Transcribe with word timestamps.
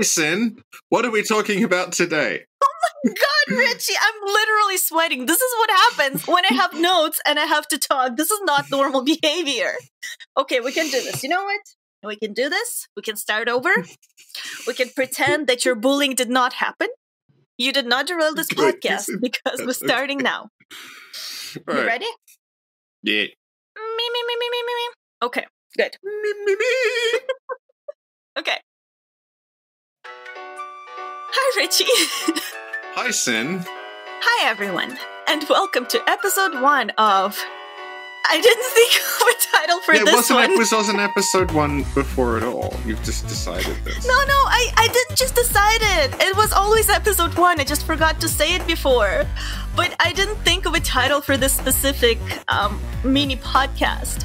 Sin. 0.00 0.62
What 0.88 1.04
are 1.04 1.10
we 1.10 1.22
talking 1.22 1.64
about 1.64 1.92
today? 1.92 2.44
Oh 2.62 2.68
my 3.04 3.12
god, 3.12 3.56
Richie, 3.58 3.94
I'm 4.00 4.32
literally 4.32 4.76
sweating. 4.78 5.26
This 5.26 5.40
is 5.40 5.54
what 5.58 5.70
happens 5.70 6.26
when 6.26 6.44
I 6.50 6.54
have 6.54 6.74
notes 6.80 7.20
and 7.26 7.38
I 7.38 7.44
have 7.46 7.66
to 7.68 7.78
talk. 7.78 8.16
This 8.16 8.30
is 8.30 8.40
not 8.44 8.70
normal 8.70 9.02
behavior. 9.14 9.72
Okay, 10.36 10.60
we 10.60 10.72
can 10.72 10.86
do 10.86 11.00
this. 11.02 11.22
You 11.22 11.28
know 11.28 11.44
what? 11.44 11.60
We 12.02 12.16
can 12.16 12.32
do 12.34 12.48
this. 12.50 12.88
We 12.96 13.02
can 13.02 13.16
start 13.16 13.48
over. 13.48 13.70
We 14.66 14.74
can 14.74 14.90
pretend 14.90 15.46
that 15.46 15.64
your 15.64 15.74
bullying 15.74 16.14
did 16.14 16.28
not 16.28 16.54
happen. 16.54 16.88
You 17.56 17.72
did 17.72 17.86
not 17.86 18.06
derail 18.06 18.34
this 18.34 18.48
Good. 18.48 18.80
podcast 18.82 19.08
because 19.22 19.60
we're 19.64 19.72
starting 19.72 20.18
now. 20.18 20.48
You 21.56 21.62
Right. 21.66 21.86
ready? 21.86 22.06
Yeah. 23.02 23.22
Me, 23.22 24.06
me, 24.14 24.22
me, 24.26 24.36
me, 24.38 24.48
me, 24.50 24.62
me, 24.66 24.74
me. 24.74 24.92
Okay, 25.22 25.46
good. 25.78 25.96
Me, 26.02 26.34
me, 26.44 26.56
me. 26.56 27.20
Okay. 28.38 28.58
Hi, 30.06 31.60
Richie. 31.60 31.84
Hi, 32.94 33.10
Sin. 33.10 33.64
Hi, 33.66 34.48
everyone, 34.48 34.96
and 35.26 35.44
welcome 35.48 35.86
to 35.86 36.00
episode 36.08 36.60
one 36.60 36.90
of. 36.90 37.38
I 38.26 38.40
didn't 38.40 38.70
think 38.72 38.94
of 39.20 39.28
a 39.28 39.56
title 39.58 39.80
for 39.82 39.94
Yeah, 39.94 40.00
it 40.00 40.04
this 40.06 40.14
wasn't, 40.14 40.38
one. 40.40 40.50
it 40.52 40.58
was, 40.58 40.72
wasn't 40.72 40.98
episode 41.00 41.50
one 41.52 41.82
before 41.94 42.38
at 42.38 42.42
all. 42.42 42.74
You've 42.86 43.02
just 43.02 43.26
decided 43.28 43.76
this. 43.84 44.06
No, 44.06 44.14
no, 44.14 44.40
I, 44.48 44.72
I 44.76 44.88
didn't 44.88 45.16
just 45.18 45.34
decide 45.34 45.80
it. 45.82 46.14
It 46.22 46.36
was 46.36 46.52
always 46.52 46.88
episode 46.88 47.36
one. 47.36 47.60
I 47.60 47.64
just 47.64 47.84
forgot 47.84 48.20
to 48.22 48.28
say 48.28 48.54
it 48.54 48.66
before. 48.66 49.26
But 49.76 49.94
I 50.00 50.12
didn't 50.12 50.36
think 50.36 50.64
of 50.66 50.74
a 50.74 50.80
title 50.80 51.20
for 51.20 51.36
this 51.36 51.52
specific 51.52 52.18
um, 52.48 52.80
mini 53.04 53.36
podcast. 53.36 54.24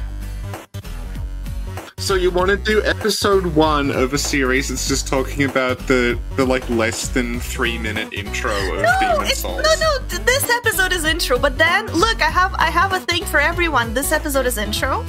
So 2.00 2.16
you 2.16 2.32
want 2.32 2.50
to 2.50 2.58
do 2.58 2.82
episode 2.84 3.46
one 3.46 3.92
of 3.92 4.14
a 4.14 4.18
series 4.18 4.70
that's 4.70 4.88
just 4.88 5.08
talking 5.08 5.44
about 5.44 5.78
the 5.80 6.18
the 6.38 6.46
like 6.46 6.68
less 6.70 7.10
than 7.10 7.40
three 7.40 7.78
minute 7.78 8.12
intro 8.14 8.52
of 8.76 8.82
No, 8.82 8.92
Demon 9.18 9.28
Souls? 9.36 9.62
no, 9.64 9.74
no. 9.80 10.08
th- 10.08 10.22
This 10.26 10.50
episode 10.50 10.92
is 10.94 11.04
intro, 11.06 11.38
but 11.38 11.58
then 11.58 11.86
look, 11.88 12.22
I 12.22 12.30
have 12.32 12.56
I 12.56 12.72
have 12.72 12.94
a 12.94 13.00
thing 13.02 13.26
for 13.26 13.40
everyone. 13.40 13.94
This 13.94 14.12
episode 14.12 14.46
is 14.48 14.58
intro. 14.58 15.06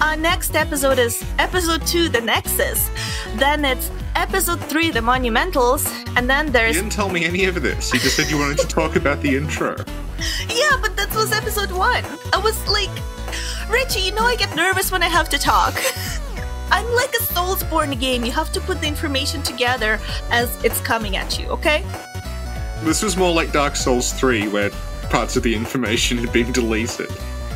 Our 0.00 0.16
next 0.16 0.54
episode 0.54 0.98
is 0.98 1.24
episode 1.38 1.84
two, 1.86 2.08
the 2.08 2.20
Nexus. 2.20 2.88
Then 3.36 3.64
it's 3.64 3.90
episode 4.14 4.60
three, 4.60 4.90
the 4.90 5.00
Monumentals, 5.00 5.82
and 6.16 6.28
then 6.30 6.52
there's. 6.52 6.76
You 6.76 6.82
didn't 6.82 6.92
tell 6.92 7.08
me 7.08 7.24
any 7.24 7.44
of 7.46 7.60
this. 7.62 7.92
You 7.92 7.98
just 8.00 8.14
said 8.16 8.30
you 8.30 8.38
wanted 8.38 8.58
to 8.58 8.68
talk 8.68 8.94
about 8.96 9.22
the 9.22 9.34
intro. 9.36 9.76
Yeah, 10.48 10.76
but 10.80 10.96
that 10.96 11.12
was 11.14 11.32
episode 11.32 11.70
one. 11.70 12.04
I 12.32 12.38
was 12.38 12.66
like, 12.68 12.90
Richie, 13.70 14.00
you 14.00 14.12
know 14.12 14.24
I 14.24 14.36
get 14.36 14.54
nervous 14.56 14.90
when 14.90 15.02
I 15.02 15.08
have 15.08 15.28
to 15.30 15.38
talk. 15.38 15.74
I'm 16.70 16.86
like 16.94 17.12
a 17.14 17.22
Soulsborne 17.22 17.98
game. 17.98 18.24
You 18.24 18.32
have 18.32 18.52
to 18.52 18.60
put 18.60 18.80
the 18.80 18.86
information 18.86 19.42
together 19.42 19.98
as 20.30 20.62
it's 20.64 20.80
coming 20.80 21.16
at 21.16 21.38
you, 21.38 21.48
okay? 21.48 21.84
This 22.82 23.02
was 23.02 23.16
more 23.16 23.32
like 23.32 23.52
Dark 23.52 23.74
Souls 23.74 24.12
3, 24.12 24.48
where 24.48 24.70
parts 25.10 25.36
of 25.36 25.42
the 25.42 25.54
information 25.54 26.18
had 26.18 26.32
been 26.32 26.52
deleted. 26.52 27.10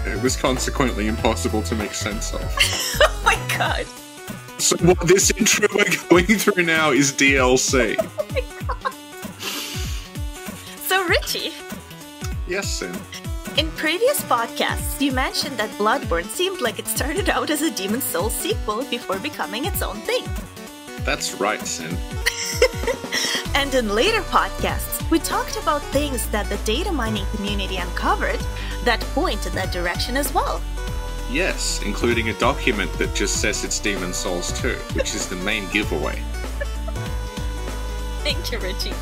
It 0.06 0.20
was 0.22 0.36
consequently 0.36 1.06
impossible 1.06 1.62
to 1.62 1.74
make 1.74 1.94
sense 1.94 2.32
of. 2.32 2.42
Oh 3.04 3.24
my 3.24 3.56
god. 3.56 3.86
So 4.58 4.76
what 4.78 4.98
this 5.06 5.30
intro 5.30 5.68
we're 5.74 5.84
going 6.08 6.38
through 6.38 6.64
now 6.64 6.90
is 6.90 7.12
DLC. 7.12 7.96
Oh 10.94 11.04
so, 11.04 11.08
Richie, 11.08 11.52
Yes, 12.52 12.68
Sin. 12.68 12.94
in 13.56 13.70
previous 13.70 14.20
podcasts, 14.24 15.00
you 15.00 15.10
mentioned 15.10 15.56
that 15.56 15.70
Bloodborne 15.78 16.26
seemed 16.26 16.60
like 16.60 16.78
it 16.78 16.86
started 16.86 17.30
out 17.30 17.48
as 17.48 17.62
a 17.62 17.70
Demon 17.70 18.02
Souls 18.02 18.34
sequel 18.34 18.84
before 18.90 19.18
becoming 19.18 19.64
its 19.64 19.80
own 19.80 19.96
thing. 20.02 20.26
That's 21.02 21.40
right, 21.40 21.66
Sin. 21.66 21.96
And 23.54 23.74
in 23.74 23.94
later 23.94 24.20
podcasts, 24.22 25.00
we 25.10 25.18
talked 25.18 25.56
about 25.56 25.80
things 25.96 26.28
that 26.28 26.46
the 26.50 26.58
data 26.58 26.92
mining 26.92 27.24
community 27.34 27.78
uncovered 27.78 28.40
that 28.84 29.00
point 29.14 29.46
in 29.46 29.54
that 29.54 29.72
direction 29.72 30.18
as 30.18 30.34
well. 30.34 30.60
Yes, 31.30 31.80
including 31.86 32.28
a 32.28 32.34
document 32.34 32.92
that 32.98 33.14
just 33.14 33.40
says 33.40 33.64
it's 33.64 33.78
Demon 33.78 34.12
Souls 34.12 34.52
2, 34.60 34.74
which 34.92 35.14
is 35.14 35.26
the 35.26 35.36
main 35.36 35.70
giveaway. 35.70 36.16
Thank 38.24 38.52
you, 38.52 38.58
Richie. 38.58 38.92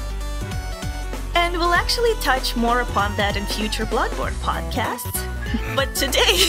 And 1.35 1.57
we'll 1.57 1.73
actually 1.75 2.15
touch 2.21 2.57
more 2.57 2.81
upon 2.81 3.17
that 3.17 3.37
in 3.37 3.45
future 3.47 3.87
Bloodborne 3.87 4.33
podcasts. 4.43 5.25
But 5.75 5.95
today, 5.95 6.49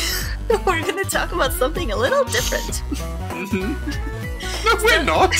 we're 0.66 0.81
going 0.81 1.03
to 1.03 1.09
talk 1.09 1.31
about 1.31 1.53
something 1.53 1.92
a 1.92 1.96
little 1.96 2.24
different. 2.25 2.84
Mm-hmm. 3.30 4.08
No, 4.64 4.75
we're 4.84 5.03
not! 5.03 5.34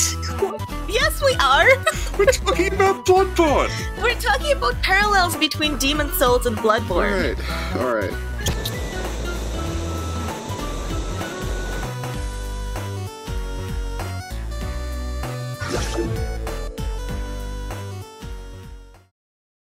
Yes, 0.88 1.22
we 1.22 1.34
are! 1.36 1.68
We're 2.18 2.26
talking 2.26 2.74
about 2.74 3.06
Bloodborne! 3.06 3.70
We're 4.02 4.18
talking 4.20 4.50
about 4.52 4.74
parallels 4.82 5.36
between 5.36 5.78
Demon 5.78 6.10
Souls 6.14 6.44
and 6.46 6.56
Bloodborne. 6.56 7.36
Alright, 7.76 8.10
alright. 8.10 8.31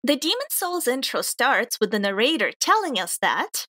The 0.08 0.16
Demon 0.16 0.48
Souls 0.50 0.88
intro 0.88 1.22
starts 1.22 1.82
with 1.82 1.92
the 1.92 2.00
narrator 2.00 2.54
telling 2.62 2.98
us 2.98 3.18
that, 3.18 3.66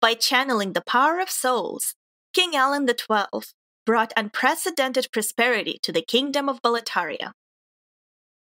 by 0.00 0.14
channeling 0.14 0.72
the 0.72 0.80
power 0.80 1.20
of 1.20 1.30
souls, 1.30 1.94
King 2.34 2.56
Alan 2.56 2.88
XII 2.88 3.52
brought 3.86 4.12
unprecedented 4.16 5.06
prosperity 5.12 5.78
to 5.84 5.92
the 5.92 6.02
kingdom 6.02 6.48
of 6.48 6.60
Boletaria. 6.60 7.30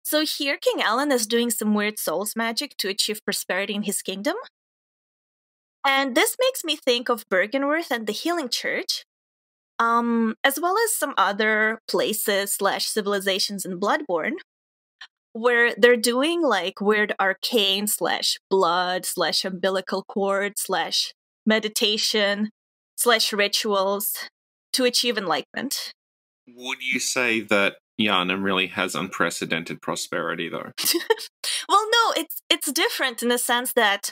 So 0.03 0.25
here, 0.25 0.57
King 0.57 0.81
Alan 0.81 1.09
is 1.09 1.25
doing 1.25 1.51
some 1.51 1.73
weird 1.73 1.97
souls 1.99 2.35
magic 2.35 2.75
to 2.79 2.89
achieve 2.89 3.23
prosperity 3.23 3.75
in 3.75 3.83
his 3.83 4.01
kingdom. 4.01 4.35
And 5.87 6.15
this 6.15 6.35
makes 6.37 6.65
me 6.65 6.75
think 6.75 7.07
of 7.07 7.29
Byrgenwerth 7.29 7.91
and 7.91 8.07
the 8.07 8.11
Healing 8.11 8.49
Church, 8.49 9.05
um, 9.79 10.35
as 10.43 10.59
well 10.59 10.75
as 10.83 10.93
some 10.93 11.13
other 11.17 11.79
places 11.87 12.51
slash 12.51 12.87
civilizations 12.87 13.63
in 13.63 13.79
Bloodborne 13.79 14.35
where 15.35 15.75
they're 15.75 15.97
doing 15.97 16.41
like 16.41 16.79
weird 16.79 17.13
arcane 17.19 17.87
slash 17.87 18.39
blood 18.49 19.05
slash 19.05 19.43
umbilical 19.43 20.01
cord 20.01 20.53
slash 20.57 21.13
meditation 21.45 22.49
slash 22.95 23.33
rituals 23.33 24.29
to 24.71 24.85
achieve 24.85 25.17
enlightenment. 25.17 25.91
Would 26.47 26.77
you 26.81 27.01
say 27.01 27.41
that 27.41 27.75
Yharnam 27.99 28.43
really 28.43 28.67
has 28.67 28.95
unprecedented 28.95 29.81
prosperity, 29.81 30.49
though? 30.49 30.71
Well, 31.67 31.83
no, 31.91 32.21
it's 32.21 32.43
it's 32.47 32.71
different 32.71 33.23
in 33.23 33.29
the 33.29 33.39
sense 33.39 33.73
that 33.73 34.11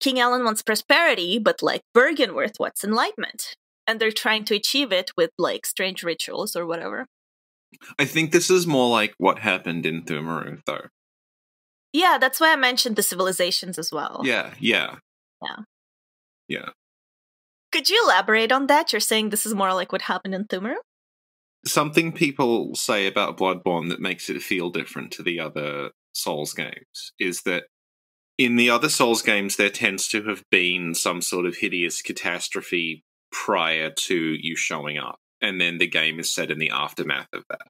King 0.00 0.18
Alan 0.18 0.44
wants 0.44 0.60
prosperity, 0.60 1.38
but 1.38 1.62
like 1.62 1.82
Byrgenwerth 1.96 2.58
wants 2.58 2.82
enlightenment. 2.82 3.54
And 3.86 4.00
they're 4.00 4.10
trying 4.10 4.44
to 4.46 4.56
achieve 4.56 4.90
it 4.90 5.12
with 5.16 5.30
like 5.38 5.66
strange 5.66 6.02
rituals 6.02 6.56
or 6.56 6.66
whatever. 6.66 7.06
I 7.98 8.04
think 8.04 8.32
this 8.32 8.50
is 8.50 8.66
more 8.66 8.90
like 8.90 9.14
what 9.18 9.38
happened 9.38 9.86
in 9.86 10.02
Pthumeru, 10.02 10.60
though. 10.66 10.86
Yeah, 11.92 12.18
that's 12.20 12.40
why 12.40 12.52
I 12.52 12.56
mentioned 12.56 12.96
the 12.96 13.02
civilizations 13.02 13.78
as 13.78 13.92
well. 13.92 14.22
Yeah, 14.24 14.54
yeah. 14.58 14.96
Yeah. 15.42 15.56
Yeah. 16.48 16.68
Could 17.70 17.88
you 17.88 18.02
elaborate 18.04 18.52
on 18.52 18.66
that? 18.66 18.92
You're 18.92 19.00
saying 19.00 19.30
this 19.30 19.46
is 19.46 19.54
more 19.54 19.72
like 19.74 19.92
what 19.92 20.02
happened 20.02 20.34
in 20.34 20.44
Pthumeru? 20.44 20.76
Something 21.66 22.12
people 22.12 22.74
say 22.74 23.06
about 23.06 23.36
Bloodborne 23.36 23.88
that 23.88 24.00
makes 24.00 24.28
it 24.28 24.42
feel 24.42 24.70
different 24.70 25.10
to 25.12 25.22
the 25.22 25.40
other 25.40 25.90
Souls 26.12 26.52
games 26.52 27.12
is 27.18 27.42
that 27.42 27.64
in 28.38 28.56
the 28.56 28.70
other 28.70 28.88
Souls 28.88 29.22
games, 29.22 29.56
there 29.56 29.70
tends 29.70 30.08
to 30.08 30.22
have 30.24 30.42
been 30.50 30.94
some 30.94 31.22
sort 31.22 31.46
of 31.46 31.56
hideous 31.56 32.02
catastrophe 32.02 33.04
prior 33.30 33.90
to 33.90 34.14
you 34.14 34.56
showing 34.56 34.98
up, 34.98 35.18
and 35.44 35.60
then 35.60 35.78
the 35.78 35.86
game 35.86 36.18
is 36.18 36.32
set 36.32 36.50
in 36.50 36.58
the 36.58 36.70
aftermath 36.70 37.28
of 37.32 37.44
that. 37.50 37.68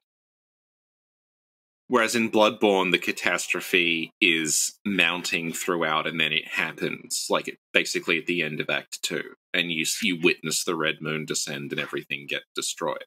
Whereas 1.87 2.15
in 2.15 2.31
Bloodborne, 2.31 2.91
the 2.91 2.97
catastrophe 2.97 4.11
is 4.19 4.79
mounting 4.85 5.53
throughout, 5.53 6.07
and 6.07 6.19
then 6.19 6.31
it 6.31 6.47
happens, 6.47 7.27
like 7.29 7.47
it, 7.47 7.59
basically 7.73 8.17
at 8.17 8.25
the 8.25 8.41
end 8.41 8.59
of 8.59 8.71
Act 8.71 9.03
Two, 9.03 9.33
and 9.53 9.71
you 9.71 9.85
you 10.01 10.19
witness 10.19 10.63
the 10.63 10.75
Red 10.75 10.95
Moon 10.99 11.25
descend 11.25 11.71
and 11.71 11.79
everything 11.79 12.25
get 12.27 12.41
destroyed. 12.55 13.05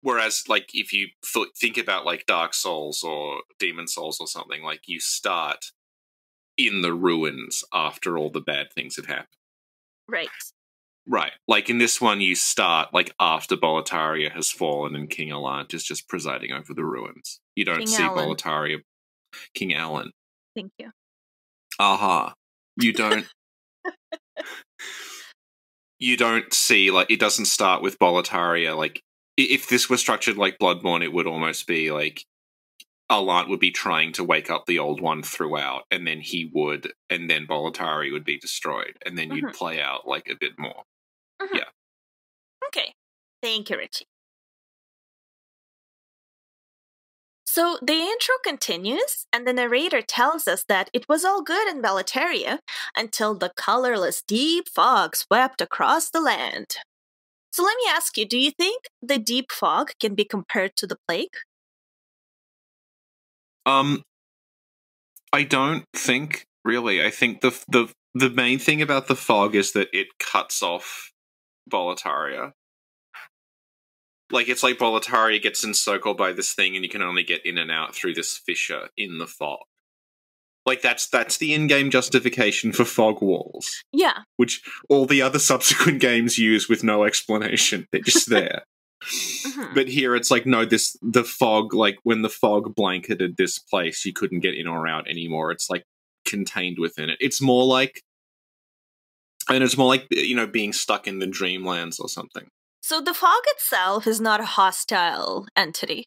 Whereas, 0.00 0.44
like, 0.48 0.70
if 0.72 0.92
you 0.92 1.08
th- 1.34 1.48
think 1.60 1.76
about 1.76 2.06
like 2.06 2.24
Dark 2.24 2.54
Souls 2.54 3.02
or 3.02 3.42
Demon 3.58 3.88
Souls 3.88 4.18
or 4.20 4.28
something, 4.28 4.62
like 4.62 4.82
you 4.86 5.00
start 5.00 5.66
in 6.56 6.80
the 6.82 6.94
ruins 6.94 7.62
after 7.74 8.16
all 8.16 8.30
the 8.30 8.40
bad 8.40 8.68
things 8.74 8.96
have 8.96 9.06
happened. 9.06 9.28
Right. 10.08 10.28
Right. 11.08 11.32
Like 11.48 11.70
in 11.70 11.78
this 11.78 12.00
one, 12.00 12.20
you 12.20 12.34
start 12.34 12.92
like 12.92 13.14
after 13.18 13.56
Boletaria 13.56 14.30
has 14.32 14.50
fallen 14.50 14.94
and 14.94 15.08
King 15.08 15.30
Allant 15.30 15.72
is 15.72 15.82
just 15.82 16.08
presiding 16.08 16.52
over 16.52 16.74
the 16.74 16.84
ruins. 16.84 17.40
You 17.56 17.64
don't 17.64 17.78
King 17.78 17.86
see 17.86 18.02
Alan. 18.02 18.28
Boletaria, 18.28 18.76
King 19.54 19.74
Alan. 19.74 20.10
Thank 20.54 20.72
you. 20.78 20.90
Aha. 21.78 22.34
You 22.76 22.92
don't. 22.92 23.26
you 25.98 26.16
don't 26.16 26.52
see 26.52 26.90
like 26.90 27.10
it 27.10 27.18
doesn't 27.20 27.46
start 27.46 27.82
with 27.82 27.98
Boletaria 27.98 28.76
like 28.76 29.02
if 29.36 29.68
this 29.68 29.88
were 29.88 29.96
structured 29.96 30.36
like 30.36 30.58
Bloodborne, 30.58 31.02
it 31.02 31.12
would 31.12 31.26
almost 31.26 31.66
be 31.66 31.90
like 31.92 32.24
Allant 33.08 33.48
would 33.48 33.60
be 33.60 33.70
trying 33.70 34.12
to 34.12 34.24
wake 34.24 34.50
up 34.50 34.66
the 34.66 34.80
old 34.80 35.00
one 35.00 35.22
throughout, 35.22 35.84
and 35.90 36.06
then 36.06 36.20
he 36.20 36.50
would, 36.52 36.92
and 37.08 37.30
then 37.30 37.46
Boletaria 37.46 38.12
would 38.12 38.24
be 38.24 38.36
destroyed, 38.38 38.98
and 39.06 39.16
then 39.16 39.30
you'd 39.32 39.44
Mhm. 39.46 39.54
play 39.54 39.80
out 39.80 40.06
like 40.06 40.28
a 40.28 40.34
bit 40.34 40.58
more. 40.58 40.82
Okay. 42.68 42.94
Thank 43.42 43.70
you, 43.70 43.78
Richie. 43.78 44.06
So 47.44 47.78
the 47.82 47.94
intro 47.94 48.34
continues, 48.44 49.26
and 49.32 49.46
the 49.46 49.52
narrator 49.52 50.02
tells 50.02 50.46
us 50.46 50.64
that 50.68 50.90
it 50.92 51.08
was 51.08 51.24
all 51.24 51.42
good 51.42 51.66
in 51.66 51.82
Boletaria 51.82 52.58
until 52.96 53.34
the 53.34 53.50
colorless 53.56 54.22
deep 54.22 54.68
fog 54.68 55.16
swept 55.16 55.60
across 55.60 56.10
the 56.10 56.20
land. 56.20 56.76
So 57.52 57.62
let 57.64 57.76
me 57.76 57.90
ask 57.90 58.16
you 58.16 58.26
do 58.26 58.38
you 58.38 58.50
think 58.50 58.84
the 59.02 59.18
deep 59.18 59.50
fog 59.50 59.92
can 59.98 60.14
be 60.14 60.24
compared 60.24 60.76
to 60.76 60.86
the 60.86 60.98
plague? 61.08 61.34
Um, 63.66 64.02
I 65.32 65.42
don't 65.42 65.84
think 65.96 66.44
really. 66.64 67.04
I 67.04 67.10
think 67.10 67.40
the 67.40 67.58
the 67.68 67.92
the 68.14 68.30
main 68.30 68.58
thing 68.58 68.82
about 68.82 69.08
the 69.08 69.16
fog 69.16 69.54
is 69.54 69.72
that 69.72 69.88
it 69.92 70.08
cuts 70.20 70.62
off 70.62 71.10
Boletaria. 71.68 72.52
Like 74.30 74.48
it's 74.48 74.62
like 74.62 74.78
Boletaria 74.78 75.40
gets 75.42 75.64
encircled 75.64 76.18
by 76.18 76.32
this 76.32 76.52
thing, 76.52 76.74
and 76.76 76.84
you 76.84 76.90
can 76.90 77.02
only 77.02 77.22
get 77.22 77.44
in 77.46 77.56
and 77.58 77.70
out 77.70 77.94
through 77.94 78.14
this 78.14 78.36
fissure 78.36 78.88
in 78.96 79.18
the 79.18 79.26
fog. 79.26 79.60
Like 80.66 80.82
that's 80.82 81.08
that's 81.08 81.38
the 81.38 81.54
in-game 81.54 81.90
justification 81.90 82.72
for 82.72 82.84
fog 82.84 83.22
walls, 83.22 83.82
Yeah. 83.90 84.18
which 84.36 84.60
all 84.90 85.06
the 85.06 85.22
other 85.22 85.38
subsequent 85.38 86.00
games 86.00 86.36
use 86.36 86.68
with 86.68 86.84
no 86.84 87.04
explanation. 87.04 87.86
They're 87.90 88.02
just 88.02 88.28
there. 88.30 88.64
Mhm. 89.02 89.74
But 89.74 89.88
here 89.88 90.14
it's 90.14 90.30
like 90.30 90.44
no, 90.44 90.64
this 90.66 90.96
the 91.00 91.24
fog 91.24 91.72
like 91.72 91.96
when 92.02 92.20
the 92.20 92.28
fog 92.28 92.74
blanketed 92.74 93.36
this 93.38 93.58
place, 93.58 94.04
you 94.04 94.12
couldn't 94.12 94.40
get 94.40 94.56
in 94.56 94.66
or 94.66 94.86
out 94.86 95.08
anymore. 95.08 95.52
It's 95.52 95.70
like 95.70 95.84
contained 96.26 96.78
within 96.78 97.08
it. 97.08 97.16
It's 97.20 97.40
more 97.40 97.64
like 97.64 98.02
and 99.48 99.64
it's 99.64 99.76
more 99.76 99.88
like 99.88 100.06
you 100.10 100.34
know 100.34 100.46
being 100.46 100.72
stuck 100.72 101.06
in 101.06 101.18
the 101.18 101.26
dreamlands 101.26 102.00
or 102.00 102.08
something. 102.08 102.46
So 102.82 103.00
the 103.00 103.14
fog 103.14 103.42
itself 103.48 104.06
is 104.06 104.20
not 104.20 104.40
a 104.40 104.44
hostile 104.46 105.46
entity. 105.56 106.04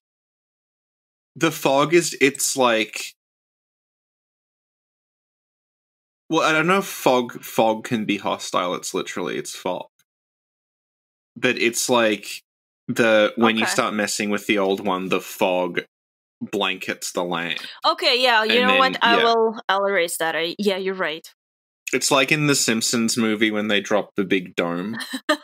The 1.35 1.51
fog 1.51 1.93
is 1.93 2.17
it's 2.19 2.57
like 2.57 3.13
well, 6.29 6.47
I 6.47 6.53
don't 6.53 6.67
know 6.67 6.77
if 6.79 6.85
fog 6.85 7.43
fog 7.43 7.83
can 7.83 8.05
be 8.05 8.17
hostile. 8.17 8.73
It's 8.75 8.93
literally 8.93 9.37
it's 9.37 9.53
fog, 9.55 9.87
but 11.35 11.57
it's 11.57 11.89
like 11.89 12.41
the 12.87 13.33
when 13.35 13.57
you 13.57 13.65
start 13.65 13.93
messing 13.93 14.29
with 14.29 14.47
the 14.47 14.57
old 14.57 14.85
one, 14.85 15.09
the 15.09 15.21
fog 15.21 15.81
blankets 16.41 17.11
the 17.11 17.23
land. 17.23 17.61
Okay, 17.85 18.21
yeah, 18.21 18.43
you 18.43 18.59
And 18.59 18.67
know 18.67 18.77
what? 18.77 18.97
I 19.03 19.17
yeah. 19.17 19.23
will 19.23 19.59
I'll 19.69 19.85
erase 19.85 20.17
that. 20.17 20.35
I, 20.35 20.55
yeah, 20.57 20.77
you're 20.77 20.95
right. 20.95 21.27
It's 21.93 22.11
like 22.11 22.31
in 22.31 22.47
the 22.47 22.55
Simpsons 22.55 23.17
movie 23.17 23.51
when 23.51 23.67
they 23.67 23.81
drop 23.81 24.11
the 24.15 24.23
big 24.23 24.55
dome. 24.55 24.97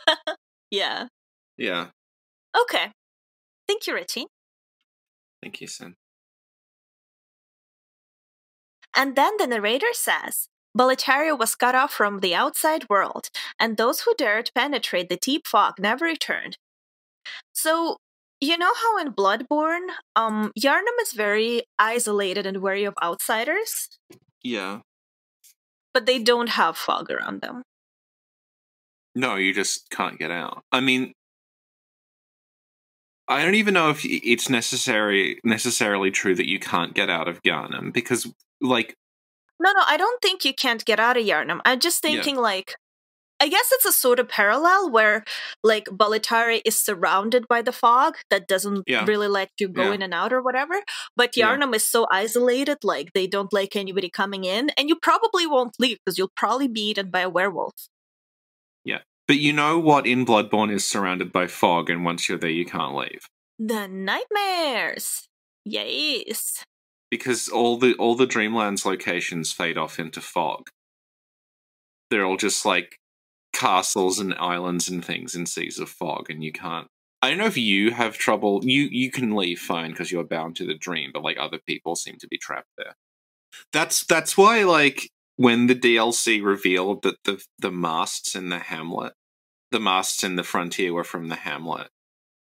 Yeah. 0.70 1.06
Yeah. 1.56 1.86
Okay. 2.54 2.92
Thank 3.66 3.86
you, 3.86 3.94
Richie. 3.94 4.26
Thank 5.42 5.62
you, 5.62 5.66
Sin. 5.66 5.94
And 8.94 9.16
then 9.16 9.36
the 9.38 9.46
narrator 9.46 9.92
says 9.92 10.48
Boletaria 10.76 11.38
was 11.38 11.54
cut 11.54 11.74
off 11.74 11.92
from 11.92 12.20
the 12.20 12.34
outside 12.34 12.88
world, 12.88 13.30
and 13.58 13.76
those 13.76 14.00
who 14.00 14.14
dared 14.16 14.50
penetrate 14.54 15.08
the 15.08 15.16
deep 15.16 15.46
fog 15.46 15.74
never 15.78 16.04
returned. 16.04 16.58
So, 17.52 17.96
you 18.40 18.56
know 18.58 18.72
how 18.74 18.98
in 18.98 19.12
Bloodborne, 19.12 19.88
um, 20.16 20.52
Yharnam 20.58 20.98
is 21.02 21.12
very 21.12 21.62
isolated 21.78 22.46
and 22.46 22.58
wary 22.58 22.84
of 22.84 22.94
outsiders, 23.02 23.88
Yeah. 24.42 24.80
But 25.94 26.06
they 26.06 26.18
don't 26.18 26.50
have 26.50 26.76
fog 26.76 27.10
around 27.10 27.40
them. 27.40 27.62
No, 29.14 29.36
you 29.36 29.52
just 29.52 29.90
can't 29.90 30.18
get 30.18 30.30
out. 30.30 30.62
I 30.70 30.80
mean, 30.80 31.12
I 33.26 33.44
don't 33.44 33.54
even 33.56 33.74
know 33.74 33.90
if 33.90 34.04
it's 34.04 34.48
necessary 34.48 35.40
necessarily 35.44 36.10
true 36.10 36.34
that 36.34 36.48
you 36.48 36.58
can't 36.58 36.94
get 36.94 37.10
out 37.10 37.28
of 37.28 37.42
Yharnam 37.42 37.92
because, 37.92 38.32
like, 38.60 38.94
No, 39.60 39.72
no, 39.72 39.82
I 39.86 39.96
don't 39.96 40.22
think 40.22 40.44
you 40.44 40.54
can't 40.54 40.84
get 40.84 41.00
out 41.00 41.16
of 41.16 41.24
Yharnam. 41.24 41.60
I'm 41.64 41.80
just 41.80 42.02
Yeah. 42.04 42.10
thinking, 42.12 42.36
like, 42.36 42.74
I 43.40 43.48
guess 43.48 43.68
it's 43.72 43.84
a 43.84 43.92
sort 43.92 44.18
of 44.18 44.28
parallel 44.28 44.90
where, 44.90 45.24
like, 45.62 45.84
Boletaria 45.86 46.60
is 46.64 46.76
surrounded 46.80 47.46
by 47.48 47.62
the 47.62 47.72
fog 47.72 48.16
that 48.30 48.48
doesn't 48.48 48.84
Yeah. 48.88 49.04
really 49.06 49.28
let 49.28 49.50
you 49.60 49.68
go 49.68 49.84
Yeah. 49.84 49.92
in 49.94 50.02
and 50.02 50.12
out 50.14 50.32
or 50.32 50.42
whatever. 50.42 50.82
But 51.16 51.36
Yeah. 51.36 51.54
Yharnam 51.56 51.74
is 51.74 51.86
so 51.86 52.06
isolated, 52.10 52.78
like, 52.82 53.12
they 53.12 53.26
don't 53.28 53.52
like 53.52 53.76
anybody 53.76 54.10
coming 54.10 54.44
in, 54.44 54.70
and 54.76 54.88
you 54.88 54.96
probably 54.96 55.46
won't 55.46 55.76
leave 55.78 55.98
because 56.04 56.18
you'll 56.18 56.32
probably 56.36 56.68
be 56.68 56.90
eaten 56.90 57.10
by 57.10 57.20
a 57.20 57.30
werewolf. 57.30 57.88
Yeah. 58.84 59.02
But 59.28 59.36
you 59.38 59.52
know 59.52 59.78
what 59.78 60.06
in 60.06 60.24
Bloodborne 60.26 60.72
is 60.72 60.86
surrounded 60.88 61.30
by 61.32 61.46
fog, 61.46 61.90
and 61.90 62.04
once 62.04 62.28
you're 62.28 62.38
there, 62.38 62.50
you 62.50 62.64
can't 62.66 62.94
leave 62.96 63.26
The 63.58 63.86
nightmares! 63.88 65.28
Yes. 65.64 66.64
because 67.10 67.48
all 67.48 67.76
the 67.78 67.94
all 67.94 68.14
the 68.16 68.26
Dreamlands 68.26 68.84
locations 68.84 69.52
fade 69.52 69.78
off 69.78 69.98
into 69.98 70.20
fog. 70.20 70.68
They're 72.10 72.24
all 72.24 72.36
just 72.36 72.64
like 72.66 72.96
castles 73.58 74.20
and 74.20 74.34
islands 74.34 74.88
and 74.88 75.04
things 75.04 75.34
in 75.34 75.44
seas 75.44 75.78
of 75.78 75.88
fog, 75.88 76.30
and 76.30 76.44
you 76.44 76.52
can't. 76.52 76.86
I 77.20 77.28
don't 77.28 77.38
know 77.38 77.46
if 77.46 77.56
you 77.56 77.90
have 77.90 78.16
trouble. 78.16 78.60
You 78.64 78.82
you 78.82 79.10
can 79.10 79.34
leave 79.34 79.58
fine 79.58 79.90
because 79.90 80.12
you're 80.12 80.24
bound 80.24 80.54
to 80.56 80.66
the 80.66 80.74
dream, 80.74 81.10
but 81.12 81.24
like 81.24 81.36
other 81.38 81.58
people 81.66 81.96
seem 81.96 82.16
to 82.20 82.28
be 82.28 82.38
trapped 82.38 82.70
there. 82.76 82.94
That's 83.72 84.04
that's 84.04 84.36
why 84.36 84.62
like 84.62 85.10
when 85.36 85.66
the 85.66 85.74
DLC 85.74 86.42
revealed 86.42 87.02
that 87.02 87.16
the 87.24 87.42
the 87.58 87.72
masts 87.72 88.36
in 88.36 88.48
the 88.48 88.60
hamlet, 88.60 89.14
the 89.72 89.80
masts 89.80 90.22
in 90.22 90.36
the 90.36 90.44
frontier 90.44 90.92
were 90.92 91.04
from 91.04 91.28
the 91.28 91.36
hamlet. 91.36 91.88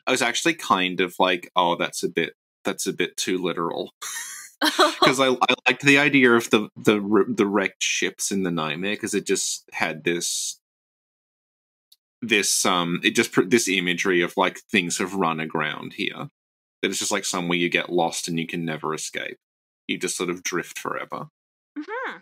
I 0.06 0.12
was 0.12 0.22
actually 0.22 0.54
kind 0.54 1.02
of 1.02 1.16
like, 1.18 1.50
oh, 1.56 1.75
that's 1.75 2.04
a 2.04 2.10
bit 2.10 2.34
that's 2.63 2.86
a 2.86 2.94
bit 2.94 3.18
too 3.18 3.40
literal 3.40 3.94
because 4.62 5.20
I, 5.20 5.30
I 5.30 5.56
liked 5.68 5.84
the 5.84 5.98
idea 5.98 6.34
of 6.34 6.52
the 6.52 6.70
the 6.75 7.25
the 7.28 7.48
wrecked 7.48 7.81
ships 7.81 8.31
in 8.31 8.44
the 8.44 8.52
nightmare 8.52 8.94
because 8.94 9.16
it 9.16 9.25
just 9.25 9.68
had 9.74 10.04
this 10.04 10.60
this 12.22 12.66
um 12.66 13.00
it 13.04 13.12
just 13.16 13.31
pr- 13.31 13.44
this 13.44 13.68
imagery 13.68 14.22
of 14.22 14.34
like 14.38 14.60
things 14.72 14.98
have 14.98 15.14
run 15.14 15.40
aground 15.40 15.94
here 15.94 16.28
that 16.81 16.90
it's 16.90 17.00
just 17.00 17.12
like 17.12 17.25
somewhere 17.25 17.58
you 17.58 17.69
get 17.69 17.92
lost 17.92 18.28
and 18.28 18.40
you 18.40 18.48
can 18.48 18.66
never 18.66 18.94
escape 18.94 19.38
you 19.88 19.98
just 19.98 20.18
sort 20.18 20.30
of 20.30 20.41
drift 20.44 20.80
forever 20.80 21.27
Mhm. 21.77 22.22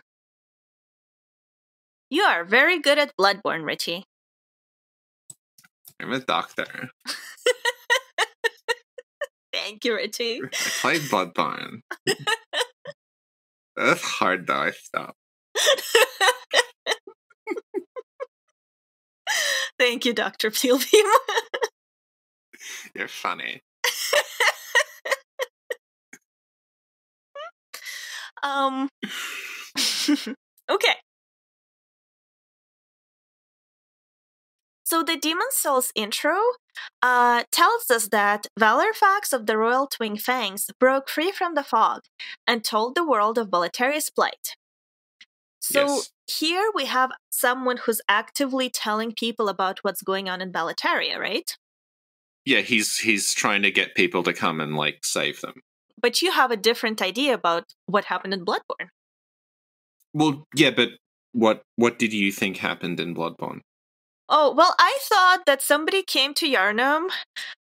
You 2.10 2.22
are 2.22 2.44
very 2.44 2.78
good 2.78 2.98
at 2.98 3.12
Bloodborne, 3.18 3.64
Richie. 3.64 4.04
i'm 6.00 6.12
a 6.12 6.20
doctor 6.20 6.90
Thank 9.52 9.84
you, 9.86 9.94
Richie. 9.96 10.40
i 10.44 10.48
played 10.80 11.00
bloodborne 11.02 11.80
that's 13.76 14.02
hard 14.02 14.46
though 14.46 14.54
i 14.60 14.70
stopped 14.72 15.16
Thank 19.78 20.04
you, 20.04 20.12
Dr. 20.12 20.50
Peelbeam. 20.50 21.10
you're 22.94 23.08
funny 23.08 23.60
um 28.42 28.88
Okay. 30.68 30.96
So 34.84 35.02
the 35.02 35.16
Demon 35.16 35.48
Souls 35.50 35.90
intro 35.94 36.38
uh, 37.02 37.44
tells 37.50 37.90
us 37.90 38.08
that 38.08 38.46
Vallarfax 38.58 39.32
of 39.32 39.46
the 39.46 39.56
Royal 39.56 39.86
Twin 39.86 40.16
Fangs 40.16 40.70
broke 40.78 41.08
free 41.08 41.32
from 41.32 41.54
the 41.54 41.64
fog 41.64 42.02
and 42.46 42.64
told 42.64 42.94
the 42.94 43.06
world 43.06 43.38
of 43.38 43.50
Boletaria's 43.50 44.10
plight. 44.10 44.54
So 45.68 45.80
Yes. 45.80 46.10
here 46.28 46.70
we 46.74 46.84
have 46.86 47.10
someone 47.30 47.76
who's 47.78 48.00
actively 48.08 48.70
telling 48.70 49.12
people 49.12 49.48
about 49.48 49.80
what's 49.82 50.02
going 50.02 50.28
on 50.28 50.40
in 50.40 50.52
Boletaria, 50.52 51.18
right? 51.18 51.56
yeah 52.44 52.60
he's 52.60 52.98
he's 52.98 53.34
trying 53.34 53.62
to 53.62 53.70
get 53.72 53.96
people 53.96 54.22
to 54.22 54.32
come 54.32 54.60
and 54.60 54.76
like 54.76 54.98
save 55.04 55.40
them 55.40 55.54
But 56.00 56.22
you 56.22 56.30
have 56.30 56.52
a 56.52 56.56
different 56.56 57.02
idea 57.02 57.34
about 57.34 57.64
what 57.86 58.04
happened 58.04 58.34
in 58.34 58.44
Bloodborne. 58.44 58.90
well 60.14 60.44
yeah 60.54 60.70
but 60.70 60.90
what 61.32 61.62
what 61.76 61.98
did 61.98 62.12
you 62.12 62.30
think 62.32 62.56
happened 62.58 63.00
in 63.00 63.14
bloodborne 63.14 63.60
Oh, 64.28 64.52
well, 64.52 64.74
I 64.78 64.98
thought 65.02 65.42
that 65.46 65.62
somebody 65.62 66.02
came 66.02 66.34
to 66.34 66.46
Yharnam 66.48 67.10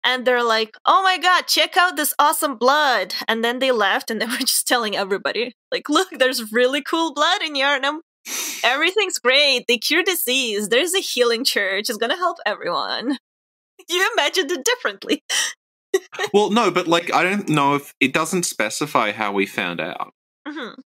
and 0.05 0.27
they're 0.27 0.45
like, 0.45 0.77
oh 0.85 1.03
my 1.03 1.17
god, 1.17 1.47
check 1.47 1.77
out 1.77 1.97
this 1.97 2.13
awesome 2.19 2.57
blood. 2.57 3.15
And 3.27 3.43
then 3.43 3.61
they 3.61 3.73
left 3.73 4.11
and 4.11 4.21
they 4.21 4.27
were 4.27 4.37
just 4.37 4.69
telling 4.69 4.97
everybody, 4.97 5.55
like, 5.73 5.89
look, 5.89 6.09
there's 6.11 6.53
really 6.53 6.83
cool 6.83 7.15
blood 7.15 7.43
in 7.43 7.55
Yharnam. 7.55 8.01
Everything's 8.63 9.19
great. 9.19 9.65
They 9.67 9.79
cure 9.79 10.03
disease. 10.03 10.69
There's 10.69 10.95
a 10.95 11.01
healing 11.01 11.45
church. 11.45 11.89
It's 11.89 11.97
going 11.97 12.11
to 12.11 12.17
help 12.17 12.37
everyone. 12.45 13.17
you 13.89 14.11
imagined 14.13 14.51
it 14.51 14.65
differently. 14.65 15.23
well, 16.35 16.51
no, 16.51 16.71
but 16.71 16.87
like 16.87 17.13
I 17.13 17.23
don't 17.23 17.49
know 17.49 17.75
if 17.75 17.95
it 18.01 18.13
doesn't 18.13 18.45
specify 18.45 19.13
how 19.13 19.33
we 19.33 19.47
found 19.47 19.81
out. 19.81 20.13
Mm-hmm. 20.47 20.81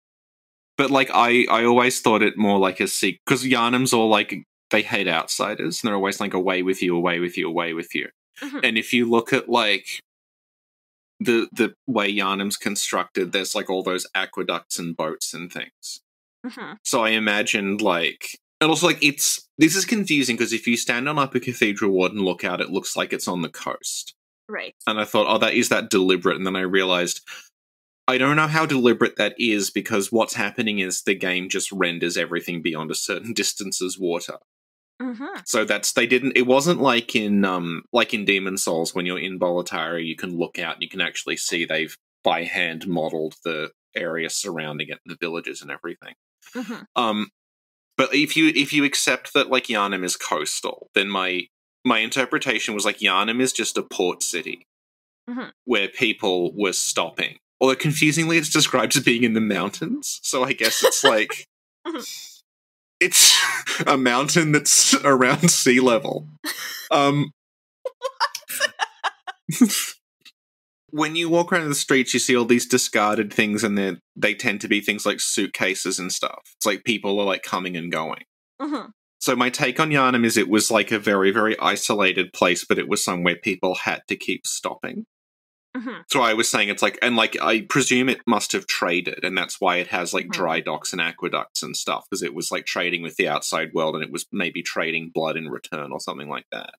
But 0.77 0.91
like 0.91 1.09
I, 1.13 1.45
I 1.49 1.63
always 1.63 2.01
thought 2.01 2.21
it 2.21 2.37
more 2.37 2.59
like 2.59 2.79
a 2.79 2.87
secret 2.87 3.21
because 3.25 3.43
Yharnam's 3.43 3.93
all 3.93 4.09
like 4.09 4.43
they 4.71 4.81
hate 4.81 5.07
outsiders 5.07 5.81
and 5.81 5.87
they're 5.87 5.95
always 5.95 6.19
like 6.19 6.33
away 6.33 6.63
with 6.63 6.81
you, 6.81 6.95
away 6.95 7.19
with 7.19 7.37
you, 7.37 7.47
away 7.47 7.73
with 7.73 7.93
you. 7.93 8.09
Mm-hmm. 8.41 8.59
And 8.63 8.77
if 8.77 8.93
you 8.93 9.09
look 9.09 9.33
at 9.33 9.49
like 9.49 9.99
the 11.19 11.47
the 11.51 11.73
way 11.87 12.11
Yharnam's 12.11 12.57
constructed, 12.57 13.31
there's 13.31 13.53
like 13.53 13.69
all 13.69 13.83
those 13.83 14.07
aqueducts 14.15 14.79
and 14.79 14.97
boats 14.97 15.33
and 15.33 15.51
things. 15.51 16.01
Mm-hmm. 16.45 16.73
So 16.83 17.03
I 17.03 17.09
imagined 17.09 17.81
like 17.81 18.37
and 18.59 18.69
also 18.69 18.87
like 18.87 19.03
it's 19.03 19.45
this 19.57 19.75
is 19.75 19.85
confusing 19.85 20.35
because 20.35 20.53
if 20.53 20.65
you 20.65 20.77
stand 20.77 21.07
on 21.07 21.19
Upper 21.19 21.39
Cathedral 21.39 21.91
Ward 21.91 22.13
and 22.13 22.21
look 22.21 22.43
out, 22.43 22.61
it 22.61 22.71
looks 22.71 22.95
like 22.95 23.13
it's 23.13 23.27
on 23.27 23.41
the 23.41 23.49
coast. 23.49 24.15
Right. 24.49 24.75
And 24.87 24.99
I 24.99 25.05
thought, 25.05 25.27
oh, 25.29 25.37
that 25.37 25.53
is 25.53 25.69
that 25.69 25.89
deliberate. 25.89 26.35
And 26.35 26.45
then 26.45 26.55
I 26.55 26.61
realized 26.61 27.21
I 28.07 28.17
don't 28.17 28.35
know 28.35 28.47
how 28.47 28.65
deliberate 28.65 29.15
that 29.17 29.35
is 29.37 29.69
because 29.69 30.11
what's 30.11 30.33
happening 30.33 30.79
is 30.79 31.03
the 31.03 31.15
game 31.15 31.47
just 31.47 31.71
renders 31.71 32.17
everything 32.17 32.61
beyond 32.61 32.91
a 32.91 32.95
certain 32.95 33.33
distance 33.41 33.81
as 33.81 33.97
water. 33.99 34.37
Mm-hmm. 35.01 35.39
So 35.45 35.65
that's 35.65 35.93
they 35.93 36.05
didn't. 36.05 36.37
It 36.37 36.45
wasn't 36.45 36.79
like 36.79 37.15
in 37.15 37.43
um 37.43 37.83
like 37.91 38.13
in 38.13 38.23
Demon 38.25 38.57
Souls 38.57 38.93
when 38.93 39.05
you're 39.05 39.19
in 39.19 39.39
Boletaria, 39.39 40.05
you 40.05 40.15
can 40.15 40.37
look 40.37 40.59
out 40.59 40.75
and 40.75 40.83
you 40.83 40.89
can 40.89 41.01
actually 41.01 41.37
see 41.37 41.65
they've 41.65 41.97
by 42.23 42.43
hand 42.43 42.87
modeled 42.87 43.35
the 43.43 43.71
area 43.95 44.29
surrounding 44.29 44.89
it, 44.89 44.99
the 45.05 45.17
villages 45.19 45.61
and 45.61 45.71
everything. 45.71 46.13
Mm-hmm. 46.55 46.83
Um, 46.95 47.29
but 47.97 48.13
if 48.13 48.37
you 48.37 48.51
if 48.55 48.71
you 48.73 48.83
accept 48.83 49.33
that 49.33 49.49
like 49.49 49.65
Yharnam 49.65 50.03
is 50.03 50.15
coastal, 50.17 50.89
then 50.93 51.09
my 51.09 51.47
my 51.83 51.99
interpretation 51.99 52.75
was 52.75 52.85
like 52.85 52.99
Yharnam 52.99 53.41
is 53.41 53.51
just 53.53 53.77
a 53.77 53.83
port 53.83 54.21
city 54.21 54.67
Mhm. 55.29 55.51
where 55.65 55.87
people 55.87 56.51
were 56.55 56.73
stopping. 56.73 57.37
Although 57.59 57.75
confusingly, 57.75 58.37
it's 58.37 58.49
described 58.49 58.95
as 58.97 59.03
being 59.03 59.23
in 59.23 59.33
the 59.33 59.41
mountains. 59.41 60.19
So 60.23 60.43
I 60.43 60.53
guess 60.53 60.83
it's 60.83 61.03
like 61.03 61.45
it's 63.01 63.35
a 63.85 63.97
mountain 63.97 64.51
that's 64.51 64.93
around 65.03 65.49
sea 65.49 65.79
level. 65.79 66.27
Um, 66.91 67.31
when 70.91 71.15
you 71.15 71.29
walk 71.29 71.51
around 71.51 71.69
the 71.69 71.75
streets, 71.75 72.13
you 72.13 72.19
see 72.19 72.35
all 72.35 72.45
these 72.45 72.67
discarded 72.67 73.33
things, 73.33 73.63
and 73.63 73.77
they 73.77 73.97
they 74.15 74.35
tend 74.35 74.61
to 74.61 74.67
be 74.67 74.79
things 74.79 75.05
like 75.05 75.19
suitcases 75.19 75.99
and 75.99 76.11
stuff. 76.11 76.41
It's 76.57 76.65
like 76.65 76.83
people 76.83 77.19
are 77.19 77.25
like 77.25 77.43
coming 77.43 77.75
and 77.75 77.91
going. 77.91 78.23
Mm-hmm. 78.61 78.91
So 79.19 79.35
my 79.35 79.49
take 79.49 79.79
on 79.79 79.89
Yharnam 79.89 80.25
is 80.25 80.37
it 80.37 80.49
was 80.49 80.71
like 80.71 80.91
a 80.91 80.99
very 80.99 81.31
very 81.31 81.57
isolated 81.59 82.33
place, 82.33 82.63
but 82.63 82.77
it 82.77 82.87
was 82.87 83.03
somewhere 83.03 83.35
people 83.35 83.75
had 83.75 84.01
to 84.07 84.15
keep 84.15 84.45
stopping. 84.45 85.05
Mm-hmm. 85.75 86.01
So 86.09 86.21
I 86.21 86.33
was 86.33 86.49
saying 86.49 86.67
it's 86.69 86.81
like, 86.81 86.99
and 87.01 87.15
like 87.15 87.37
I 87.41 87.61
presume 87.61 88.09
it 88.09 88.19
must 88.27 88.51
have 88.51 88.67
traded, 88.67 89.23
and 89.23 89.37
that's 89.37 89.61
why 89.61 89.77
it 89.77 89.87
has 89.87 90.13
like 90.13 90.27
Mhm. 90.27 90.31
dry 90.33 90.59
docks 90.59 90.91
and 90.91 91.01
aqueducts 91.01 91.63
and 91.63 91.75
stuff, 91.77 92.05
because 92.09 92.21
it 92.23 92.33
was 92.33 92.51
like 92.51 92.65
trading 92.65 93.01
with 93.01 93.15
the 93.15 93.27
outside 93.29 93.71
world, 93.73 93.95
and 93.95 94.03
it 94.03 94.11
was 94.11 94.25
maybe 94.31 94.61
trading 94.61 95.11
blood 95.13 95.37
in 95.37 95.47
return 95.49 95.91
or 95.91 95.99
something 96.01 96.27
like 96.27 96.45
that. 96.51 96.73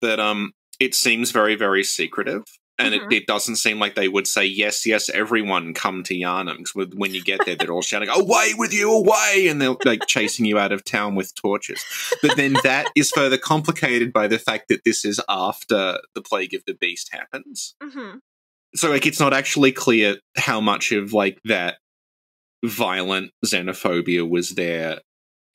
But 0.00 0.20
um, 0.20 0.52
it 0.80 0.94
seems 0.94 1.30
very 1.32 1.54
very 1.54 1.84
secretive, 1.84 2.44
and 2.78 2.94
Mhm. 2.94 3.06
it, 3.12 3.16
it 3.22 3.26
doesn't 3.26 3.56
seem 3.56 3.78
like 3.78 3.94
they 3.94 4.08
would 4.08 4.26
say 4.26 4.44
yes, 4.44 4.86
yes, 4.86 5.08
everyone 5.08 5.74
come 5.74 6.02
to 6.04 6.14
Yharnam. 6.14 6.58
Because 6.58 6.94
when 6.94 7.12
you 7.14 7.22
get 7.22 7.44
there, 7.44 7.56
they're 7.56 7.72
all 7.72 7.82
shouting 7.82 8.08
"Away 8.08 8.54
with 8.56 8.72
you, 8.72 8.90
away!" 8.90 9.46
and 9.48 9.60
they're 9.60 9.76
like 9.84 10.06
chasing 10.06 10.44
you 10.44 10.58
out 10.58 10.72
of 10.72 10.84
town 10.84 11.14
with 11.14 11.34
torches. 11.34 11.84
But 12.22 12.36
then 12.36 12.54
that 12.62 12.86
is 12.96 13.10
further 13.10 13.38
complicated 13.38 14.12
by 14.12 14.26
the 14.28 14.38
fact 14.38 14.68
that 14.68 14.84
this 14.84 15.04
is 15.04 15.20
after 15.28 16.00
the 16.14 16.22
plague 16.22 16.54
of 16.54 16.62
the 16.66 16.74
beast 16.74 17.08
happens 17.12 17.74
Mm-hmm. 17.82 18.18
so 18.74 18.90
like 18.90 19.06
it's 19.06 19.20
not 19.20 19.32
actually 19.34 19.72
clear 19.72 20.16
how 20.36 20.60
much 20.60 20.92
of 20.92 21.12
like 21.12 21.40
that 21.44 21.78
violent 22.64 23.32
xenophobia 23.44 24.28
was 24.28 24.50
there 24.50 25.00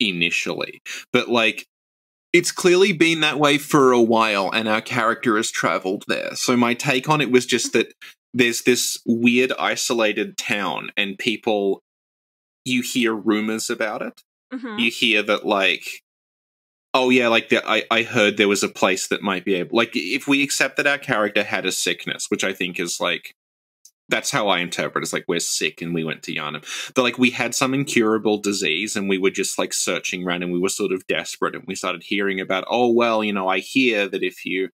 initially 0.00 0.80
but 1.12 1.28
like 1.28 1.66
it's 2.34 2.52
clearly 2.52 2.92
been 2.92 3.20
that 3.20 3.38
way 3.38 3.56
for 3.56 3.92
a 3.92 4.02
while 4.02 4.50
and 4.52 4.68
our 4.68 4.82
character 4.82 5.36
has 5.38 5.50
traveled 5.50 6.04
there 6.08 6.34
so 6.34 6.56
my 6.56 6.74
take 6.74 7.08
on 7.08 7.22
it 7.22 7.30
was 7.30 7.46
just 7.46 7.72
that 7.72 7.94
there's 8.34 8.62
this 8.62 8.98
weird 9.06 9.52
isolated 9.58 10.36
town 10.36 10.90
and 10.96 11.16
people 11.16 11.80
you 12.66 12.82
hear 12.82 13.14
rumors 13.14 13.70
about 13.70 14.02
it 14.02 14.20
Mm-hmm. 14.52 14.78
you 14.78 14.90
hear 14.90 15.22
that 15.22 15.44
like 15.44 15.84
oh 16.92 17.10
yeah 17.10 17.26
like 17.26 17.48
the, 17.48 17.66
I, 17.68 17.82
I 17.90 18.02
heard 18.02 18.36
there 18.36 18.46
was 18.46 18.62
a 18.62 18.68
place 18.68 19.08
that 19.08 19.22
might 19.22 19.44
be 19.44 19.54
able 19.54 19.76
like 19.76 19.90
if 19.94 20.28
we 20.28 20.44
accept 20.44 20.76
that 20.76 20.86
our 20.86 20.98
character 20.98 21.42
had 21.42 21.66
a 21.66 21.72
sickness 21.72 22.26
which 22.28 22.44
i 22.44 22.52
think 22.52 22.78
is 22.78 23.00
like 23.00 23.34
that's 24.08 24.30
how 24.30 24.48
i 24.48 24.58
interpret 24.58 25.02
it. 25.02 25.04
it's 25.04 25.12
like 25.12 25.24
we're 25.28 25.40
sick 25.40 25.80
and 25.80 25.94
we 25.94 26.04
went 26.04 26.22
to 26.22 26.34
Yharnam. 26.34 26.92
but 26.94 27.02
like 27.02 27.18
we 27.18 27.30
had 27.30 27.54
some 27.54 27.74
incurable 27.74 28.38
disease 28.38 28.96
and 28.96 29.08
we 29.08 29.18
were 29.18 29.30
just 29.30 29.58
like 29.58 29.72
searching 29.72 30.26
around 30.26 30.42
and 30.42 30.52
we 30.52 30.60
were 30.60 30.68
sort 30.68 30.92
of 30.92 31.06
desperate 31.06 31.54
and 31.54 31.64
we 31.66 31.74
started 31.74 32.02
hearing 32.02 32.40
about 32.40 32.64
oh 32.68 32.90
well 32.90 33.24
you 33.24 33.32
know 33.32 33.48
i 33.48 33.58
hear 33.58 34.08
that 34.08 34.22
if 34.22 34.44
you 34.44 34.68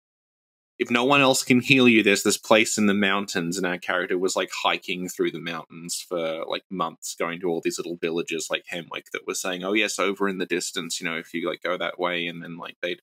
if 0.78 0.90
no 0.90 1.04
one 1.04 1.20
else 1.20 1.42
can 1.42 1.60
heal 1.60 1.88
you, 1.88 2.02
there's 2.02 2.22
this 2.22 2.38
place 2.38 2.78
in 2.78 2.86
the 2.86 2.94
mountains, 2.94 3.56
and 3.56 3.66
our 3.66 3.78
character 3.78 4.16
was 4.16 4.36
like 4.36 4.50
hiking 4.62 5.08
through 5.08 5.32
the 5.32 5.40
mountains 5.40 6.04
for 6.08 6.44
like 6.46 6.62
months, 6.70 7.16
going 7.18 7.40
to 7.40 7.48
all 7.48 7.60
these 7.60 7.78
little 7.78 7.96
villages 8.00 8.46
like 8.48 8.64
Hemwick 8.68 9.06
that 9.12 9.26
were 9.26 9.34
saying, 9.34 9.64
"Oh 9.64 9.72
yes, 9.72 9.98
over 9.98 10.28
in 10.28 10.38
the 10.38 10.46
distance, 10.46 11.00
you 11.00 11.08
know, 11.08 11.16
if 11.16 11.34
you 11.34 11.48
like 11.48 11.62
go 11.62 11.76
that 11.76 11.98
way," 11.98 12.26
and 12.26 12.42
then 12.42 12.56
like 12.58 12.76
they'd 12.80 13.00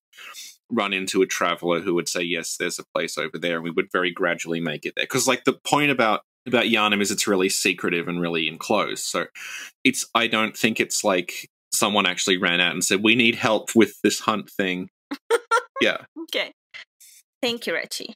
run 0.71 0.93
into 0.93 1.21
a 1.21 1.27
traveler 1.27 1.81
who 1.81 1.93
would 1.95 2.09
say, 2.09 2.21
"Yes, 2.21 2.57
there's 2.57 2.79
a 2.79 2.85
place 2.93 3.17
over 3.17 3.37
there," 3.37 3.55
and 3.55 3.63
we 3.63 3.71
would 3.71 3.91
very 3.91 4.11
gradually 4.11 4.59
make 4.59 4.85
it 4.85 4.93
there. 4.95 5.05
Because 5.05 5.27
like 5.27 5.43
the 5.45 5.53
point 5.53 5.91
about 5.91 6.21
about 6.47 6.65
Yharnam 6.65 7.01
is 7.01 7.11
it's 7.11 7.27
really 7.27 7.49
secretive 7.49 8.07
and 8.07 8.21
really 8.21 8.47
enclosed, 8.47 9.03
so 9.03 9.27
it's 9.83 10.05
I 10.15 10.27
don't 10.27 10.55
think 10.57 10.79
it's 10.79 11.03
like 11.03 11.49
someone 11.73 12.05
actually 12.05 12.37
ran 12.37 12.61
out 12.61 12.73
and 12.73 12.83
said, 12.83 13.03
"We 13.03 13.15
need 13.15 13.35
help 13.35 13.75
with 13.75 13.99
this 14.01 14.19
hunt 14.21 14.49
thing." 14.49 14.89
yeah. 15.81 15.97
Okay. 16.23 16.51
Thank 17.41 17.67
you, 17.67 17.73
Richie. 17.73 18.15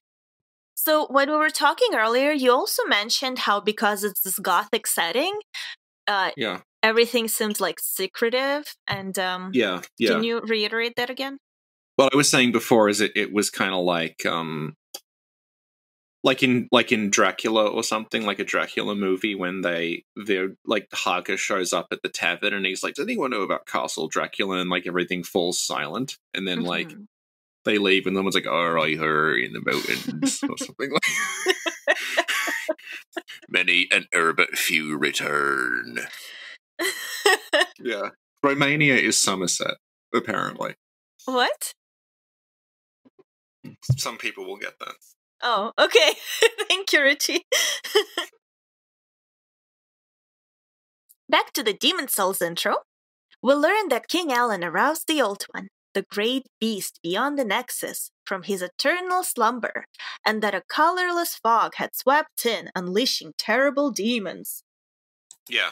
So, 0.76 1.08
when 1.08 1.30
we 1.30 1.36
were 1.36 1.50
talking 1.50 1.90
earlier, 1.94 2.32
you 2.32 2.52
also 2.52 2.84
mentioned 2.86 3.40
how 3.40 3.60
because 3.60 4.04
it's 4.04 4.22
this 4.22 4.40
gothic 4.40 4.88
setting, 4.88 5.38
uh, 6.08 6.32
Yeah. 6.38 6.62
everything 6.84 7.28
seems 7.28 7.60
like 7.62 7.80
secretive. 7.82 8.74
And 8.88 9.18
um, 9.20 9.52
Yeah. 9.54 9.82
Yeah. 9.98 10.12
can 10.12 10.24
you 10.24 10.40
reiterate 10.42 10.96
that 10.98 11.10
again? 11.10 11.38
What 12.00 12.14
I 12.14 12.18
was 12.18 12.30
saying 12.30 12.52
before 12.54 12.88
is 12.88 13.02
it, 13.02 13.12
it 13.16 13.34
was 13.34 13.50
kind 13.50 13.74
of 13.74 13.84
like 13.84 14.26
um 14.26 14.76
like 16.24 16.44
in 16.44 16.68
like 16.72 16.92
in 16.94 17.10
Dracula 17.10 17.68
or 17.68 17.84
something 17.84 18.26
like 18.26 18.40
a 18.40 18.44
Dracula 18.46 18.96
movie 18.96 19.36
when 19.36 19.62
they 19.62 20.04
they're 20.16 20.52
like 20.66 20.88
Harker 20.94 21.36
shows 21.38 21.74
up 21.74 21.88
at 21.92 22.02
the 22.02 22.10
tavern 22.10 22.54
and 22.54 22.66
he's 22.66 22.84
like 22.84 22.94
does 22.96 23.06
anyone 23.06 23.32
know 23.32 23.42
about 23.42 23.66
Castle 23.68 24.08
Dracula? 24.08 24.60
And 24.60 24.70
like 24.70 24.88
everything 24.88 25.24
falls 25.24 25.60
silent. 25.60 26.18
And 26.34 26.48
then 26.48 26.62
like 26.62 26.90
Mhm. 26.90 27.08
they 27.66 27.78
leave 27.78 28.06
and 28.08 28.16
someone's 28.16 28.36
like 28.36 28.48
oh 28.48 28.82
I 28.82 28.96
heard 28.96 29.42
in 29.44 29.52
the 29.54 29.62
mountains? 29.62 30.42
or 30.50 30.58
something 30.66 30.92
like 30.92 31.98
many 33.50 33.88
an 33.92 34.08
herb 34.14 34.38
but 34.38 34.58
few 34.58 34.98
return. 34.98 36.00
Yeah. 37.82 38.10
Romania 38.44 38.96
is 38.96 39.20
Somerset 39.20 39.76
apparently. 40.14 40.76
What? 41.26 41.74
Some 43.98 44.18
people 44.18 44.46
will 44.46 44.58
get 44.58 44.78
that 44.80 44.96
Oh, 45.42 45.72
okay. 45.80 46.16
Thank 46.68 46.92
you, 46.92 47.02
Richie. 47.02 47.46
Back 51.30 51.54
to 51.54 51.64
the 51.64 51.74
Demon 51.74 52.08
Souls 52.10 52.42
intro. 52.42 52.78
We 53.42 53.54
learn 53.54 53.88
that 53.90 54.08
King 54.10 54.32
Alan 54.34 54.64
aroused 54.64 55.08
the 55.08 55.22
Old 55.22 55.46
One, 55.52 55.70
the 55.94 56.04
great 56.12 56.48
beast 56.60 57.00
beyond 57.02 57.40
the 57.40 57.46
Nexus, 57.46 58.12
from 58.26 58.44
his 58.44 58.62
eternal 58.62 59.24
slumber, 59.24 59.86
and 60.26 60.42
that 60.44 60.54
a 60.56 60.64
colorless 60.68 61.36
fog 61.36 61.76
had 61.76 61.96
swept 61.96 62.46
in, 62.46 62.70
unleashing 62.76 63.34
terrible 63.38 63.92
demons. 63.92 64.64
yeah 65.48 65.72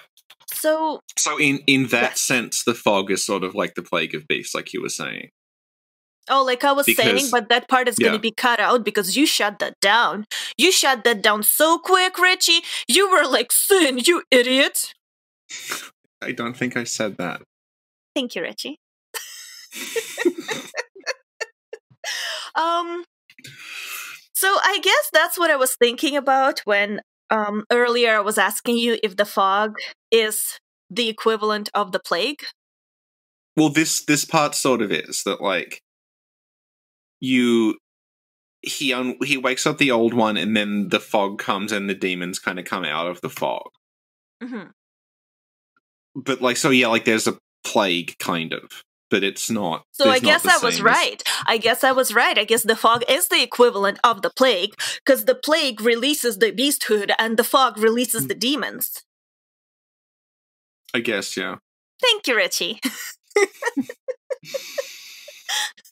So, 0.54 1.02
So 1.18 1.38
in 1.40 1.60
in 1.68 1.88
that 1.88 2.12
Yes. 2.12 2.22
sense, 2.22 2.64
the 2.64 2.74
fog 2.74 3.12
is 3.12 3.26
sort 3.26 3.44
of 3.44 3.54
like 3.56 3.76
the 3.76 3.84
plague 3.84 4.16
of 4.16 4.28
beasts, 4.28 4.56
like 4.56 4.72
you 4.74 4.82
were 4.82 4.90
saying. 4.90 5.32
Oh, 6.30 6.44
like 6.44 6.64
I 6.64 6.72
was 6.72 6.86
saying, 6.96 7.28
but 7.32 7.50
that 7.50 7.68
part 7.68 7.88
is 7.88 7.98
going 7.98 8.14
to 8.14 8.20
be 8.20 8.32
cut 8.32 8.60
out 8.60 8.84
because 8.84 9.16
you 9.16 9.26
shut 9.26 9.60
that 9.60 9.80
down. 9.82 10.26
You 10.58 10.72
shut 10.72 11.04
that 11.04 11.22
down 11.22 11.44
so 11.44 11.78
quick, 11.80 12.18
Richie. 12.18 12.62
You 12.88 13.10
were 13.10 13.26
like, 13.26 13.52
Sin, 13.52 14.00
you 14.06 14.24
idiot. 14.32 14.94
I 16.22 16.32
don't 16.32 16.56
think 16.58 16.76
I 16.76 16.84
said 16.84 17.18
that. 17.18 17.42
Thank 18.16 18.36
you, 18.36 18.42
Richie. 18.42 18.78
um 22.56 23.04
so 24.34 24.58
I 24.64 24.80
guess 24.82 25.10
that's 25.14 25.38
what 25.38 25.52
I 25.52 25.56
was 25.56 25.76
thinking 25.76 26.16
about 26.16 26.62
when 26.62 27.02
um 27.30 27.66
earlier 27.72 28.16
I 28.16 28.22
was 28.22 28.38
asking 28.38 28.78
you 28.78 28.98
if 29.04 29.18
the 29.18 29.26
fog 29.26 29.76
is 30.10 30.60
the 30.90 31.10
equivalent 31.10 31.70
of 31.74 31.92
the 31.92 32.00
plague. 32.00 32.44
Well, 33.56 33.70
this 33.70 34.04
this 34.04 34.26
part 34.26 34.56
sort 34.56 34.82
of 34.82 34.92
is 34.92 35.24
that 35.24 35.42
like 35.42 35.82
you 37.20 37.78
he 38.62 38.92
un- 38.94 39.18
he 39.24 39.38
wakes 39.38 39.66
up 39.66 39.78
the 39.78 39.92
old 39.92 40.14
one, 40.14 40.36
and 40.38 40.56
then 40.56 40.90
the 40.90 41.00
fog 41.00 41.40
comes, 41.40 41.72
and 41.72 41.90
the 41.90 41.94
demons 41.96 42.40
kind 42.40 42.60
of 42.60 42.66
come 42.66 42.84
out 42.86 43.08
of 43.08 43.22
the 43.22 43.30
fog. 43.30 43.70
hmm 44.44 44.64
But 46.16 46.42
like, 46.42 46.58
so 46.58 46.70
yeah, 46.70 46.88
like 46.88 47.06
there's 47.06 47.28
a 47.28 47.38
plague, 47.64 48.16
kind 48.20 48.54
of, 48.54 48.84
but 49.10 49.24
it's 49.24 49.50
not. 49.50 49.84
So 49.92 50.10
I 50.10 50.20
guess 50.20 50.46
I 50.46 50.54
was 50.58 50.76
same 50.78 50.88
as- 50.88 50.96
right. 50.96 51.24
I 51.46 51.58
guess 51.58 51.84
I 51.84 51.92
was 51.92 52.14
right. 52.14 52.38
I 52.38 52.44
guess 52.46 52.64
the 52.64 52.76
fog 52.76 53.04
is 53.08 53.28
the 53.28 53.42
equivalent 53.44 54.00
of 54.04 54.22
the 54.22 54.30
plague 54.32 54.74
because 55.06 55.26
the 55.26 55.36
plague 55.36 55.80
releases 55.82 56.40
the 56.40 56.52
beasthood 56.52 57.12
and 57.20 57.38
the 57.38 57.44
fog 57.44 57.78
releases 57.78 58.24
Hmm. 58.24 58.28
the 58.28 58.36
demons. 58.36 59.04
I 60.94 61.00
guess, 61.02 61.38
yeah. 61.38 61.58
Thank 62.02 62.28
you, 62.28 62.36
Richie. 62.36 62.80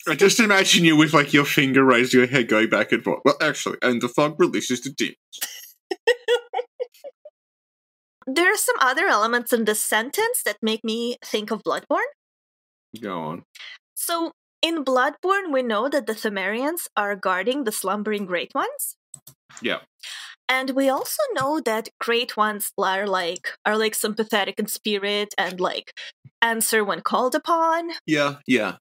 I 0.07 0.15
just 0.15 0.39
imagine 0.39 0.85
you 0.85 0.95
with 0.95 1.13
like 1.13 1.33
your 1.33 1.45
finger 1.45 1.83
raised, 1.83 2.13
your 2.13 2.27
head 2.27 2.47
going 2.47 2.69
back 2.69 2.91
and 2.91 3.03
forth. 3.03 3.21
Well, 3.25 3.37
actually, 3.41 3.77
and 3.81 4.01
the 4.01 4.09
fog 4.09 4.35
releases 4.39 4.81
the 4.81 4.91
demons. 4.91 5.17
There 8.27 8.51
are 8.51 8.57
some 8.57 8.77
other 8.79 9.05
elements 9.05 9.53
in 9.53 9.65
this 9.65 9.81
sentence 9.81 10.41
that 10.45 10.57
make 10.61 10.83
me 10.83 11.17
think 11.23 11.51
of 11.51 11.61
Bloodborne. 11.63 12.11
Go 12.99 13.21
on. 13.21 13.43
So, 13.93 14.31
in 14.61 14.83
Bloodborne, 14.83 15.51
we 15.51 15.61
know 15.61 15.89
that 15.89 16.07
the 16.07 16.13
Pthumerians 16.13 16.87
are 16.97 17.15
guarding 17.15 17.63
the 17.63 17.71
slumbering 17.71 18.25
Great 18.25 18.51
Ones. 18.55 18.95
Yeah. 19.61 19.81
And 20.49 20.71
we 20.71 20.89
also 20.89 21.21
know 21.33 21.59
that 21.59 21.89
Great 21.99 22.35
Ones 22.35 22.71
are 22.77 23.07
like 23.07 23.49
are 23.65 23.77
like 23.77 23.95
sympathetic 23.95 24.59
in 24.59 24.67
spirit 24.67 25.33
and 25.37 25.59
like 25.59 25.93
answer 26.41 26.83
when 26.83 27.01
called 27.01 27.35
upon. 27.35 27.91
Yeah, 28.05 28.37
yeah. 28.47 28.77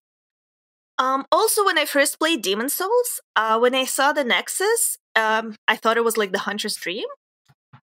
Um, 0.98 1.26
also, 1.32 1.64
when 1.64 1.78
I 1.78 1.84
first 1.86 2.18
played 2.18 2.42
Demon 2.42 2.68
Souls, 2.68 3.20
uh, 3.36 3.58
when 3.58 3.74
I 3.74 3.84
saw 3.84 4.12
the 4.12 4.24
Nexus, 4.24 4.96
um, 5.16 5.56
I 5.66 5.76
thought 5.76 5.96
it 5.96 6.04
was 6.04 6.16
like 6.16 6.32
the 6.32 6.40
Hunter's 6.40 6.76
Dream. 6.76 7.06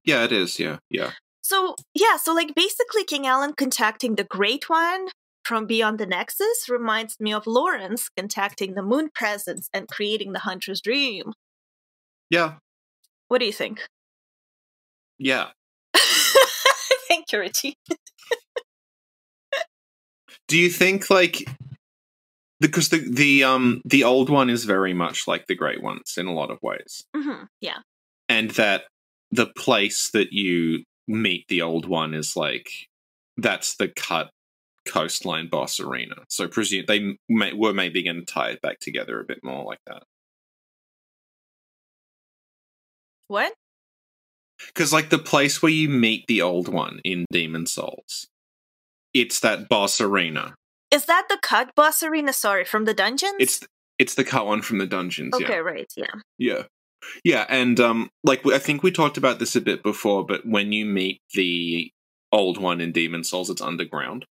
Yeah, 0.03 0.23
it 0.23 0.31
is. 0.31 0.59
Yeah, 0.59 0.77
yeah. 0.89 1.11
So 1.41 1.75
yeah, 1.95 2.17
so 2.17 2.33
like 2.33 2.53
basically 2.55 3.03
King 3.03 3.25
Alan 3.25 3.53
contacting 3.53 4.15
the 4.15 4.23
Great 4.23 4.69
One 4.69 5.07
from 5.43 5.65
beyond 5.65 5.97
the 5.99 6.05
Nexus 6.05 6.69
reminds 6.69 7.19
me 7.19 7.33
of 7.33 7.47
Laurence 7.47 8.09
contacting 8.15 8.75
the 8.75 8.83
Moon 8.83 9.09
Presence 9.15 9.67
and 9.73 9.87
creating 9.87 10.33
the 10.33 10.39
Hunter's 10.39 10.79
Dream. 10.81 11.33
Yeah, 12.29 12.55
What 13.29 13.39
do 13.39 13.45
you 13.45 13.53
think? 13.53 13.81
yeah. 15.17 15.47
Thank 17.07 17.31
you, 17.31 17.39
Richie. 17.39 17.73
Do 20.47 20.57
you 20.57 20.69
think 20.69 21.09
like 21.09 21.49
because 22.59 22.89
the 22.89 22.99
the 23.09 23.43
um 23.43 23.81
the 23.85 24.03
old 24.03 24.29
one 24.29 24.49
is 24.49 24.65
very 24.65 24.93
much 24.93 25.27
like 25.27 25.47
the 25.47 25.55
great 25.55 25.81
ones 25.81 26.15
in 26.17 26.27
a 26.27 26.33
lot 26.33 26.51
of 26.51 26.61
ways, 26.61 27.03
hmm 27.15 27.43
Yeah. 27.61 27.79
and 28.27 28.51
that 28.51 28.83
the 29.31 29.47
place 29.47 30.09
that 30.11 30.31
you 30.33 30.83
meet 31.07 31.45
the 31.47 31.61
old 31.61 31.87
one 31.87 32.13
is 32.13 32.35
like 32.35 32.69
that's 33.37 33.75
the 33.75 33.87
cut 33.87 34.29
coastline 34.85 35.47
boss 35.47 35.79
arena. 35.79 36.15
So 36.29 36.47
presume 36.47 36.85
they 36.87 37.15
may, 37.27 37.53
were 37.53 37.73
maybe 37.73 38.03
going 38.03 38.25
to 38.25 38.25
tie 38.25 38.49
it 38.51 38.61
back 38.61 38.79
together 38.79 39.19
a 39.19 39.23
bit 39.23 39.43
more 39.43 39.63
like 39.63 39.79
that. 39.87 40.03
What? 43.27 43.53
Because, 44.67 44.91
like, 44.91 45.09
the 45.09 45.19
place 45.19 45.61
where 45.61 45.71
you 45.71 45.87
meet 45.87 46.25
the 46.27 46.41
old 46.41 46.67
one 46.67 46.99
in 47.03 47.25
Demon 47.31 47.65
Souls, 47.65 48.27
it's 49.13 49.39
that 49.39 49.69
boss 49.69 50.01
arena. 50.01 50.55
Is 50.91 51.05
that 51.05 51.27
the 51.29 51.37
cut 51.41 51.75
boss 51.75 52.01
arena? 52.03 52.33
Sorry, 52.33 52.65
from 52.65 52.85
the 52.85 52.93
dungeons? 52.93 53.35
It's 53.39 53.59
it's 53.97 54.15
the 54.15 54.23
cut 54.23 54.45
one 54.45 54.61
from 54.61 54.77
the 54.79 54.87
dungeons. 54.87 55.35
okay, 55.35 55.45
Yeah, 55.53 55.57
right, 55.57 55.93
yeah. 55.95 56.11
yeah, 56.37 56.63
yeah. 57.23 57.45
And 57.49 57.79
um, 57.79 58.09
like 58.23 58.45
I 58.47 58.59
think 58.59 58.81
we 58.81 58.91
talked 58.91 59.17
about 59.17 59.39
this 59.39 59.55
a 59.55 59.61
bit 59.61 59.83
before, 59.83 60.25
but 60.25 60.45
when 60.45 60.71
you 60.71 60.85
meet 60.85 61.21
the 61.33 61.91
old 62.31 62.57
one 62.59 62.81
in 62.81 62.91
Demon 62.91 63.23
Souls, 63.23 63.49
it's 63.49 63.61
underground. 63.61 64.25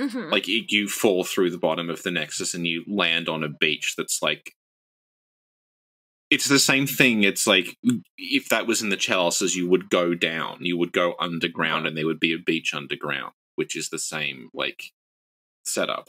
hmm 0.00 0.30
Like 0.30 0.48
you, 0.48 0.64
you 0.68 0.88
fall 0.88 1.22
through 1.24 1.50
the 1.50 1.58
bottom 1.58 1.90
of 1.90 2.02
the 2.02 2.10
Nexus 2.10 2.54
and 2.54 2.66
you 2.66 2.84
land 2.88 3.28
on 3.28 3.44
a 3.44 3.48
beach 3.48 3.94
that's 3.96 4.22
like. 4.22 4.54
It's 6.30 6.48
the 6.48 6.58
same 6.58 6.86
thing. 6.86 7.24
It's 7.24 7.46
like 7.46 7.76
if 8.16 8.48
that 8.48 8.66
was 8.66 8.80
in 8.80 8.88
the 8.88 8.96
chalices, 8.96 9.54
you 9.54 9.68
would 9.68 9.90
go 9.90 10.14
down, 10.14 10.58
you 10.64 10.78
would 10.78 10.92
go 10.92 11.14
underground, 11.20 11.86
and 11.86 11.94
there 11.94 12.06
would 12.06 12.20
be 12.20 12.32
a 12.32 12.38
beach 12.38 12.72
underground, 12.72 13.34
which 13.56 13.76
is 13.76 13.90
the 13.90 13.98
same 13.98 14.48
like 14.54 14.92
setup. 15.64 16.08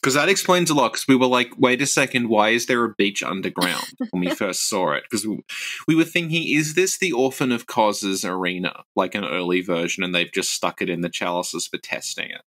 Because 0.00 0.14
that 0.14 0.28
explains 0.28 0.70
a 0.70 0.74
lot. 0.74 0.92
Because 0.92 1.08
we 1.08 1.16
were 1.16 1.26
like, 1.26 1.52
wait 1.58 1.82
a 1.82 1.86
second, 1.86 2.28
why 2.28 2.50
is 2.50 2.66
there 2.66 2.84
a 2.84 2.94
beach 2.96 3.22
underground 3.22 3.84
when 4.10 4.20
we 4.20 4.30
first 4.30 4.68
saw 4.68 4.92
it? 4.92 5.04
Because 5.10 5.26
we, 5.26 5.40
we 5.88 5.96
were 5.96 6.04
thinking, 6.04 6.46
is 6.46 6.74
this 6.74 6.98
the 6.98 7.12
Orphan 7.12 7.50
of 7.50 7.66
Kos 7.66 8.24
arena, 8.24 8.84
like 8.94 9.14
an 9.14 9.24
early 9.24 9.60
version, 9.60 10.04
and 10.04 10.14
they've 10.14 10.32
just 10.32 10.52
stuck 10.52 10.80
it 10.80 10.88
in 10.88 11.00
the 11.00 11.08
chalices 11.08 11.66
for 11.66 11.78
testing 11.78 12.30
it? 12.30 12.42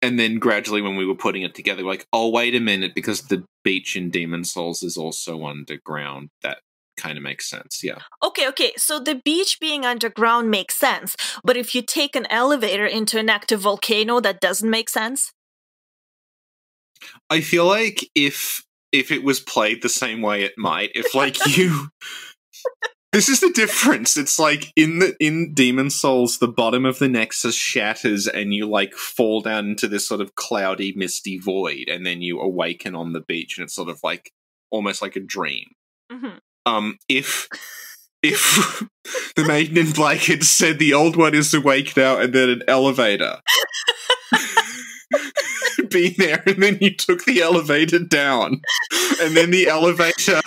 And 0.00 0.18
then 0.18 0.38
gradually, 0.38 0.80
when 0.80 0.96
we 0.96 1.04
were 1.04 1.16
putting 1.16 1.42
it 1.42 1.54
together, 1.54 1.82
like, 1.82 2.06
oh, 2.12 2.30
wait 2.30 2.54
a 2.54 2.60
minute, 2.60 2.94
because 2.94 3.22
the 3.22 3.44
beach 3.64 3.96
in 3.96 4.10
Demon 4.10 4.44
Souls 4.44 4.82
is 4.82 4.96
also 4.96 5.44
underground. 5.44 6.30
That 6.42 6.58
kind 6.96 7.18
of 7.18 7.24
makes 7.24 7.50
sense. 7.50 7.82
Yeah. 7.82 7.98
Okay, 8.28 8.46
okay. 8.48 8.72
So 8.76 9.00
the 9.00 9.14
beach 9.14 9.58
being 9.58 9.86
underground 9.86 10.50
makes 10.50 10.76
sense, 10.76 11.16
but 11.42 11.56
if 11.56 11.74
you 11.74 11.80
take 11.80 12.14
an 12.14 12.26
elevator 12.30 12.84
into 12.86 13.18
an 13.18 13.30
active 13.30 13.60
volcano, 13.60 14.20
that 14.20 14.40
doesn't 14.40 14.68
make 14.68 14.90
sense. 14.90 15.32
I 17.30 17.40
feel 17.40 17.64
like 17.66 18.10
if 18.14 18.64
if 18.92 19.10
it 19.10 19.22
was 19.22 19.40
played 19.40 19.82
the 19.82 19.88
same 19.88 20.20
way 20.20 20.42
it 20.42 20.54
might, 20.58 20.90
if 20.94 21.14
like 21.14 21.38
you 21.56 21.88
This 23.12 23.30
is 23.30 23.40
the 23.40 23.50
difference. 23.50 24.18
It's 24.18 24.38
like 24.38 24.70
in 24.76 24.98
the 24.98 25.16
in 25.18 25.54
Demon 25.54 25.88
Souls, 25.88 26.38
the 26.38 26.48
bottom 26.48 26.84
of 26.84 26.98
the 26.98 27.08
Nexus 27.08 27.54
shatters 27.54 28.28
and 28.28 28.52
you 28.52 28.68
like 28.68 28.92
fall 28.92 29.40
down 29.40 29.70
into 29.70 29.88
this 29.88 30.06
sort 30.06 30.20
of 30.20 30.34
cloudy, 30.34 30.92
misty 30.94 31.38
void, 31.38 31.88
and 31.88 32.04
then 32.04 32.20
you 32.20 32.38
awaken 32.40 32.94
on 32.94 33.14
the 33.14 33.20
beach 33.20 33.56
and 33.56 33.64
it's 33.64 33.74
sort 33.74 33.88
of 33.88 34.00
like 34.04 34.32
almost 34.70 35.00
like 35.00 35.16
a 35.16 35.20
dream. 35.20 35.72
hmm 36.12 36.36
Um 36.66 36.98
if 37.08 37.48
if 38.22 38.82
the 39.36 39.44
maiden 39.44 39.78
in 39.78 39.92
black 39.92 40.18
had 40.18 40.44
said 40.44 40.78
the 40.78 40.94
old 40.94 41.16
one 41.16 41.34
is 41.34 41.52
awake 41.54 41.96
now 41.96 42.18
and 42.18 42.32
then 42.32 42.48
an 42.48 42.62
elevator. 42.68 43.38
Be 45.90 46.10
there 46.10 46.42
and 46.46 46.62
then 46.62 46.78
you 46.80 46.94
took 46.94 47.24
the 47.24 47.40
elevator 47.40 48.00
down. 48.00 48.60
And 49.20 49.36
then 49.36 49.50
the 49.50 49.68
elevator 49.68 50.40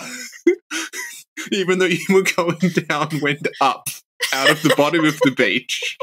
even 1.51 1.79
though 1.79 1.85
you 1.85 2.05
were 2.09 2.23
going 2.23 2.59
down 2.87 3.09
went 3.21 3.47
up 3.59 3.89
out 4.33 4.51
of 4.51 4.61
the 4.61 4.73
bottom 4.75 5.03
of 5.05 5.17
the 5.19 5.31
beach. 5.31 5.97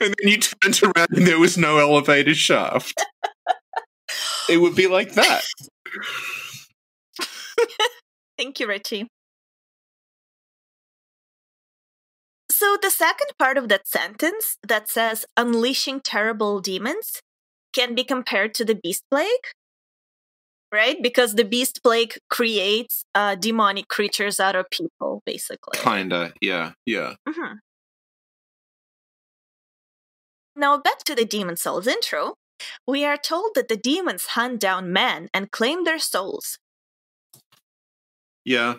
And 0.00 0.14
then 0.20 0.28
you 0.28 0.38
turned 0.38 0.80
around 0.82 1.08
and 1.10 1.26
there 1.26 1.38
was 1.38 1.58
no 1.58 1.78
elevator 1.78 2.34
shaft. 2.34 2.94
It 4.48 4.58
would 4.58 4.76
be 4.76 4.86
like 4.86 5.14
that 5.14 5.42
Thank 8.38 8.60
you, 8.60 8.66
Richie. 8.66 9.08
So, 12.50 12.76
the 12.80 12.90
second 12.90 13.30
part 13.38 13.58
of 13.58 13.68
that 13.68 13.86
sentence 13.86 14.56
that 14.66 14.88
says 14.88 15.26
unleashing 15.36 16.00
terrible 16.00 16.60
demons 16.60 17.20
can 17.72 17.94
be 17.94 18.04
compared 18.04 18.54
to 18.54 18.64
the 18.64 18.74
beast 18.74 19.02
plague, 19.10 19.46
right? 20.72 21.00
Because 21.02 21.34
the 21.34 21.44
beast 21.44 21.82
plague 21.82 22.16
creates 22.30 23.04
uh, 23.14 23.34
demonic 23.36 23.88
creatures 23.88 24.40
out 24.40 24.56
of 24.56 24.68
people, 24.70 25.22
basically. 25.26 25.78
kinda 25.78 26.32
yeah 26.40 26.72
yeah 26.86 27.14
Mhm. 27.28 27.58
Now, 30.56 30.78
back 30.78 30.98
to 31.04 31.14
the 31.14 31.24
Demon 31.24 31.56
Souls 31.56 31.86
intro. 31.86 32.34
We 32.86 33.04
are 33.04 33.16
told 33.16 33.54
that 33.54 33.68
the 33.68 33.76
demons 33.76 34.26
hunt 34.38 34.60
down 34.60 34.92
men 34.92 35.28
and 35.34 35.50
claim 35.50 35.84
their 35.84 35.98
souls. 35.98 36.58
Yeah 38.44 38.74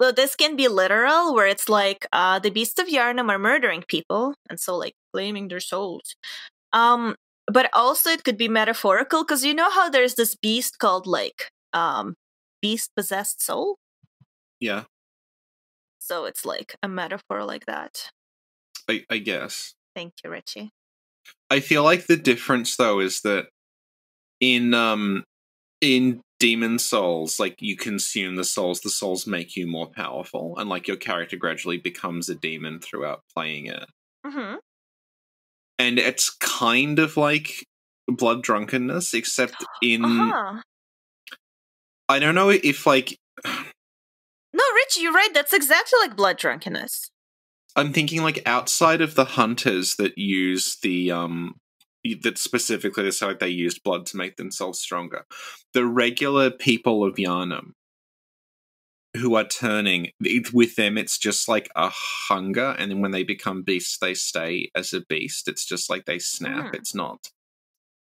So 0.00 0.12
this 0.12 0.36
can 0.36 0.56
be 0.56 0.68
literal, 0.68 1.34
where 1.34 1.46
it's 1.46 1.68
like 1.68 2.06
uh, 2.12 2.38
the 2.38 2.50
beasts 2.50 2.78
of 2.78 2.88
Yharnam 2.88 3.30
are 3.30 3.38
murdering 3.38 3.82
people, 3.86 4.34
and 4.48 4.60
so 4.60 4.76
like 4.76 4.94
claiming 5.12 5.48
their 5.48 5.60
souls. 5.60 6.14
Um, 6.72 7.16
but 7.46 7.70
also 7.72 8.10
it 8.10 8.24
could 8.24 8.36
be 8.36 8.48
metaphorical 8.48 9.24
because 9.24 9.44
you 9.44 9.54
know 9.54 9.70
how 9.70 9.88
there's 9.88 10.14
this 10.14 10.36
beast 10.36 10.78
called 10.78 11.06
like 11.06 11.50
um, 11.72 12.14
beast 12.60 12.90
possessed 12.94 13.42
soul. 13.42 13.76
yeah 14.60 14.84
So 15.98 16.26
it's 16.26 16.44
like 16.44 16.76
a 16.82 16.88
metaphor 16.88 17.44
like 17.44 17.66
that. 17.66 18.10
I, 18.88 19.04
I 19.10 19.18
guess 19.18 19.74
Thank 19.94 20.14
you, 20.22 20.30
Richie. 20.30 20.70
I 21.50 21.60
feel 21.60 21.82
like 21.82 22.06
the 22.06 22.16
difference 22.16 22.76
though 22.76 23.00
is 23.00 23.22
that 23.22 23.46
in 24.40 24.74
um 24.74 25.24
in 25.80 26.20
Demon 26.38 26.78
Souls, 26.78 27.40
like 27.40 27.56
you 27.60 27.76
consume 27.76 28.36
the 28.36 28.44
souls, 28.44 28.80
the 28.80 28.90
souls 28.90 29.26
make 29.26 29.56
you 29.56 29.66
more 29.66 29.88
powerful, 29.88 30.56
and 30.58 30.68
like 30.68 30.86
your 30.86 30.96
character 30.96 31.36
gradually 31.36 31.78
becomes 31.78 32.28
a 32.28 32.34
demon 32.34 32.78
throughout 32.80 33.22
playing 33.34 33.66
it. 33.66 33.86
hmm 34.24 34.54
And 35.78 35.98
it's 35.98 36.30
kind 36.30 36.98
of 36.98 37.16
like 37.16 37.66
blood 38.06 38.42
drunkenness, 38.42 39.14
except 39.14 39.64
in 39.82 40.04
Uh-huh. 40.04 40.62
I 42.08 42.18
don't 42.18 42.34
know 42.34 42.50
if 42.50 42.86
like 42.86 43.16
No, 43.44 44.64
Richie, 44.74 45.02
you're 45.02 45.12
right. 45.12 45.32
That's 45.34 45.52
exactly 45.52 45.98
like 46.00 46.16
blood 46.16 46.38
drunkenness. 46.38 47.10
I'm 47.76 47.92
thinking 47.92 48.22
like 48.22 48.42
outside 48.46 49.00
of 49.00 49.14
the 49.14 49.24
hunters 49.24 49.96
that 49.96 50.16
use 50.18 50.78
the 50.82 51.12
um 51.12 51.56
that 52.14 52.38
specifically 52.38 53.06
it's 53.06 53.22
like 53.22 53.38
they 53.38 53.48
used 53.48 53.82
blood 53.82 54.06
to 54.06 54.16
make 54.16 54.36
themselves 54.36 54.80
stronger. 54.80 55.24
The 55.74 55.86
regular 55.86 56.50
people 56.50 57.04
of 57.04 57.16
Yharnam 57.16 57.72
who 59.16 59.34
are 59.34 59.44
turning 59.44 60.10
it, 60.20 60.52
with 60.52 60.76
them 60.76 60.98
it's 60.98 61.18
just 61.18 61.48
like 61.48 61.68
a 61.74 61.88
hunger 61.88 62.76
and 62.78 62.90
then 62.90 63.00
when 63.00 63.10
they 63.10 63.24
become 63.24 63.62
beasts 63.62 63.98
they 63.98 64.14
stay 64.14 64.70
as 64.74 64.92
a 64.92 65.00
beast. 65.00 65.48
It's 65.48 65.64
just 65.64 65.88
like 65.90 66.04
they 66.04 66.18
snap. 66.18 66.66
Mm. 66.66 66.74
It's 66.74 66.94
not. 66.94 67.30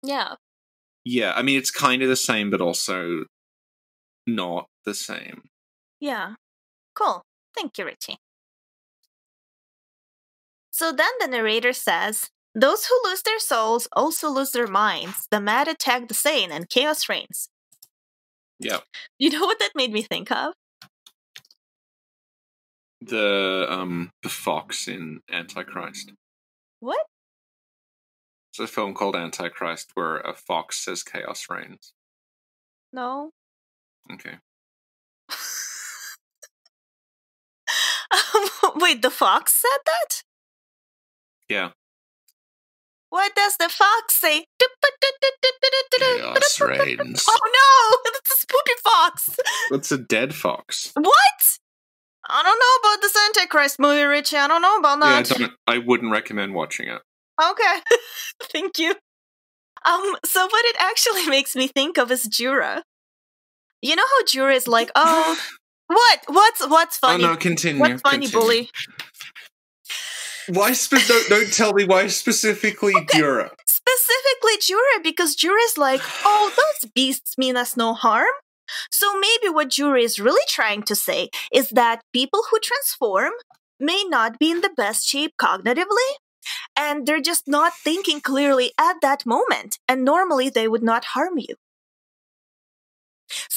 Yeah. 0.03 0.35
Yeah, 1.05 1.33
I 1.35 1.43
mean 1.43 1.59
it's 1.59 1.71
kind 1.71 2.03
of 2.03 2.09
the 2.09 2.17
same 2.17 2.51
but 2.51 2.61
also 2.61 3.25
not 4.27 4.67
the 4.85 4.95
same. 4.95 5.43
Yeah. 6.01 6.35
Cool. 6.95 7.23
Thank 7.55 7.79
you, 7.79 7.85
Richie. 7.85 8.19
So 10.71 10.93
then 10.93 11.11
the 11.19 11.29
narrator 11.29 11.73
says, 11.73 12.31
Those 12.55 12.87
who 12.87 13.01
lose 13.05 13.23
their 13.23 13.39
souls 13.39 13.89
also 13.93 14.29
lose 14.29 14.51
their 14.51 14.67
minds. 14.67 15.29
The 15.31 15.41
mad 15.41 15.69
attack 15.69 16.09
the 16.09 16.15
sane 16.15 16.51
and 16.51 16.69
chaos 16.69 17.09
reigns. 17.09 17.49
Yeah. 18.59 18.81
You 19.19 19.31
know 19.31 19.45
what 19.45 19.59
that 19.59 19.73
made 19.75 19.93
me 19.93 20.03
think 20.03 20.31
of? 20.31 20.55
The 23.03 23.67
um 23.69 24.11
the 24.23 24.29
fox 24.29 24.89
in 24.89 25.21
Antichrist. 25.31 26.13
What? 26.81 27.07
It's 28.51 28.59
a 28.59 28.67
film 28.67 28.95
called 28.95 29.15
Antichrist 29.15 29.91
where 29.95 30.17
a 30.17 30.35
fox 30.35 30.79
says 30.85 31.03
chaos 31.03 31.47
reigns. 31.51 31.93
No. 32.93 33.31
Okay. 34.13 34.37
Um, 38.13 38.73
Wait, 38.75 39.03
the 39.03 39.11
fox 39.11 39.53
said 39.55 39.79
that? 39.87 40.23
Yeah. 41.49 41.71
What 43.11 43.35
does 43.35 43.57
the 43.59 43.69
fox 43.69 44.15
say? 44.15 44.45
Chaos 45.99 46.61
reigns. 46.61 47.25
Oh 47.29 47.39
no! 47.45 47.99
That's 48.13 48.31
a 48.31 48.41
spooky 48.41 48.73
fox! 48.83 49.31
That's 49.71 49.93
a 49.93 49.99
dead 49.99 50.35
fox. 50.35 50.93
What? 50.95 51.09
I 52.29 52.43
don't 52.43 52.59
know 52.59 52.91
about 52.91 53.03
this 53.03 53.17
Antichrist 53.29 53.81
movie, 53.81 54.03
Richie. 54.05 54.37
I 54.37 54.47
don't 54.47 54.63
know 54.63 54.77
about 54.79 54.99
Yeah, 55.01 55.05
I 55.07 55.23
that. 55.23 55.39
don't 55.39 55.53
I 55.67 55.79
wouldn't 55.79 56.13
recommend 56.13 56.55
watching 56.55 56.87
it. 56.89 57.01
Okay. 57.43 57.81
Thank 58.53 58.79
you. 58.79 58.91
Um, 59.85 60.17
so 60.25 60.45
what 60.47 60.65
it 60.67 60.77
actually 60.79 61.27
makes 61.29 61.57
me 61.57 61.67
think 61.67 61.99
of 61.99 62.11
is 62.13 62.29
Djura. 62.29 62.83
You 63.83 63.97
know 63.97 64.05
how 64.07 64.25
Djura 64.25 64.55
is 64.55 64.69
like, 64.69 64.91
oh, 64.95 65.37
what? 65.89 66.21
What's 66.29 66.69
what's 66.69 66.99
funny? 66.99 67.25
Oh 67.25 67.29
no, 67.29 67.37
continue. 67.37 67.81
what's 67.81 68.03
funny, 68.03 68.27
continue. 68.29 68.41
bully? 68.47 68.71
Why 70.53 70.73
spe- 70.73 71.07
don't, 71.07 71.29
don't 71.29 71.53
tell 71.53 71.73
me 71.73 71.85
why 71.85 72.07
specifically 72.09 72.95
Djura? 72.95 73.51
Specifically 73.67 74.57
Djura, 74.61 75.03
because 75.03 75.37
Djura 75.37 75.65
is 75.65 75.79
like, 75.79 76.01
oh, 76.25 76.53
those 76.57 76.91
beasts 76.93 77.39
mean 77.39 77.57
us 77.57 77.77
no 77.77 77.95
harm. 77.95 78.27
So 78.91 79.19
maybe 79.19 79.53
what 79.53 79.71
Djura 79.71 80.03
is 80.03 80.21
really 80.21 80.45
trying 80.49 80.83
to 80.85 80.95
say 80.95 81.29
is 81.53 81.71
that 81.71 82.03
people 82.13 82.43
who 82.51 82.59
transform 82.61 83.33
may 83.79 84.05
not 84.05 84.39
be 84.39 84.51
in 84.51 84.61
the 84.61 84.71
best 84.77 85.07
shape 85.07 85.33
cognitively, 85.41 86.11
and 86.77 87.07
they're 87.07 87.21
just 87.21 87.49
not 87.49 87.73
thinking 87.75 88.21
clearly 88.21 88.73
at 88.79 88.97
that 89.03 89.27
moment, 89.27 89.79
and 89.89 90.05
normally 90.05 90.49
they 90.49 90.69
would 90.69 90.83
not 90.83 91.05
harm 91.07 91.39
you. 91.39 91.55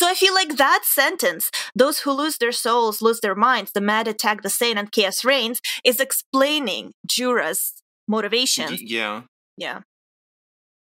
So 0.03 0.09
I 0.09 0.15
feel 0.15 0.33
like 0.33 0.57
that 0.57 0.81
sentence, 0.83 1.49
those 1.73 1.99
who 1.99 2.11
lose 2.11 2.37
their 2.37 2.51
souls 2.51 3.01
lose 3.01 3.21
their 3.21 3.35
minds, 3.35 3.71
the 3.71 3.79
mad 3.79 4.05
attack 4.05 4.41
the 4.41 4.49
sane 4.49 4.77
and 4.77 4.91
chaos 4.91 5.23
reigns, 5.23 5.61
is 5.85 6.01
explaining 6.01 6.91
Djura's 7.07 7.81
motivations. 8.05 8.71
Y- 8.71 8.77
yeah. 8.81 9.21
Yeah. 9.55 9.79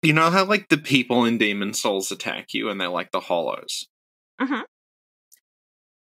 You 0.01 0.13
know 0.13 0.29
how 0.29 0.45
like 0.45 0.69
the 0.69 0.77
people 0.77 1.25
in 1.25 1.37
Demon 1.37 1.73
Souls 1.73 2.13
attack 2.13 2.53
you 2.53 2.69
and 2.69 2.79
they're 2.79 2.87
like 2.87 3.11
the 3.11 3.19
hollows? 3.19 3.89
Mhm. 4.39 4.63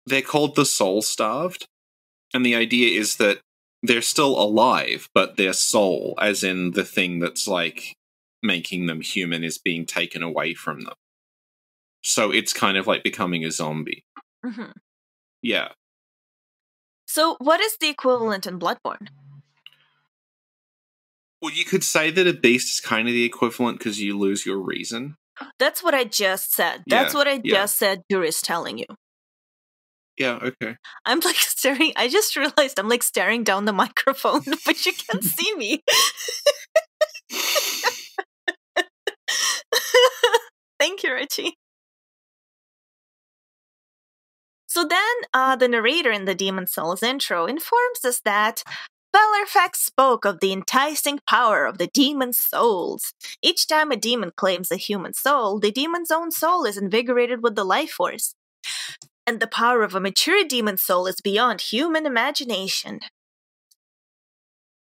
They're 0.06 0.22
called 0.22 0.54
the 0.56 0.64
soul 0.68 1.02
starved. 1.02 1.66
And 2.32 2.46
the 2.46 2.54
idea 2.54 3.00
is 3.00 3.16
that 3.16 3.40
they're 3.82 4.04
still 4.04 4.40
alive, 4.40 5.10
but 5.16 5.36
their 5.36 5.54
soul, 5.54 6.14
as 6.22 6.44
in 6.44 6.74
the 6.74 6.86
thing 6.86 7.18
that's 7.18 7.48
like 7.48 7.96
making 8.44 8.86
them 8.86 9.02
human, 9.02 9.44
is 9.44 9.58
being 9.58 9.88
taken 9.88 10.22
away 10.22 10.54
from 10.54 10.82
them. 10.82 10.94
So 12.04 12.32
it's 12.32 12.54
kind 12.54 12.78
of 12.78 12.88
like 12.88 13.04
becoming 13.04 13.44
a 13.46 13.52
zombie. 13.52 14.04
hmm 14.44 14.72
Yeah. 15.42 15.70
So, 17.08 17.38
what 17.40 17.60
is 17.60 17.76
the 17.82 17.90
equivalent 17.90 18.46
in 18.46 18.60
Bloodborne? 18.60 19.08
Well, 21.42 21.54
you 21.54 21.66
could 21.66 21.84
say 21.84 22.12
that 22.12 22.28
a 22.28 22.34
beast 22.34 22.72
is 22.74 22.80
kind 22.86 23.08
of 23.08 23.14
the 23.14 23.24
equivalent 23.24 23.80
because 23.80 24.00
you 24.00 24.18
lose 24.18 24.46
your 24.46 24.60
reason. 24.60 25.16
That's 25.58 25.82
what 25.82 25.94
I 25.94 26.04
just 26.04 26.54
said. 26.54 26.84
That's 26.88 27.14
Yeah, 27.14 27.18
what 27.18 27.28
I 27.28 27.42
yeah. 27.44 27.54
just 27.62 27.78
said. 27.78 28.02
Djura 28.12 28.28
is 28.28 28.42
telling 28.42 28.78
you. 28.78 28.86
Yeah, 30.18 30.38
okay. 30.42 30.76
I'm 31.06 31.22
like 31.22 31.36
staring. 31.38 31.94
I 31.96 32.10
just 32.10 32.36
realized 32.36 32.78
I'm 32.78 32.90
like 32.90 33.04
staring 33.04 33.44
down 33.44 33.66
the 33.66 33.74
microphone, 33.86 34.42
but 34.66 34.86
you 34.86 34.92
can't 34.94 35.24
see 35.40 35.56
me. 35.56 35.82
Thank 40.80 41.04
you, 41.04 41.14
Richie. 41.14 41.56
So 44.80 44.86
then, 44.86 45.16
uh, 45.34 45.58
the 45.58 45.68
narrator 45.68 46.10
in 46.10 46.24
the 46.24 46.34
Demon 46.34 46.66
Souls 46.66 47.04
intro 47.04 47.46
informs 47.46 48.06
us 48.06 48.22
that 48.22 48.64
Vallarfax 49.14 49.76
spoke 49.76 50.24
of 50.24 50.40
the 50.40 50.54
enticing 50.54 51.20
power 51.28 51.66
of 51.66 51.78
the 51.78 51.88
demon 51.88 52.32
souls. 52.32 53.14
Each 53.42 53.68
time 53.68 53.92
a 53.92 53.98
demon 53.98 54.32
claims 54.34 54.72
a 54.72 54.78
human 54.78 55.14
soul, 55.14 55.60
the 55.60 55.74
demon's 55.74 56.12
own 56.12 56.32
soul 56.32 56.64
is 56.64 56.78
invigorated 56.78 57.44
with 57.44 57.56
the 57.56 57.66
life 57.66 57.90
force. 57.90 58.36
And 59.28 59.42
the 59.42 59.48
power 59.48 59.84
of 59.84 59.96
a 59.96 60.00
mature 60.00 60.46
demon 60.46 60.78
soul 60.78 61.08
is 61.08 61.20
beyond 61.20 61.60
human 61.60 62.06
imagination. 62.06 63.02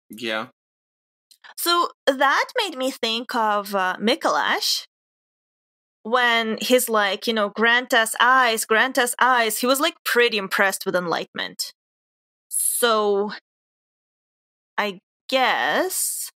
Yeah. 0.09 0.47
So 1.57 1.89
that 2.07 2.47
made 2.57 2.75
me 2.75 2.89
think 2.89 3.35
of 3.35 3.75
uh, 3.75 3.97
Micolash 4.01 4.87
when 6.05 6.59
he's 6.61 6.87
like, 6.87 7.25
you 7.25 7.33
know, 7.33 7.49
grant 7.49 7.91
us 7.91 8.15
eyes, 8.21 8.63
grant 8.63 8.99
us 8.99 9.15
eyes. 9.19 9.57
He 9.57 9.65
was 9.65 9.79
like 9.79 9.95
pretty 10.05 10.37
impressed 10.37 10.85
with 10.85 10.95
enlightenment. 10.95 11.73
So 12.47 13.31
I 14.77 14.99
guess. 15.29 16.29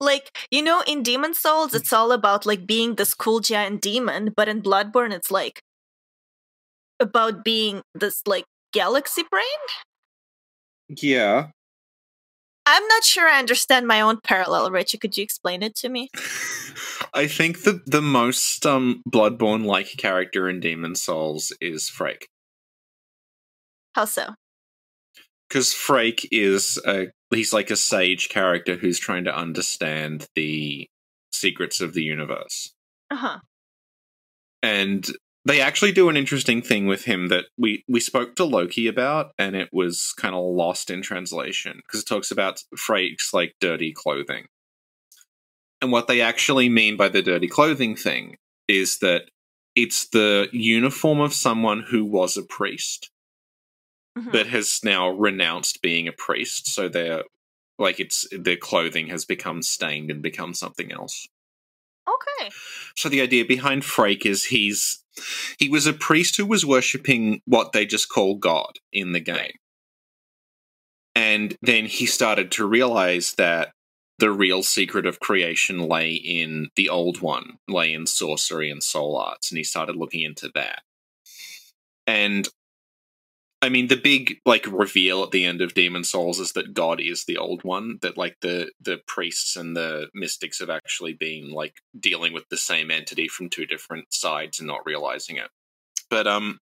like, 0.00 0.36
you 0.50 0.60
know, 0.60 0.82
in 0.88 1.04
Demon 1.04 1.34
Souls, 1.34 1.72
it's 1.72 1.92
all 1.92 2.10
about 2.10 2.44
like 2.44 2.66
being 2.66 2.96
this 2.96 3.14
cool 3.14 3.38
giant 3.38 3.80
demon, 3.80 4.34
but 4.36 4.48
in 4.48 4.60
Bloodborne, 4.60 5.12
it's 5.12 5.30
like 5.30 5.62
about 6.98 7.44
being 7.44 7.82
this 7.94 8.22
like 8.26 8.46
galaxy 8.72 9.22
brain. 9.30 9.44
Yeah. 10.88 11.50
I'm 12.70 12.86
not 12.88 13.02
sure 13.02 13.26
I 13.26 13.38
understand 13.38 13.86
my 13.86 14.02
own 14.02 14.20
parallel, 14.22 14.70
Richie. 14.70 14.98
Could 14.98 15.16
you 15.16 15.22
explain 15.22 15.62
it 15.62 15.74
to 15.76 15.88
me? 15.88 16.10
I 17.14 17.26
think 17.26 17.62
the 17.62 17.80
the 17.86 18.02
most 18.02 18.66
um 18.66 19.02
Bloodborne 19.08 19.64
like 19.64 19.96
character 19.96 20.48
in 20.50 20.60
Demon 20.60 20.94
Souls 20.94 21.50
is 21.62 21.88
Freke. 21.88 22.28
How 23.94 24.04
so? 24.04 24.34
Because 25.48 25.72
Freke 25.72 26.28
is 26.30 26.78
a 26.86 27.06
he's 27.30 27.54
like 27.54 27.70
a 27.70 27.76
sage 27.76 28.28
character 28.28 28.76
who's 28.76 28.98
trying 28.98 29.24
to 29.24 29.34
understand 29.34 30.26
the 30.34 30.88
secrets 31.32 31.80
of 31.80 31.94
the 31.94 32.02
universe. 32.02 32.74
Uh 33.10 33.16
huh. 33.16 33.38
And 34.62 35.08
they 35.48 35.60
actually 35.60 35.92
do 35.92 36.08
an 36.08 36.16
interesting 36.16 36.62
thing 36.62 36.86
with 36.86 37.04
him 37.04 37.28
that 37.28 37.46
we 37.56 37.84
we 37.88 38.00
spoke 38.00 38.36
to 38.36 38.44
Loki 38.44 38.86
about 38.86 39.32
and 39.38 39.56
it 39.56 39.70
was 39.72 40.12
kind 40.16 40.34
of 40.34 40.44
lost 40.44 40.90
in 40.90 41.02
translation 41.02 41.80
because 41.84 42.00
it 42.02 42.06
talks 42.06 42.30
about 42.30 42.62
Freke's 42.76 43.32
like 43.34 43.54
dirty 43.60 43.92
clothing. 43.92 44.46
And 45.80 45.90
what 45.92 46.06
they 46.08 46.20
actually 46.20 46.68
mean 46.68 46.96
by 46.96 47.08
the 47.08 47.22
dirty 47.22 47.48
clothing 47.48 47.96
thing 47.96 48.36
is 48.66 48.98
that 48.98 49.30
it's 49.74 50.08
the 50.08 50.48
uniform 50.52 51.20
of 51.20 51.32
someone 51.32 51.84
who 51.90 52.04
was 52.04 52.36
a 52.36 52.42
priest 52.42 53.10
Mhm. 54.18 54.32
but 54.32 54.46
has 54.48 54.80
now 54.82 55.08
renounced 55.08 55.80
being 55.82 56.08
a 56.08 56.12
priest 56.12 56.66
so 56.66 56.88
their 56.88 57.22
like 57.78 58.00
it's 58.00 58.26
their 58.32 58.56
clothing 58.56 59.08
has 59.08 59.24
become 59.24 59.62
stained 59.62 60.10
and 60.10 60.20
become 60.22 60.52
something 60.54 60.90
else 60.92 61.28
Okay. 62.08 62.50
so 62.96 63.08
the 63.08 63.20
idea 63.20 63.44
behind 63.44 63.84
Freke 63.84 64.26
is 64.26 64.46
he's 64.46 65.04
he 65.58 65.68
was 65.68 65.86
a 65.86 65.92
priest 65.92 66.36
who 66.36 66.46
was 66.46 66.66
worshipping 66.66 67.40
what 67.44 67.72
they 67.72 67.86
just 67.86 68.08
call 68.08 68.36
God 68.36 68.78
in 68.92 69.12
the 69.12 69.20
game. 69.20 69.52
And 71.14 71.56
then 71.62 71.86
he 71.86 72.06
started 72.06 72.50
to 72.52 72.66
realize 72.66 73.34
that 73.38 73.72
the 74.18 74.30
real 74.30 74.62
secret 74.62 75.06
of 75.06 75.20
creation 75.20 75.80
lay 75.88 76.12
in 76.12 76.68
the 76.76 76.88
old 76.88 77.20
one, 77.20 77.58
lay 77.68 77.92
in 77.92 78.06
sorcery 78.06 78.70
and 78.70 78.82
soul 78.82 79.16
arts, 79.16 79.50
and 79.50 79.58
he 79.58 79.64
started 79.64 79.96
looking 79.96 80.22
into 80.22 80.50
that. 80.54 80.82
And 82.06 82.48
I 83.60 83.68
mean, 83.70 83.88
the 83.88 83.96
big 83.96 84.38
like 84.46 84.66
reveal 84.70 85.24
at 85.24 85.32
the 85.32 85.44
end 85.44 85.60
of 85.60 85.74
Demon 85.74 86.04
Souls 86.04 86.38
is 86.38 86.52
that 86.52 86.74
God 86.74 87.00
is 87.00 87.24
the 87.24 87.36
old 87.36 87.64
one. 87.64 87.98
That 88.02 88.16
like 88.16 88.36
the 88.40 88.70
the 88.80 88.98
priests 89.06 89.56
and 89.56 89.76
the 89.76 90.08
mystics 90.14 90.60
have 90.60 90.70
actually 90.70 91.14
been 91.14 91.50
like 91.50 91.74
dealing 91.98 92.32
with 92.32 92.48
the 92.50 92.56
same 92.56 92.90
entity 92.90 93.26
from 93.26 93.50
two 93.50 93.66
different 93.66 94.12
sides 94.12 94.60
and 94.60 94.68
not 94.68 94.86
realizing 94.86 95.38
it. 95.38 95.50
But 96.08 96.28
um, 96.28 96.60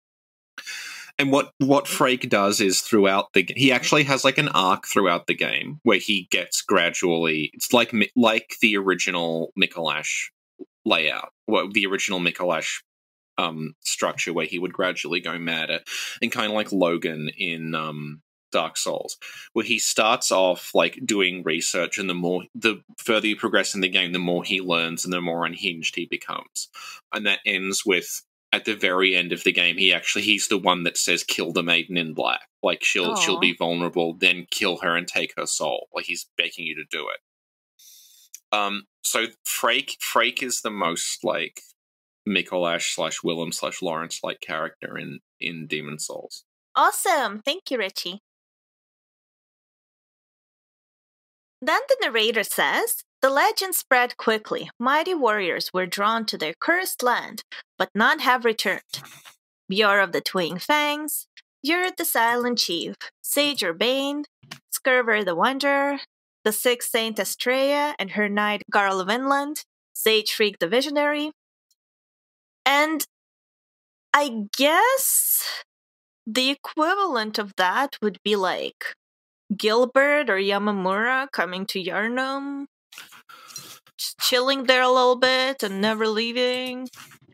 and 1.19 1.33
what 1.33 1.53
what 1.59 1.89
Freke 1.89 2.29
does 2.29 2.61
is 2.61 2.83
throughout 2.83 3.33
the 3.33 3.49
he 3.57 3.73
actually 3.73 4.05
has 4.05 4.23
like 4.23 4.39
an 4.39 4.49
arc 4.49 4.87
throughout 4.87 5.27
the 5.27 5.35
game 5.35 5.81
where 5.85 5.99
he 5.99 6.29
gets 6.31 6.61
gradually. 6.61 7.51
It's 7.55 7.73
like 7.73 7.95
like 8.17 8.57
the 8.61 8.77
original 8.77 9.53
Micolash 9.59 10.27
layout, 10.85 11.31
well, 11.47 11.69
the 11.73 11.87
original 11.87 12.21
Micolash 12.21 12.83
um, 13.39 13.75
structure 13.81 14.33
where 14.33 14.47
he 14.47 14.59
would 14.59 14.73
gradually 14.73 15.21
go 15.21 15.39
madder, 15.39 15.81
and 16.21 16.33
kind 16.33 16.47
of 16.47 16.55
like 16.55 16.73
Logan 16.73 17.31
in 17.37 17.75
um, 17.75 18.23
Dark 18.51 18.77
Souls, 18.77 19.17
where 19.53 19.65
he 19.65 19.79
starts 19.79 20.31
off 20.31 20.75
like 20.75 20.99
doing 21.05 21.43
research, 21.43 21.99
and 21.99 22.09
the 22.09 22.15
more 22.15 22.45
the 22.55 22.83
further 22.99 23.27
you 23.27 23.37
progress 23.37 23.75
in 23.75 23.81
the 23.81 23.89
game, 23.89 24.13
the 24.13 24.19
more 24.19 24.45
he 24.45 24.61
learns, 24.61 25.05
and 25.05 25.13
the 25.13 25.21
more 25.21 25.45
unhinged 25.45 25.97
he 25.97 26.07
becomes, 26.07 26.69
and 27.13 27.27
that 27.27 27.41
ends 27.45 27.85
with 27.85 28.23
at 28.53 28.67
the 28.67 28.75
very 28.75 29.17
end 29.17 29.33
of 29.33 29.45
the 29.45 29.53
game, 29.53 29.79
he 29.79 29.93
actually 29.93 30.23
he's 30.23 30.49
the 30.49 30.59
one 30.59 30.85
that 30.85 30.99
says 30.99 31.25
kill 31.25 31.53
the 31.53 31.63
maiden 31.63 31.97
in 31.97 32.13
black. 32.13 32.43
Like 32.63 32.85
she'll 32.85 33.15
Aww. 33.15 33.19
she'll 33.19 33.41
be 33.41 33.57
vulnerable, 33.57 34.15
then 34.15 34.47
kill 34.51 34.79
her 34.79 34.95
and 34.95 35.09
take 35.09 35.33
her 35.37 35.47
soul. 35.47 35.89
Like 35.95 36.05
he's 36.05 36.29
begging 36.37 36.67
you 36.67 36.77
to 36.77 36.85
do 36.91 37.09
it. 37.09 38.57
Um, 38.57 38.85
so 39.03 39.27
Freke 39.45 39.97
Freke 40.01 40.43
is 40.43 40.61
the 40.61 40.71
most 40.71 41.25
like 41.25 41.63
Micolash 42.29 42.95
slash 42.95 43.23
Willem 43.23 43.53
slash 43.53 43.83
Laurence 43.83 44.21
like 44.23 44.41
character 44.41 44.97
in 44.97 45.21
in 45.41 45.67
Demon 45.67 45.99
Souls. 45.99 46.45
Awesome. 46.75 47.43
Thank 47.45 47.71
you, 47.71 47.79
Richie. 47.79 48.21
Then 51.61 51.81
the 51.89 51.97
narrator 52.01 52.43
says 52.43 53.05
The 53.21 53.31
legend 53.31 53.75
spread 53.75 54.17
quickly. 54.17 54.71
Mighty 54.79 55.15
warriors 55.15 55.71
were 55.73 55.87
drawn 55.87 56.27
to 56.27 56.39
their 56.39 56.55
cursed 56.59 57.03
land, 57.03 57.43
but 57.79 57.91
none 57.95 58.21
have 58.21 58.45
returned. 58.45 58.83
Bior 59.71 60.03
of 60.03 60.13
the 60.13 60.21
Twin 60.21 60.59
Fangs, 60.59 61.27
Yurt 61.63 61.97
the 61.97 62.05
Silent 62.05 62.59
Chief, 62.59 62.97
Sage 63.23 63.63
Urbain, 63.63 64.25
Scirvir 64.73 65.25
the 65.25 65.37
Wanderer, 65.37 66.01
the 66.45 66.53
Sixth 66.53 66.91
Saint 66.91 67.19
Astraea 67.19 67.95
and 67.99 68.13
her 68.13 68.29
knight 68.29 68.63
Garl 68.73 69.07
Vinland, 69.07 69.65
Sage 69.95 70.33
Freke 70.33 70.59
the 70.59 70.69
Visionary, 70.69 71.31
and 72.67 73.05
I 74.15 74.47
guess 74.57 75.65
the 76.27 76.51
equivalent 76.51 77.39
of 77.39 77.55
that 77.57 77.97
would 78.03 78.19
be 78.25 78.37
like 78.37 78.95
Gilbert 79.57 80.31
or 80.31 80.37
Yamamura 80.37 81.31
coming 81.33 81.67
to 81.67 81.83
Yharnam, 81.83 82.67
just 83.99 84.19
chilling 84.19 84.65
there 84.65 84.83
a 84.83 84.91
little 84.91 85.17
bit 85.17 85.63
and 85.63 85.81
never 85.81 86.07
leaving. 86.07 86.89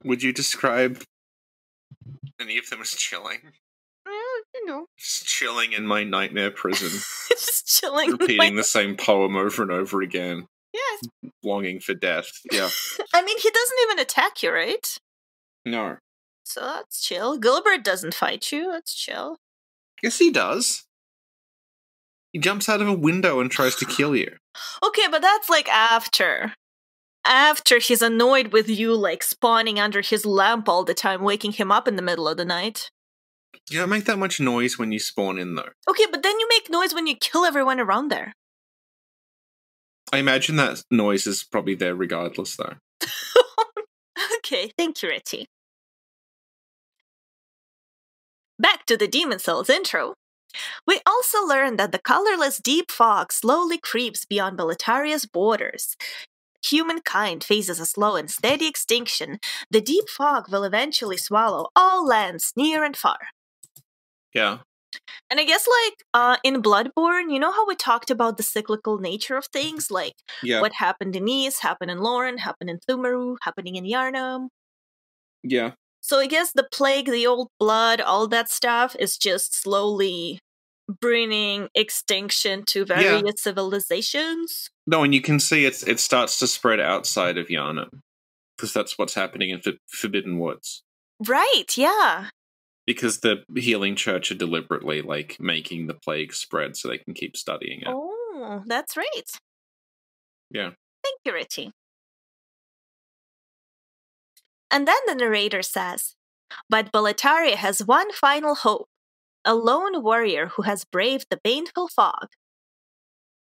Would 0.04 0.22
you 0.22 0.32
describe 0.32 1.02
any 2.40 2.58
of 2.58 2.70
them 2.70 2.80
as 2.80 2.90
chilling? 2.90 3.40
Eh, 4.06 4.10
you 4.54 4.66
know, 4.66 4.86
just 4.96 5.26
chilling 5.26 5.72
in 5.72 5.86
my 5.86 6.04
nightmare 6.04 6.50
prison, 6.50 6.90
just 7.28 7.66
chilling, 7.66 8.12
repeating 8.12 8.56
the 8.56 8.64
same 8.64 8.96
poem 8.96 9.36
over 9.36 9.62
and 9.62 9.72
over 9.72 10.00
again. 10.00 10.46
Yeah, 10.72 11.30
longing 11.42 11.80
for 11.80 11.94
death. 11.94 12.30
Yeah. 12.52 12.68
I 13.14 13.22
mean, 13.22 13.38
he 13.38 13.50
doesn't 13.50 13.78
even 13.82 13.98
attack 13.98 14.42
you, 14.42 14.52
right? 14.52 14.98
No. 15.70 15.96
So 16.44 16.61
that's 16.61 17.00
chill. 17.00 17.38
Gilbert 17.38 17.85
doesn't 17.85 18.14
fight 18.14 18.50
you. 18.50 18.70
That's 18.72 18.94
chill. 18.94 19.37
Yes, 20.02 20.18
he 20.18 20.31
does. 20.31 20.85
He 22.33 22.38
jumps 22.38 22.68
out 22.68 22.81
of 22.81 22.88
a 22.88 22.92
window 22.92 23.40
and 23.40 23.50
tries 23.50 23.74
to 23.76 23.85
kill 23.85 24.14
you. 24.16 24.37
Okay, 24.83 25.07
but 25.09 25.22
that's 25.22 25.48
like 25.48 25.68
after. 25.68 26.54
After 27.24 27.78
he's 27.78 28.02
annoyed 28.02 28.52
with 28.52 28.68
you, 28.68 28.94
like 28.94 29.22
spawning 29.22 29.78
under 29.78 30.00
his 30.00 30.26
lamp 30.26 30.68
all 30.68 30.83
the 30.83 30.94
time, 30.94 31.22
waking 31.22 31.52
him 31.52 31.70
up 31.70 31.87
in 31.87 31.94
the 31.94 32.02
middle 32.02 32.26
of 32.26 32.37
the 32.37 32.44
night. 32.44 32.90
You 33.70 33.78
don't 33.78 33.90
make 33.90 34.07
that 34.07 34.18
much 34.18 34.40
noise 34.40 34.78
when 34.78 34.90
you 34.90 34.98
spawn 34.98 35.38
in, 35.38 35.54
though. 35.54 35.70
Okay, 35.88 36.07
but 36.11 36.22
then 36.22 36.40
you 36.40 36.48
make 36.48 36.70
noise 36.70 36.94
when 36.94 37.07
you 37.07 37.14
kill 37.14 37.44
everyone 37.44 37.78
around 37.78 38.11
there. 38.11 38.33
I 40.12 40.18
imagine 40.18 40.57
that 40.57 40.83
noise 40.90 41.26
is 41.26 41.44
probably 41.44 41.74
there 41.74 41.94
regardless, 41.94 42.57
though. 42.57 42.74
okay, 44.38 44.72
thank 44.76 45.02
you, 45.02 45.11
Richie. 45.11 45.46
Back 48.59 48.87
to 48.87 48.97
the 48.97 49.09
Demon 49.09 49.38
Souls 49.38 49.71
intro. 49.71 50.14
We 50.87 51.01
also 51.07 51.44
learn 51.44 51.77
that 51.77 51.92
the 51.92 51.99
colorless 51.99 52.59
deep 52.59 52.90
fog 52.90 53.33
slowly 53.33 53.79
creeps 53.79 54.25
beyond 54.25 54.59
Boletaria's 54.59 55.27
borders. 55.27 55.97
Humankind 56.64 57.44
faces 57.44 57.79
a 57.79 57.87
slow 57.87 58.16
and 58.16 58.31
steady 58.31 58.66
extinction. 58.66 59.38
The 59.71 59.81
deep 59.81 60.09
fog 60.09 60.51
will 60.51 60.64
eventually 60.64 61.16
swallow 61.16 61.68
all 61.77 62.07
lands 62.07 62.53
near 62.57 62.85
and 62.85 62.97
far. 62.97 63.18
Yeah. 64.35 64.59
And 65.31 65.38
I 65.38 65.44
guess 65.44 65.66
like 65.68 66.05
uh 66.14 66.37
in 66.42 66.62
Bloodborne, 66.62 67.33
you 67.33 67.38
know 67.38 67.53
how 67.53 67.66
we 67.66 67.77
talked 67.77 68.11
about 68.11 68.38
the 68.38 68.42
cyclical 68.42 68.99
nature 68.99 69.37
of 69.37 69.47
things, 69.47 69.90
like 69.90 70.14
yeah. 70.42 70.61
what 70.61 70.73
happened 70.73 71.14
in 71.14 71.27
Isz, 71.27 71.61
happened 71.61 71.90
in 71.90 71.99
Loran, 71.99 72.38
happened 72.38 72.71
in 72.71 72.79
Pthumeru, 72.79 73.37
happening 73.42 73.77
in 73.77 73.85
Yharnam. 73.85 74.49
Yeah. 75.42 75.73
So 76.00 76.18
I 76.18 76.26
guess 76.26 76.52
the 76.52 76.68
plague, 76.70 77.06
the 77.06 77.26
old 77.26 77.48
blood, 77.58 78.00
all 78.00 78.28
that 78.28 78.50
stuff 78.50 78.96
is 78.98 79.16
just 79.18 79.54
slowly 79.54 80.38
bringing 81.00 81.68
extinction 81.74 82.64
to 82.66 82.84
various 82.84 83.22
yeah. 83.24 83.32
civilizations. 83.37 84.70
No, 84.87 85.02
and 85.02 85.14
you 85.14 85.20
can 85.20 85.38
see 85.38 85.66
it 85.66 85.87
it 85.87 86.00
starts 86.00 86.38
to 86.38 86.46
spread 86.46 86.80
outside 86.80 87.37
of 87.37 87.48
Yana 87.48 87.88
because 88.56 88.72
that's 88.72 88.98
what's 88.98 89.14
happening 89.14 89.50
in 89.50 89.61
Forbidden 89.87 90.38
Woods. 90.38 90.82
Right, 91.26 91.76
yeah. 91.76 92.28
Because 92.87 93.20
the 93.20 93.44
healing 93.56 93.96
church 93.96 94.30
are 94.30 94.37
deliberately 94.37 95.02
like 95.02 95.37
making 95.38 95.87
the 95.87 95.94
plague 95.94 96.32
spread 96.32 96.76
so 96.76 96.88
they 96.88 96.98
can 96.98 97.12
keep 97.12 97.37
studying 97.37 97.82
it. 97.82 97.88
Oh, 97.88 98.62
that's 98.66 98.96
right. 98.96 99.30
Yeah. 100.50 100.70
Thank 101.04 101.18
you, 101.24 101.34
Richie. 101.34 101.72
And 104.70 104.87
then 104.87 105.00
the 105.07 105.14
narrator 105.14 105.62
says, 105.62 106.14
But 106.68 106.92
Boletaria 106.92 107.54
has 107.54 107.85
one 107.85 108.12
final 108.12 108.54
hope 108.54 108.88
a 109.44 109.54
lone 109.54 110.02
warrior 110.02 110.48
who 110.48 110.62
has 110.62 110.85
braved 110.85 111.26
the 111.31 111.40
baneful 111.42 111.88
fog. 111.88 112.28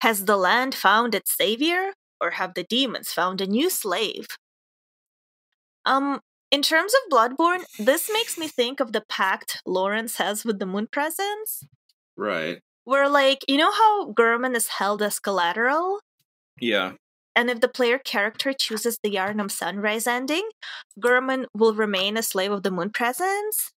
Has 0.02 0.26
the 0.26 0.38
land 0.38 0.76
found 0.76 1.16
its 1.16 1.36
savior, 1.36 1.94
or 2.22 2.32
have 2.32 2.54
the 2.54 2.64
demons 2.64 3.12
found 3.12 3.42
a 3.42 3.48
new 3.48 3.70
slave? 3.70 4.28
Um, 5.86 6.20
in 6.52 6.62
terms 6.62 6.94
of 6.94 7.12
Bloodborne, 7.12 7.64
this 7.80 8.10
makes 8.12 8.38
me 8.38 8.48
think 8.48 8.80
of 8.80 8.92
the 8.92 9.04
pact 9.10 9.62
Laurence 9.66 10.18
has 10.18 10.46
with 10.46 10.60
the 10.60 10.66
Moon 10.66 10.88
Presence. 10.92 11.66
Right. 12.16 12.60
Where, 12.84 13.10
like, 13.10 13.44
you 13.48 13.58
know 13.58 13.72
how 13.72 14.12
Gehrman 14.12 14.56
is 14.56 14.68
held 14.68 15.02
as 15.02 15.20
collateral? 15.20 16.02
Yeah. 16.60 16.94
And 17.36 17.50
if 17.50 17.60
the 17.60 17.68
player 17.68 17.98
character 18.00 18.54
chooses 18.54 19.00
the 19.04 19.12
Yharnam 19.12 19.52
Sunrise 19.52 20.08
ending, 20.08 20.48
Gehrman 21.00 21.46
will 21.54 21.74
remain 21.74 22.18
a 22.18 22.24
slave 22.24 22.52
of 22.52 22.64
the 22.64 22.72
Moon 22.72 22.92
Presence. 22.92 23.74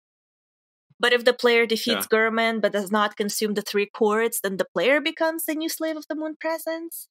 But 0.99 1.13
if 1.13 1.25
the 1.25 1.33
player 1.33 1.65
defeats 1.65 2.07
yeah. 2.11 2.17
Gehrman 2.19 2.61
but 2.61 2.73
does 2.73 2.91
not 2.91 3.17
consume 3.17 3.53
the 3.53 3.61
three 3.61 3.85
cords, 3.85 4.39
then 4.41 4.57
the 4.57 4.65
player 4.73 4.99
becomes 5.01 5.45
the 5.45 5.55
new 5.55 5.69
slave 5.69 5.97
of 5.97 6.05
the 6.07 6.15
Moon 6.15 6.35
Presence. 6.39 7.07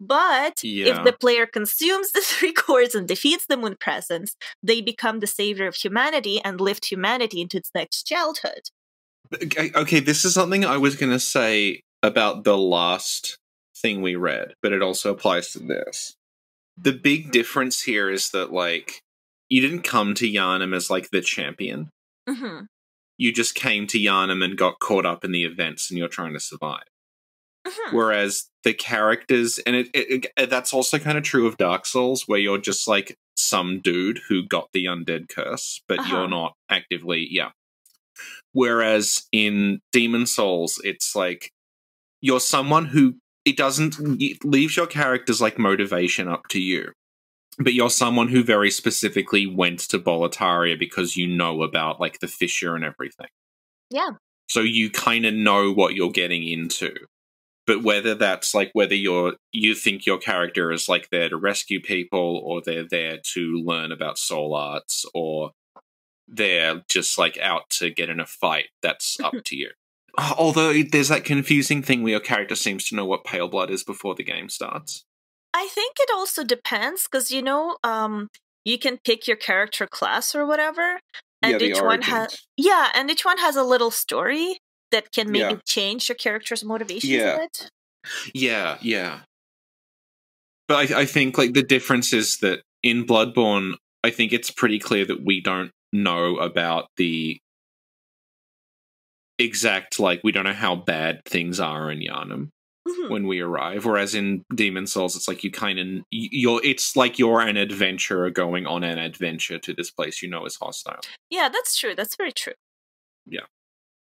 But 0.00 0.64
yeah. 0.64 0.96
if 0.98 1.04
the 1.04 1.12
player 1.12 1.46
consumes 1.46 2.12
the 2.12 2.20
three 2.24 2.52
cords 2.52 2.94
and 2.94 3.06
defeats 3.06 3.46
the 3.46 3.56
Moon 3.56 3.76
Presence, 3.78 4.36
they 4.62 4.80
become 4.80 5.20
the 5.20 5.26
savior 5.26 5.66
of 5.66 5.76
humanity 5.76 6.40
and 6.42 6.60
lift 6.60 6.90
humanity 6.90 7.40
into 7.40 7.58
its 7.58 7.70
next 7.74 8.02
childhood. 8.04 8.70
Okay, 9.32 10.00
this 10.00 10.24
is 10.24 10.34
something 10.34 10.64
I 10.64 10.76
was 10.76 10.96
going 10.96 11.12
to 11.12 11.20
say 11.20 11.82
about 12.02 12.44
the 12.44 12.58
last 12.58 13.38
thing 13.82 14.00
we 14.00 14.16
read, 14.16 14.54
but 14.62 14.72
it 14.72 14.80
also 14.82 15.10
applies 15.10 15.52
to 15.52 15.58
this. 15.58 16.14
The 16.78 16.92
big 16.92 17.32
difference 17.32 17.82
here 17.82 18.08
is 18.08 18.30
that, 18.30 18.52
like, 18.52 19.00
you 19.50 19.60
didn't 19.60 19.82
come 19.82 20.14
to 20.14 20.26
Yharnam 20.26 20.74
as, 20.74 20.88
like, 20.88 21.10
the 21.10 21.20
champion. 21.20 21.90
Mm-hmm. 22.28 22.64
You 23.18 23.32
just 23.32 23.54
came 23.54 23.86
to 23.88 23.98
Yharnam 23.98 24.42
and 24.42 24.56
got 24.56 24.80
caught 24.80 25.04
up 25.04 25.24
in 25.24 25.32
the 25.32 25.44
events 25.44 25.90
and 25.90 25.98
you're 25.98 26.08
trying 26.08 26.32
to 26.32 26.40
survive. 26.40 26.84
Mm-hmm. 27.66 27.96
Whereas 27.96 28.48
the 28.64 28.72
characters, 28.72 29.58
and 29.58 29.76
it, 29.76 29.88
it, 29.94 30.26
it, 30.36 30.50
that's 30.50 30.72
also 30.72 30.98
kind 30.98 31.18
of 31.18 31.24
true 31.24 31.46
of 31.46 31.58
Dark 31.58 31.86
Souls, 31.86 32.24
where 32.26 32.38
you're 32.38 32.58
just 32.58 32.88
like 32.88 33.16
some 33.36 33.80
dude 33.80 34.20
who 34.28 34.46
got 34.46 34.68
the 34.72 34.86
undead 34.86 35.28
curse, 35.28 35.82
but 35.86 35.98
uh-huh. 35.98 36.16
you're 36.16 36.28
not 36.28 36.54
actively, 36.70 37.26
yeah. 37.30 37.50
Whereas 38.52 39.26
in 39.32 39.80
Demon 39.92 40.26
Souls, 40.26 40.80
it's 40.82 41.14
like 41.14 41.50
you're 42.20 42.40
someone 42.40 42.86
who 42.86 43.16
it 43.44 43.56
doesn't 43.56 43.96
it 44.20 44.44
leaves 44.44 44.76
your 44.76 44.86
character's 44.86 45.40
like 45.40 45.58
motivation 45.58 46.28
up 46.28 46.48
to 46.48 46.60
you. 46.60 46.92
But 47.58 47.74
you're 47.74 47.90
someone 47.90 48.28
who 48.28 48.42
very 48.42 48.70
specifically 48.70 49.46
went 49.46 49.80
to 49.80 49.98
Boletaria 49.98 50.78
because 50.78 51.16
you 51.16 51.26
know 51.26 51.62
about 51.62 52.00
like 52.00 52.20
the 52.20 52.28
fissure 52.28 52.74
and 52.74 52.84
everything. 52.84 53.28
Yeah. 53.90 54.12
So 54.48 54.60
you 54.60 54.90
kind 54.90 55.26
of 55.26 55.34
know 55.34 55.72
what 55.72 55.94
you're 55.94 56.10
getting 56.10 56.46
into. 56.46 56.94
But 57.66 57.82
whether 57.82 58.14
that's 58.14 58.54
like 58.54 58.70
whether 58.72 58.94
you're 58.94 59.34
you 59.52 59.74
think 59.74 60.06
your 60.06 60.18
character 60.18 60.72
is 60.72 60.88
like 60.88 61.08
there 61.10 61.28
to 61.28 61.36
rescue 61.36 61.80
people 61.80 62.40
or 62.44 62.60
they're 62.60 62.88
there 62.88 63.18
to 63.34 63.62
learn 63.64 63.92
about 63.92 64.18
soul 64.18 64.54
arts 64.54 65.04
or 65.14 65.52
they're 66.26 66.82
just 66.88 67.18
like 67.18 67.38
out 67.38 67.70
to 67.70 67.90
get 67.90 68.08
in 68.08 68.18
a 68.18 68.26
fight, 68.26 68.68
that's 68.82 69.20
up 69.20 69.34
to 69.44 69.56
you. 69.56 69.70
Although 70.18 70.82
there's 70.82 71.08
that 71.08 71.24
confusing 71.24 71.82
thing 71.82 72.02
where 72.02 72.10
your 72.12 72.20
character 72.20 72.54
seems 72.54 72.84
to 72.88 72.94
know 72.96 73.04
what 73.06 73.24
pale 73.24 73.48
blood 73.48 73.70
is 73.70 73.82
before 73.82 74.14
the 74.14 74.22
game 74.22 74.48
starts. 74.48 75.04
I 75.54 75.68
think 75.68 75.96
it 76.00 76.10
also 76.12 76.44
depends 76.44 77.06
because 77.10 77.30
you 77.30 77.42
know, 77.42 77.76
um, 77.82 78.28
you 78.64 78.78
can 78.78 78.98
pick 79.04 79.26
your 79.26 79.36
character 79.36 79.86
class 79.86 80.34
or 80.34 80.46
whatever, 80.46 81.00
and 81.42 81.60
yeah, 81.60 81.66
each 81.68 81.80
one 81.80 82.02
has 82.02 82.42
yeah, 82.56 82.88
and 82.94 83.10
each 83.10 83.24
one 83.24 83.38
has 83.38 83.56
a 83.56 83.64
little 83.64 83.90
story 83.90 84.58
that 84.90 85.12
can 85.12 85.30
maybe 85.30 85.54
Yeah. 85.54 85.60
change 85.66 86.08
your 86.08 86.16
character's 86.16 86.62
motivations 86.64 87.10
Yeah. 87.10 87.34
a 87.36 87.38
bit. 87.38 87.70
Yeah, 88.34 88.78
yeah. 88.82 89.20
But 90.68 90.90
I, 90.92 91.00
I 91.00 91.04
think 91.06 91.38
like 91.38 91.54
the 91.54 91.62
difference 91.62 92.12
is 92.12 92.38
that 92.38 92.62
in 92.82 93.06
Bloodborne, 93.06 93.74
I 94.04 94.10
think 94.10 94.32
it's 94.32 94.50
pretty 94.50 94.78
clear 94.78 95.04
that 95.06 95.24
we 95.24 95.40
don't 95.40 95.70
know 95.92 96.36
about 96.36 96.88
the 96.96 97.38
exact 99.42 99.98
like 100.00 100.20
we 100.24 100.32
don't 100.32 100.44
know 100.44 100.52
how 100.52 100.76
bad 100.76 101.24
things 101.24 101.60
are 101.60 101.90
in 101.90 102.00
Yharnam 102.00 102.48
Mhm. 102.88 103.10
when 103.10 103.26
we 103.28 103.40
arrive. 103.40 103.84
Whereas 103.84 104.14
in 104.14 104.44
Demon 104.54 104.86
Souls, 104.86 105.14
it's 105.14 105.28
like 105.28 105.44
you 105.44 105.50
kind 105.50 105.78
of 105.78 105.86
you're. 106.10 106.60
It's 106.64 106.96
like 106.96 107.18
you're 107.18 107.40
an 107.40 107.56
adventurer 107.56 108.30
going 108.30 108.66
on 108.66 108.82
an 108.84 108.98
adventure 108.98 109.58
to 109.60 109.72
this 109.72 109.90
place 109.90 110.20
you 110.22 110.28
know 110.28 110.44
is 110.46 110.56
hostile. 110.56 111.00
Yeah, 111.30 111.48
that's 111.48 111.76
true. 111.78 111.94
That's 111.94 112.16
very 112.16 112.32
true. 112.32 112.54
Yeah. 113.26 113.46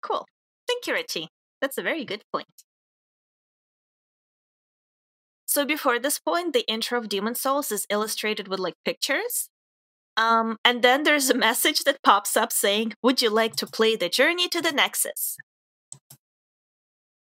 Cool. 0.03 0.27
Thank 0.67 0.87
you, 0.87 0.95
Richie. 0.95 1.29
That's 1.61 1.79
a 1.79 1.83
very 1.83 2.05
good 2.05 2.23
point. 2.33 2.47
So 5.47 5.65
before 5.65 5.99
this 5.99 6.19
point, 6.19 6.53
the 6.53 6.67
intro 6.69 6.99
of 6.99 7.09
Demon 7.09 7.35
Souls 7.35 7.71
is 7.73 7.87
illustrated 7.89 8.49
with 8.49 8.59
like 8.59 8.75
pictures. 8.85 9.49
Um, 10.17 10.57
and 10.65 10.83
then 10.83 11.03
there's 11.03 11.31
a 11.31 11.35
message 11.35 11.85
that 11.85 12.03
pops 12.03 12.37
up 12.37 12.53
saying, 12.53 12.95
Would 13.03 13.23
you 13.23 13.31
like 13.31 13.57
to 13.57 13.67
play 13.67 13.97
the 13.97 14.09
journey 14.09 14.49
to 14.49 14.61
the 14.61 14.73
Nexus? 14.73 15.37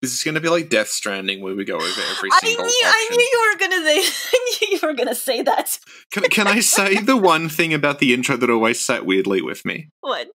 This 0.02 0.12
is 0.12 0.22
going 0.22 0.34
to 0.34 0.40
be 0.40 0.48
like 0.48 0.68
Death 0.68 0.88
Stranding, 0.88 1.42
where 1.42 1.54
we 1.54 1.64
go 1.64 1.76
over 1.76 1.84
every 1.84 2.30
I 2.30 2.38
single 2.40 2.66
knew 2.66 2.82
I 2.84 3.08
knew 3.10 3.18
you 3.18 3.50
were 3.50 3.58
gonna 3.58 3.84
say 3.84 3.98
I 4.34 4.56
knew 4.60 4.68
you 4.76 4.78
were 4.82 4.94
gonna 4.94 5.14
say 5.14 5.42
that. 5.42 5.78
Can, 6.12 6.24
can 6.24 6.46
I 6.46 6.60
say 6.60 7.00
the 7.00 7.16
one 7.16 7.48
thing 7.48 7.74
about 7.74 7.98
the 7.98 8.12
intro 8.12 8.36
that 8.36 8.50
always 8.50 8.84
sat 8.84 9.06
weirdly 9.06 9.42
with 9.42 9.64
me? 9.64 9.88
What? 10.00 10.28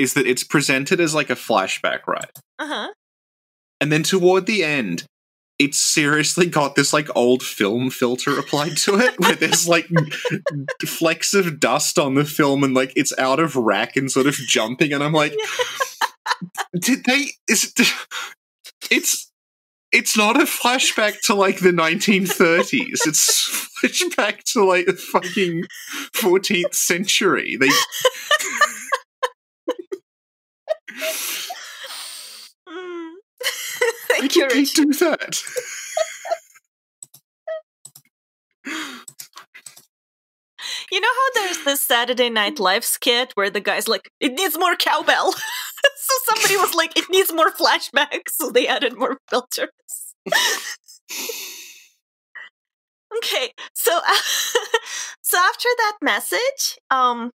is 0.00 0.14
that 0.14 0.26
it's 0.26 0.44
presented 0.44 1.00
as 1.00 1.14
like 1.14 1.30
a 1.30 1.34
flashback, 1.34 2.06
right? 2.06 2.30
Uh-huh. 2.58 2.88
And 3.80 3.92
then 3.92 4.02
toward 4.02 4.46
the 4.46 4.64
end, 4.64 5.04
it's 5.60 5.78
seriously 5.78 6.46
got 6.46 6.74
this 6.74 6.92
like 6.92 7.14
old 7.14 7.42
film 7.42 7.90
filter 7.90 8.38
applied 8.38 8.78
to 8.78 8.98
it 8.98 9.14
where 9.20 9.36
there's 9.36 9.68
like 9.68 9.86
flecks 10.86 11.34
of 11.34 11.60
dust 11.60 11.98
on 11.98 12.14
the 12.14 12.24
film 12.24 12.64
and 12.64 12.72
like 12.72 12.92
it's 12.96 13.16
out 13.18 13.38
of 13.38 13.54
rack 13.54 13.94
and 13.94 14.10
sort 14.10 14.26
of 14.26 14.34
jumping 14.34 14.92
and 14.94 15.04
I'm 15.04 15.12
like 15.12 15.36
did 16.80 17.04
they 17.04 17.26
is 17.46 17.74
it, 17.78 17.92
it's 18.90 19.30
it's 19.92 20.16
not 20.16 20.40
a 20.40 20.44
flashback 20.44 21.20
to 21.22 21.34
like 21.34 21.58
the 21.58 21.72
1930s. 21.72 23.00
It's 23.06 23.72
flashback 23.82 24.44
to 24.52 24.64
like 24.64 24.86
the 24.86 24.92
fucking 24.92 25.64
14th 26.14 26.74
century. 26.74 27.56
They 27.58 27.70
Mm. 32.68 33.14
Why 34.20 34.28
Thank 34.28 34.36
you, 34.36 34.48
did 34.48 34.58
they 34.58 34.64
do 34.64 34.92
that? 34.92 35.42
You 40.92 41.00
know 41.00 41.08
how 41.08 41.30
there's 41.34 41.64
this 41.64 41.80
Saturday 41.80 42.28
Night 42.28 42.58
Live 42.58 42.84
skit 42.84 43.32
where 43.34 43.48
the 43.48 43.60
guy's 43.60 43.88
like, 43.88 44.10
it 44.20 44.32
needs 44.32 44.58
more 44.58 44.76
cowbell. 44.76 45.32
so 45.96 46.14
somebody 46.34 46.56
was 46.56 46.74
like, 46.74 46.98
it 46.98 47.06
needs 47.08 47.32
more 47.32 47.50
flashbacks, 47.50 48.32
so 48.32 48.50
they 48.50 48.66
added 48.66 48.98
more 48.98 49.18
filters. 49.30 49.70
okay, 53.16 53.52
so 53.72 54.00
so 55.22 55.38
after 55.38 55.68
that 55.78 55.96
message, 56.02 56.78
um, 56.90 57.30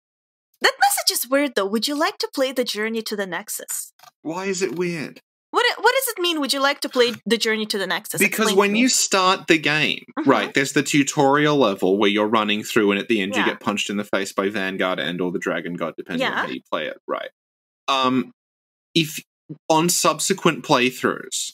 that 0.60 0.74
message 0.80 1.12
is 1.12 1.28
weird 1.30 1.54
though. 1.54 1.66
Would 1.66 1.86
you 1.86 1.94
like 1.94 2.18
to 2.18 2.30
play 2.34 2.50
the 2.50 2.64
Journey 2.64 3.02
to 3.02 3.14
the 3.14 3.26
Nexus? 3.26 3.92
Why 4.22 4.46
is 4.46 4.62
it 4.62 4.76
weird? 4.76 5.20
What 5.52 5.64
what 5.78 5.94
does 5.94 6.14
it 6.16 6.20
mean? 6.20 6.40
Would 6.40 6.52
you 6.54 6.60
like 6.60 6.80
to 6.80 6.88
play 6.88 7.12
the 7.26 7.36
Journey 7.36 7.66
to 7.66 7.76
the 7.78 7.86
Nexus? 7.86 8.18
Because 8.20 8.54
when 8.54 8.74
you 8.74 8.88
start 8.88 9.46
the 9.48 9.58
game, 9.58 10.02
Mhm. 10.18 10.26
right, 10.26 10.54
there's 10.54 10.72
the 10.72 10.82
tutorial 10.82 11.56
level 11.58 11.98
where 11.98 12.08
you're 12.10 12.26
running 12.26 12.62
through, 12.64 12.90
and 12.90 12.98
at 12.98 13.08
the 13.08 13.20
end 13.20 13.36
you 13.36 13.44
get 13.44 13.60
punched 13.60 13.90
in 13.90 13.98
the 13.98 14.04
face 14.04 14.32
by 14.32 14.48
Vanguard 14.48 14.98
and 14.98 15.20
or 15.20 15.30
the 15.30 15.38
Dragon 15.38 15.74
God, 15.74 15.92
depending 15.96 16.26
on 16.26 16.32
how 16.32 16.46
you 16.46 16.62
play 16.70 16.86
it, 16.86 16.96
right? 17.06 17.28
Um, 17.86 18.32
if 18.94 19.20
on 19.68 19.88
subsequent 19.90 20.64
playthroughs, 20.64 21.52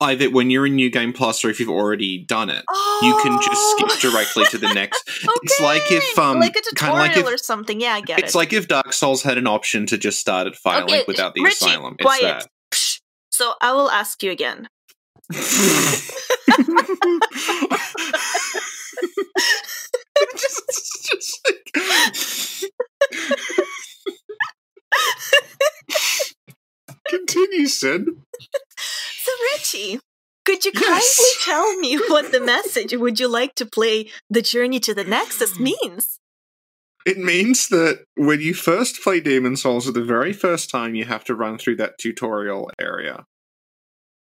either 0.00 0.28
when 0.30 0.50
you're 0.50 0.66
in 0.66 0.76
New 0.76 0.90
Game 0.90 1.12
Plus 1.14 1.42
or 1.44 1.50
if 1.50 1.58
you've 1.58 1.70
already 1.70 2.18
done 2.18 2.50
it, 2.50 2.64
you 3.02 3.18
can 3.22 3.40
just 3.40 3.48
Oh. 3.60 3.86
skip 3.88 4.00
directly 4.12 4.44
to 4.50 4.58
the 4.58 4.72
next. 4.74 5.02
It's 5.42 5.60
like 5.60 5.90
if, 5.90 6.18
um, 6.18 6.38
like 6.40 6.54
a 6.56 6.60
kinda 6.74 6.92
like 6.94 7.12
tutorial 7.12 7.28
if- 7.28 7.34
or 7.34 7.38
something. 7.38 7.80
Yeah, 7.80 7.94
I 7.94 8.00
get 8.02 8.18
It's 8.20 8.34
it. 8.34 8.38
like 8.38 8.52
if 8.52 8.68
Dark 8.68 8.92
Souls 8.92 9.22
had 9.22 9.38
an 9.38 9.46
option 9.46 9.86
to 9.86 9.96
just 9.98 10.18
start 10.20 10.46
at 10.46 10.54
Firelink 10.54 10.82
Okay, 10.84 11.04
without 11.08 11.34
the 11.34 11.42
Richie, 11.42 11.66
Asylum. 11.66 11.96
It's 11.98 12.04
quiet. 12.04 12.22
that. 12.22 12.46
So 13.38 13.54
I 13.60 13.70
will 13.70 13.88
ask 13.88 14.20
you 14.24 14.32
again. 14.32 14.68
just, 15.30 15.52
just 21.06 21.38
like... 21.46 21.70
Continue, 27.08 27.66
Sid. 27.68 28.06
So 28.80 29.32
Richie, 29.52 30.00
could 30.44 30.64
you 30.64 30.72
kindly 30.72 30.96
Yes. 30.96 31.44
tell 31.44 31.76
me 31.78 31.96
what 32.08 32.32
the 32.32 32.40
message 32.40 32.92
"Would 32.92 33.20
you 33.20 33.28
like 33.28 33.54
to 33.54 33.66
play 33.66 34.10
the 34.28 34.42
Journey 34.42 34.80
to 34.80 34.94
the 34.94 35.04
Nexus" 35.04 35.60
means? 35.60 36.18
It 37.08 37.16
means 37.16 37.68
that 37.68 38.04
when 38.16 38.42
you 38.42 38.52
first 38.52 39.00
play 39.00 39.18
Demon 39.20 39.56
Souls, 39.56 39.86
for 39.86 39.92
the 39.92 40.04
very 40.04 40.34
first 40.34 40.68
time, 40.68 40.94
you 40.94 41.06
have 41.06 41.24
to 41.24 41.34
run 41.34 41.56
through 41.56 41.76
that 41.76 41.96
tutorial 41.96 42.70
area 42.78 43.24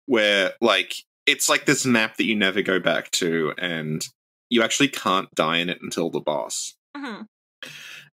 where, 0.04 0.52
like, 0.60 0.96
it's 1.24 1.48
like 1.48 1.64
this 1.64 1.86
map 1.86 2.18
that 2.18 2.26
you 2.26 2.36
never 2.36 2.60
go 2.60 2.78
back 2.78 3.10
to, 3.12 3.54
and 3.56 4.06
you 4.50 4.62
actually 4.62 4.88
can't 4.88 5.34
die 5.34 5.56
in 5.56 5.70
it 5.70 5.78
until 5.80 6.10
the 6.10 6.20
boss. 6.20 6.74
Mhm. 6.94 7.24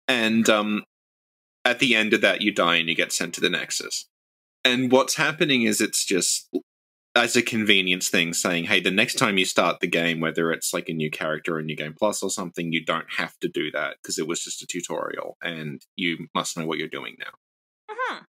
And 0.07 0.49
um, 0.49 0.85
at 1.65 1.81
the 1.81 1.97
end 1.97 2.15
of 2.15 2.21
that, 2.21 2.41
you 2.41 2.53
die 2.53 2.77
and 2.77 2.89
you 2.89 2.95
get 2.95 3.13
sent 3.13 3.35
to 3.35 3.41
the 3.41 3.51
Nexus. 3.51 4.07
And 4.65 4.93
what's 4.93 5.17
happening 5.17 5.63
is 5.63 5.81
it's 5.81 6.05
just 6.05 6.49
as 7.17 7.37
a 7.37 7.43
convenience 7.43 8.09
thing 8.09 8.33
saying, 8.35 8.65
hey, 8.65 8.81
the 8.81 8.91
next 8.91 9.15
time 9.15 9.39
you 9.39 9.45
start 9.45 9.81
the 9.81 9.87
game, 9.87 10.21
whether 10.21 10.51
it's 10.51 10.75
like 10.75 10.89
a 10.89 10.93
new 10.93 11.11
character 11.11 11.57
or 11.57 11.59
a 11.61 11.63
new 11.63 11.77
game 11.77 11.95
plus 11.97 12.23
or 12.23 12.31
something, 12.31 12.73
you 12.73 12.85
don't 12.85 13.07
have 13.19 13.39
to 13.39 13.49
do 13.49 13.71
that 13.71 13.97
because 14.03 14.19
it 14.19 14.27
was 14.27 14.43
just 14.43 14.63
a 14.63 14.67
tutorial 14.67 15.37
and 15.43 15.83
you 15.97 16.27
must 16.35 16.57
know 16.57 16.67
what 16.67 16.79
you're 16.79 16.89
doing 16.89 17.17
now. 17.21 17.95
Mhm. 17.95 18.25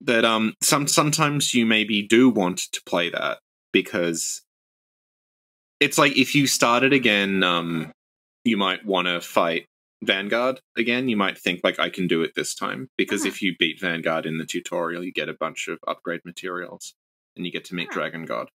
But 0.00 0.24
um, 0.24 0.54
some 0.62 0.88
sometimes 0.88 1.54
you 1.54 1.66
maybe 1.66 2.02
do 2.02 2.28
want 2.28 2.58
to 2.72 2.82
play 2.84 3.10
that 3.10 3.38
because 3.72 4.42
it's 5.80 5.98
like 5.98 6.16
if 6.16 6.34
you 6.34 6.46
started 6.46 6.92
again, 6.92 7.42
um, 7.42 7.92
you 8.44 8.56
might 8.56 8.84
want 8.84 9.06
to 9.06 9.20
fight 9.20 9.66
Vanguard 10.02 10.60
again. 10.76 11.08
You 11.08 11.16
might 11.16 11.38
think 11.38 11.60
like 11.64 11.78
I 11.78 11.88
can 11.90 12.06
do 12.06 12.22
it 12.22 12.32
this 12.34 12.54
time 12.54 12.88
because 12.96 13.22
Mhm. 13.24 13.28
if 13.28 13.42
you 13.42 13.56
beat 13.58 13.80
Vanguard 13.80 14.26
in 14.26 14.38
the 14.38 14.46
tutorial, 14.46 15.04
you 15.04 15.12
get 15.12 15.28
a 15.28 15.34
bunch 15.34 15.68
of 15.68 15.78
upgrade 15.86 16.24
materials 16.24 16.94
and 17.36 17.44
you 17.46 17.52
get 17.52 17.64
to 17.66 17.74
meet. 17.74 17.90
Dragon 17.90 18.24
God. 18.24 18.48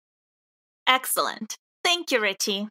Excellent. 0.87 1.57
Thank 1.85 2.11
you, 2.11 2.21
Richie. 2.21 2.69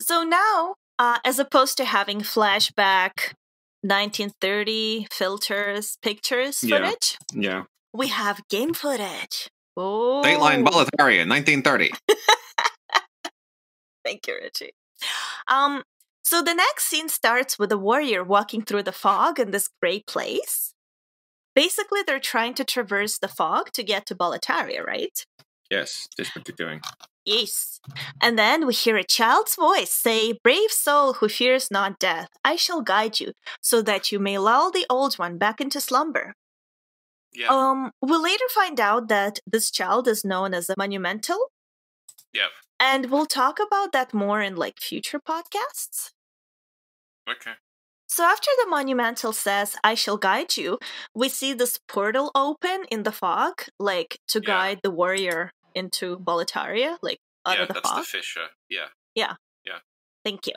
So 0.00 0.22
now, 0.24 0.74
uh, 0.98 1.18
as 1.24 1.38
opposed 1.38 1.76
to 1.76 1.84
having 1.84 2.20
flashback 2.20 3.34
1930 3.82 5.08
filters, 5.10 5.98
pictures 6.02 6.60
footage, 6.60 7.18
Yeah, 7.32 7.64
we 7.92 8.08
have 8.08 8.46
game 8.48 8.74
footage. 8.74 9.48
Oh, 9.76 10.22
Dateline 10.24 10.64
Boletaria, 10.64 11.26
1930. 11.28 11.92
Thank 14.04 14.26
you, 14.26 14.34
Richie. 14.42 14.72
Um, 15.48 15.82
so 16.24 16.42
the 16.42 16.54
next 16.54 16.84
scene 16.84 17.08
starts 17.08 17.58
with 17.58 17.72
a 17.72 17.78
warrior 17.78 18.24
walking 18.24 18.62
through 18.62 18.82
the 18.84 18.92
fog 18.92 19.38
in 19.38 19.50
this 19.50 19.68
gray 19.80 20.02
place. 20.06 20.74
Basically 21.54 22.00
they're 22.06 22.20
trying 22.20 22.54
to 22.54 22.64
traverse 22.64 23.18
the 23.18 23.28
fog 23.28 23.72
to 23.72 23.82
get 23.82 24.06
to 24.06 24.14
Boletaria, 24.14 24.84
right? 24.84 25.24
Yes, 25.70 26.08
that's 26.16 26.34
what 26.34 26.44
they're 26.44 26.54
doing. 26.56 26.80
Yes. 27.24 27.80
And 28.20 28.38
then 28.38 28.66
we 28.66 28.74
hear 28.74 28.96
a 28.96 29.04
child's 29.04 29.54
voice 29.54 29.90
say, 29.90 30.32
Brave 30.42 30.70
soul 30.72 31.14
who 31.14 31.28
fears 31.28 31.70
not 31.70 31.98
death, 31.98 32.28
I 32.44 32.56
shall 32.56 32.80
guide 32.82 33.20
you, 33.20 33.32
so 33.60 33.80
that 33.82 34.10
you 34.12 34.18
may 34.18 34.38
lull 34.38 34.70
the 34.70 34.86
old 34.90 35.14
one 35.18 35.38
back 35.38 35.60
into 35.60 35.80
slumber. 35.80 36.34
Yeah. 37.32 37.48
Um, 37.48 37.92
we'll 38.02 38.22
later 38.22 38.44
find 38.54 38.78
out 38.80 39.08
that 39.08 39.38
this 39.46 39.70
child 39.70 40.06
is 40.08 40.24
known 40.24 40.52
as 40.52 40.68
a 40.68 40.74
monumental, 40.76 41.50
Yep. 42.34 42.50
and 42.80 43.10
we'll 43.10 43.26
talk 43.26 43.58
about 43.58 43.92
that 43.92 44.12
more 44.12 44.42
in 44.42 44.56
like 44.56 44.80
future 44.80 45.20
podcasts. 45.20 46.10
Okay. 47.28 47.52
So 48.14 48.24
after 48.24 48.50
the 48.62 48.68
monumental 48.68 49.32
says, 49.32 49.74
I 49.82 49.94
shall 49.94 50.18
guide 50.18 50.58
you, 50.58 50.78
we 51.14 51.30
see 51.30 51.54
this 51.54 51.78
portal 51.88 52.30
open 52.34 52.84
in 52.90 53.04
the 53.04 53.12
fog, 53.22 53.54
like 53.78 54.18
to 54.32 54.38
Yeah. 54.38 54.46
guide 54.54 54.80
the 54.82 54.90
warrior 54.90 55.50
into 55.74 56.18
Boletaria, 56.18 56.98
like 57.00 57.20
out 57.46 57.56
yeah, 57.56 57.62
of 57.62 57.68
the 57.68 57.74
that's 57.74 57.88
fog. 57.88 57.98
the 58.00 58.04
fissure. 58.04 58.48
Yeah. 58.68 58.88
Yeah. 59.14 59.34
Yeah. 59.64 59.78
Thank 60.26 60.46
you. 60.46 60.56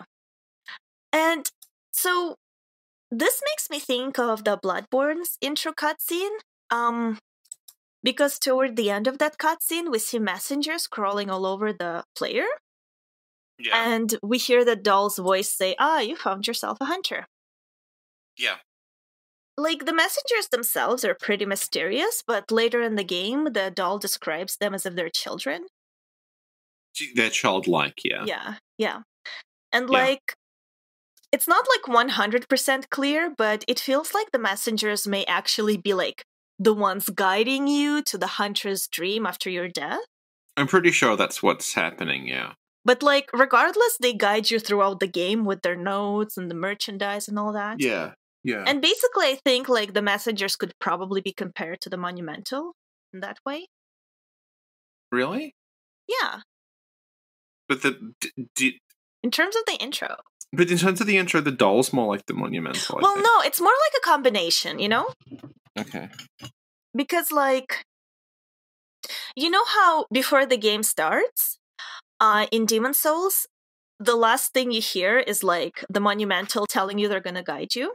And 1.14 1.50
so 1.92 2.36
this 3.10 3.42
makes 3.50 3.70
me 3.70 3.80
think 3.80 4.20
of 4.20 4.44
the 4.44 4.58
Bloodborne's 4.58 5.38
intro 5.40 5.72
cutscene. 5.72 6.38
Um 6.70 7.20
because 8.04 8.38
toward 8.38 8.76
the 8.76 8.90
end 8.90 9.08
of 9.08 9.18
that 9.20 9.38
cutscene 9.38 9.90
we 9.94 10.00
see 10.00 10.20
messengers 10.20 10.88
crawling 10.88 11.30
all 11.30 11.46
over 11.46 11.72
the 11.72 12.04
player 12.20 12.48
Yeah. 13.58 13.78
and 13.94 14.08
we 14.22 14.38
hear 14.40 14.66
the 14.66 14.76
doll's 14.76 15.18
voice 15.18 15.50
say, 15.62 15.76
Ah, 15.80 16.00
you 16.02 16.16
found 16.18 16.48
yourself 16.48 16.78
a 16.82 16.86
hunter. 16.94 17.22
Yeah. 18.38 18.58
Like 19.58 19.86
the 19.86 19.94
messengers 19.94 20.50
themselves 20.52 21.06
are 21.06 21.16
pretty 21.16 21.46
mysterious, 21.46 22.22
but 22.26 22.52
later 22.52 22.82
in 22.82 22.96
the 22.96 23.04
game 23.06 23.46
the 23.54 23.72
doll 23.74 23.98
describes 24.00 24.58
them 24.58 24.74
as 24.74 24.86
if 24.86 24.96
they're 24.96 25.10
children. 25.10 25.68
They're 27.16 27.30
childlike. 27.30 28.00
Yeah. 28.04 28.24
Yeah, 28.26 28.56
yeah. 28.78 29.00
And 29.72 29.90
Yeah. 29.90 30.00
like, 30.00 30.36
it's 31.32 31.48
not 31.48 31.66
like 31.70 31.88
100% 31.88 32.90
clear, 32.90 33.34
but 33.38 33.66
it 33.68 33.80
feels 33.80 34.14
like 34.14 34.32
the 34.32 34.40
messengers 34.40 35.08
may 35.08 35.26
actually 35.26 35.78
be 35.78 35.94
like 35.94 36.24
the 36.58 36.74
ones 36.74 37.10
guiding 37.10 37.68
you 37.68 38.02
to 38.04 38.18
the 38.18 38.28
hunter's 38.40 38.88
dream 38.88 39.26
after 39.26 39.50
your 39.50 39.68
death. 39.68 40.00
I'm 40.56 40.68
pretty 40.68 40.92
sure 40.92 41.18
that's 41.18 41.44
what's 41.44 41.74
happening. 41.74 42.28
Yeah. 42.28 42.54
But 42.86 43.04
like, 43.04 43.30
regardless, 43.34 43.98
they 44.00 44.14
guide 44.14 44.50
you 44.52 44.60
throughout 44.60 45.00
the 45.02 45.08
game 45.08 45.44
with 45.44 45.62
their 45.64 45.76
notes 45.76 46.38
and 46.38 46.50
the 46.50 46.56
merchandise 46.56 47.28
and 47.28 47.38
all 47.38 47.52
that. 47.52 47.82
Yeah. 47.82 48.14
Yeah. 48.46 48.64
And 48.68 48.80
basically, 48.80 49.26
I 49.26 49.40
think 49.44 49.68
like 49.68 49.94
the 49.94 50.04
messengers 50.04 50.56
could 50.56 50.72
probably 50.80 51.20
be 51.20 51.34
compared 51.34 51.82
to 51.82 51.90
the 51.90 51.98
monumental 51.98 52.74
in 53.12 53.20
that 53.22 53.40
way. 53.46 53.66
really? 55.12 55.56
Yeah, 56.08 56.42
But 57.68 57.82
the 57.82 58.14
d- 58.22 58.32
d- 58.56 58.80
in 59.24 59.32
terms 59.32 59.56
of 59.56 59.64
the 59.66 59.78
intro. 59.82 60.18
but 60.54 60.70
in 60.70 60.78
terms 60.78 61.02
of 61.02 61.08
the 61.08 61.18
intro, 61.18 61.42
the 61.42 61.52
doll's 61.52 61.92
more 61.92 62.06
like 62.14 62.26
the 62.28 62.36
monumental. 62.36 63.00
Well, 63.02 63.18
no, 63.18 63.42
it's 63.44 63.60
more 63.60 63.74
like 63.86 63.96
a 63.98 64.06
combination, 64.06 64.78
you 64.78 64.90
know? 64.90 65.08
Okay. 65.80 66.10
because 66.96 67.32
like 67.32 67.84
you 69.36 69.50
know 69.50 69.66
how 69.66 70.06
before 70.12 70.46
the 70.46 70.58
game 70.58 70.84
starts 70.84 71.58
uh 72.22 72.46
in 72.52 72.66
demon 72.66 72.94
souls 72.94 73.48
the 74.00 74.16
last 74.16 74.54
thing 74.54 74.72
you 74.72 74.82
hear 74.82 75.18
is 75.20 75.44
like 75.44 75.84
the 75.90 76.00
monumental 76.00 76.66
telling 76.66 76.98
you 77.00 77.08
they're 77.10 77.20
gonna 77.30 77.44
guide 77.44 77.76
you 77.76 77.94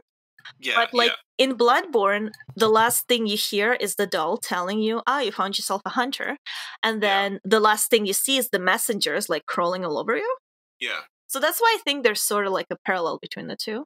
Yeah. 0.59 0.75
but 0.75 0.93
like 0.93 1.11
in 1.37 1.57
bloodborne 1.57 2.31
the 2.55 2.69
last 2.69 3.07
thing 3.07 3.27
you 3.27 3.37
hear 3.37 3.73
is 3.73 3.95
the 3.95 4.07
doll 4.07 4.37
telling 4.37 4.79
you 4.79 5.01
ah 5.07 5.19
you 5.21 5.31
found 5.31 5.57
yourself 5.57 5.81
a 5.85 5.89
hunter 5.89 6.37
and 6.83 7.01
Yeah. 7.01 7.07
then 7.09 7.39
the 7.43 7.59
last 7.59 7.89
thing 7.89 8.05
you 8.05 8.13
see 8.13 8.37
is 8.37 8.49
the 8.49 8.59
messengers 8.59 9.29
like 9.29 9.45
crawling 9.45 9.83
all 9.85 9.97
over 9.97 10.15
you 10.15 10.35
yeah. 10.79 10.89
Yeah. 10.89 10.99
so 11.27 11.39
that's 11.39 11.59
why 11.59 11.75
i 11.77 11.81
think 11.83 12.03
there's 12.03 12.21
sort 12.21 12.45
of 12.47 12.53
like 12.53 12.67
a 12.71 12.77
parallel 12.85 13.17
between 13.21 13.47
the 13.47 13.55
two 13.55 13.85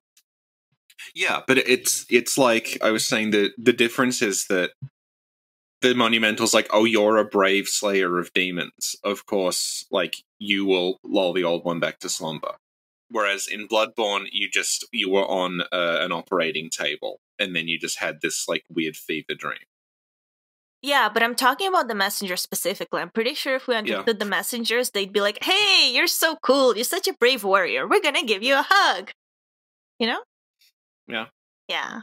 Yeah, 1.13 1.41
but 1.47 1.57
it's 1.57 2.05
it's 2.09 2.37
like 2.37 2.77
I 2.81 2.91
was 2.91 3.05
saying 3.05 3.31
that 3.31 3.51
the 3.57 3.73
difference 3.73 4.21
is 4.21 4.47
that 4.47 4.71
the 5.81 5.93
monumental's 5.93 6.53
like, 6.53 6.67
oh, 6.71 6.85
you're 6.85 7.17
a 7.17 7.25
brave 7.25 7.67
slayer 7.67 8.17
of 8.17 8.31
demons. 8.33 8.95
Of 9.03 9.25
course, 9.25 9.85
like 9.91 10.15
you 10.39 10.65
will 10.65 10.99
lull 11.03 11.33
the 11.33 11.43
old 11.43 11.65
one 11.65 11.79
back 11.81 11.99
to 11.99 12.09
slumber. 12.09 12.55
Whereas 13.09 13.47
in 13.47 13.67
Bloodborne, 13.67 14.27
you 14.31 14.49
just 14.49 14.85
you 14.91 15.09
were 15.09 15.25
on 15.25 15.61
uh, 15.61 15.99
an 16.01 16.11
operating 16.11 16.69
table, 16.69 17.19
and 17.37 17.55
then 17.55 17.67
you 17.67 17.79
just 17.79 17.99
had 17.99 18.21
this 18.21 18.47
like 18.47 18.63
weird 18.69 18.95
fever 18.95 19.35
dream. 19.37 19.59
Yeah, 20.81 21.09
but 21.09 21.23
I'm 21.23 21.35
talking 21.35 21.67
about 21.67 21.87
the 21.87 21.95
messenger 21.95 22.35
specifically. 22.35 23.01
I'm 23.01 23.09
pretty 23.09 23.33
sure 23.33 23.55
if 23.55 23.67
we 23.67 23.75
understood 23.75 24.19
the 24.19 24.25
messengers, 24.25 24.91
they'd 24.91 25.13
be 25.13 25.21
like, 25.21 25.43
"Hey, 25.43 25.91
you're 25.93 26.07
so 26.07 26.35
cool. 26.41 26.75
You're 26.75 26.83
such 26.83 27.07
a 27.07 27.13
brave 27.13 27.43
warrior. 27.43 27.87
We're 27.87 28.01
gonna 28.01 28.23
give 28.23 28.43
you 28.43 28.55
a 28.55 28.65
hug." 28.67 29.11
You 29.99 30.07
know? 30.07 30.21
Yeah. 31.07 31.25
Yeah. 31.67 32.01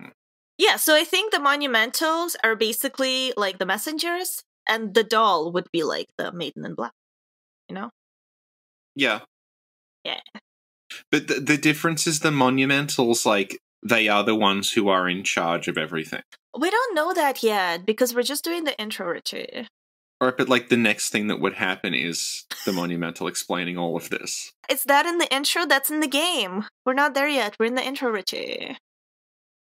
Hmm. 0.00 0.10
Yeah. 0.58 0.76
So 0.76 0.94
I 0.94 1.04
think 1.04 1.32
the 1.32 1.38
monumentals 1.38 2.36
are 2.44 2.56
basically 2.56 3.32
like 3.36 3.58
the 3.58 3.66
messengers, 3.66 4.42
and 4.68 4.94
the 4.94 5.04
doll 5.04 5.52
would 5.52 5.70
be 5.72 5.82
like 5.84 6.08
the 6.18 6.32
maiden 6.32 6.64
in 6.64 6.74
black. 6.74 6.92
You 7.68 7.74
know? 7.74 7.90
Yeah, 8.94 9.20
Yeah. 10.04 10.20
but 11.10 11.28
the, 11.28 11.34
the 11.40 11.56
difference 11.56 12.06
is 12.06 12.20
the 12.20 12.30
monumentals 12.30 13.24
like 13.24 13.58
they 13.82 14.08
are 14.08 14.22
the 14.24 14.34
ones 14.34 14.72
who 14.72 14.88
are 14.88 15.08
in 15.08 15.24
charge 15.24 15.68
of 15.68 15.76
everything. 15.78 16.22
We 16.58 16.70
don't 16.70 16.94
know 16.94 17.12
that 17.14 17.42
yet 17.42 17.84
because 17.86 18.14
we're 18.14 18.22
just 18.22 18.44
doing 18.44 18.64
the 18.64 18.78
intro, 18.80 19.06
Richie. 19.08 19.66
Or 20.20 20.32
but 20.32 20.48
like 20.48 20.68
the 20.68 20.76
next 20.76 21.10
thing 21.10 21.26
that 21.28 21.40
would 21.40 21.54
happen 21.54 21.92
is 21.94 22.44
the 22.64 22.72
monumental 22.72 23.26
explaining 23.26 23.76
all 23.76 23.96
of 23.96 24.08
this. 24.10 24.52
It's 24.68 24.84
that 24.84 25.06
in 25.06 25.18
the 25.18 25.32
intro 25.34 25.66
that's 25.66 25.90
in 25.90 26.00
the 26.00 26.06
game. 26.06 26.64
We're 26.86 26.94
not 26.94 27.14
there 27.14 27.28
yet. 27.28 27.56
We're 27.58 27.66
in 27.66 27.74
the 27.74 27.84
intro, 27.84 28.10
Richie. 28.10 28.76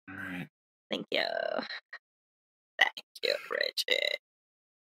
All 0.09 0.15
right. 0.15 0.47
Thank 0.89 1.05
you. 1.11 1.21
Thank 2.81 3.05
you, 3.23 3.35
Richie. 3.51 3.99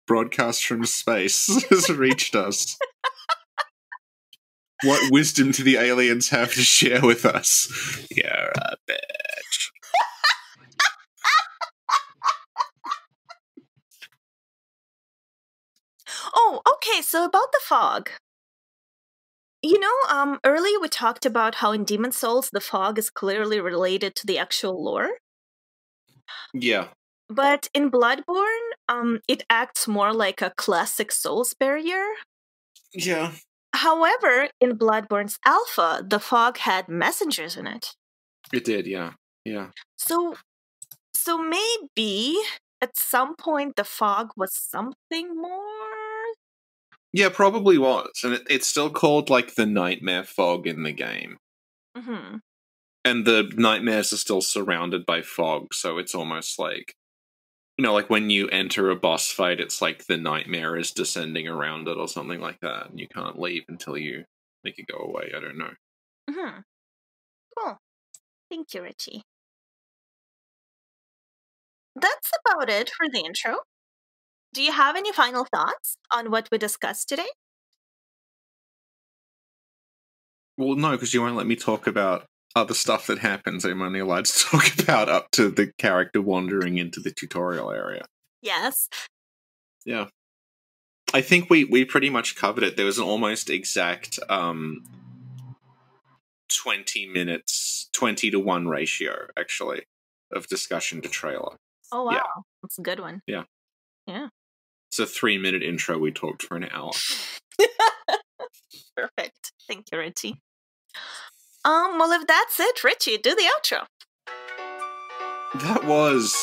broadcast 0.07 0.65
from 0.65 0.85
space 0.85 1.47
has 1.69 1.89
reached 1.89 2.33
us. 2.35 2.77
What 4.83 5.11
wisdom 5.11 5.51
do 5.51 5.63
the 5.63 5.77
aliens 5.77 6.29
have 6.29 6.53
to 6.53 6.61
share 6.61 7.01
with 7.01 7.25
us? 7.25 7.67
You're 8.11 8.51
a 8.55 8.75
bitch. 8.87 9.71
Oh, 16.33 16.61
okay. 16.73 17.01
So 17.01 17.25
about 17.25 17.51
the 17.51 17.59
fog. 17.63 18.09
You 19.61 19.79
know, 19.79 19.93
um, 20.09 20.39
earlier 20.45 20.79
we 20.79 20.87
talked 20.87 21.25
about 21.25 21.55
how 21.55 21.71
in 21.71 21.83
Demon 21.83 22.11
Souls 22.11 22.49
the 22.51 22.61
fog 22.61 22.99
is 22.99 23.09
clearly 23.09 23.59
related 23.59 24.15
to 24.15 24.27
the 24.27 24.37
actual 24.37 24.81
lore, 24.83 25.17
Yeah. 26.53 26.89
but 27.27 27.67
in 27.73 27.89
Bloodborne, 27.89 28.69
um, 28.87 29.19
it 29.27 29.43
acts 29.49 29.87
more 29.87 30.13
like 30.13 30.41
a 30.41 30.51
classic 30.57 31.11
Souls 31.11 31.53
barrier. 31.53 32.05
Yeah. 32.93 33.33
However, 33.77 34.49
in 34.59 34.77
Bloodborne's 34.77 35.37
alpha, 35.45 36.03
the 36.07 36.19
fog 36.19 36.57
had 36.57 36.89
messengers 36.89 37.55
in 37.55 37.67
it. 37.67 37.93
It 38.51 38.65
did, 38.65 38.87
yeah. 38.87 39.13
Yeah. 39.45 39.69
So, 39.97 40.35
so 41.13 41.37
maybe 41.37 42.37
at 42.81 42.97
some 42.97 43.35
point 43.35 43.75
the 43.75 43.83
fog 43.83 44.31
was 44.35 44.53
something 44.53 45.35
more. 45.39 46.33
Yeah, 47.13 47.29
probably 47.29 47.77
was. 47.77 48.09
And 48.23 48.33
it, 48.33 48.41
it's 48.49 48.67
still 48.67 48.89
called 48.89 49.29
like 49.29 49.55
the 49.55 49.65
nightmare 49.65 50.23
fog 50.23 50.65
in 50.65 50.83
the 50.83 50.91
game. 50.91 51.37
hmm 51.95 52.37
And 53.05 53.25
the 53.25 53.51
nightmares 53.55 54.11
are 54.11 54.17
still 54.17 54.41
surrounded 54.41 55.05
by 55.05 55.21
fog, 55.21 55.73
so 55.73 55.99
it's 55.99 56.15
almost 56.15 56.57
like 56.57 56.95
you 57.77 57.83
know, 57.83 57.93
like 57.93 58.09
when 58.09 58.29
you 58.29 58.47
enter 58.49 58.89
a 58.89 58.95
boss 58.95 59.31
fight, 59.31 59.59
it's 59.59 59.81
like 59.81 60.05
the 60.05 60.17
nightmare 60.17 60.75
is 60.75 60.91
descending 60.91 61.47
around 61.47 61.87
it 61.87 61.97
or 61.97 62.07
something 62.07 62.39
like 62.39 62.59
that, 62.61 62.89
and 62.89 62.99
you 62.99 63.07
can't 63.07 63.39
leave 63.39 63.63
until 63.67 63.97
you 63.97 64.25
make 64.63 64.79
it 64.79 64.87
go 64.87 64.97
away. 64.97 65.31
I 65.35 65.39
don't 65.39 65.57
know. 65.57 65.71
Mm-hmm. 66.29 66.59
Cool. 67.57 67.77
Thank 68.49 68.73
you, 68.73 68.81
Richie. 68.81 69.21
That's 71.95 72.31
about 72.45 72.69
it 72.69 72.89
for 72.89 73.07
the 73.11 73.19
intro. 73.19 73.59
Do 74.53 74.63
you 74.63 74.71
have 74.71 74.95
any 74.95 75.11
final 75.11 75.45
thoughts 75.45 75.97
on 76.11 76.31
what 76.31 76.49
we 76.51 76.57
discussed 76.57 77.09
today? 77.09 77.27
Well, 80.57 80.75
no, 80.75 80.91
because 80.91 81.13
you 81.13 81.21
won't 81.21 81.35
let 81.35 81.45
me 81.45 81.55
talk 81.55 81.85
about 81.85 82.25
other 82.57 82.73
stuff 82.73 83.07
that 83.07 83.19
happens. 83.19 83.63
I'm 83.63 83.81
only 83.81 83.99
allowed 83.99 84.25
to 84.25 84.39
talk 84.49 84.79
about 84.79 85.07
up 85.09 85.31
to 85.31 85.49
the 85.49 85.71
character 85.77 86.21
wandering 86.21 86.77
into 86.77 86.99
the 86.99 87.11
tutorial 87.11 87.71
area. 87.71 88.05
Yes. 88.41 88.89
Yeah. 89.85 90.07
I 91.13 91.21
think 91.21 91.49
we, 91.49 91.63
we 91.63 91.85
pretty 91.85 92.09
much 92.09 92.35
covered 92.35 92.63
it. 92.63 92.75
There 92.75 92.85
was 92.85 92.97
an 92.97 93.05
almost 93.05 93.49
exact 93.49 94.19
um, 94.29 94.83
20 96.63 97.07
minutes, 97.07 97.89
20 97.93 98.31
to 98.31 98.39
1 98.39 98.67
ratio, 98.67 99.27
actually, 99.39 99.83
of 100.33 100.47
discussion 100.47 101.01
to 101.01 101.09
trailer. 101.09 101.55
Oh 101.91 102.03
wow, 102.03 102.11
Yeah. 102.11 102.41
that's 102.61 102.77
a 102.77 102.81
good 102.81 102.99
one. 102.99 103.21
Yeah. 103.27 103.43
Yeah. 104.05 104.27
It's 104.91 104.99
a 104.99 105.05
three 105.05 105.37
minute 105.37 105.63
intro. 105.63 105.97
We 105.97 106.11
talked 106.11 106.43
for 106.43 106.57
an 106.57 106.67
hour. 106.71 106.91
Perfect. 108.95 109.53
Thank 109.67 109.85
you, 109.91 109.97
Richie. 109.99 110.41
Um, 111.67 111.99
well, 111.99 112.13
if 112.13 112.25
that's 112.25 112.61
it, 112.61 112.81
Richie, 112.81 113.17
do 113.17 113.35
the 113.35 113.43
outro. 113.43 113.87
That 115.63 115.83
was. 115.83 116.33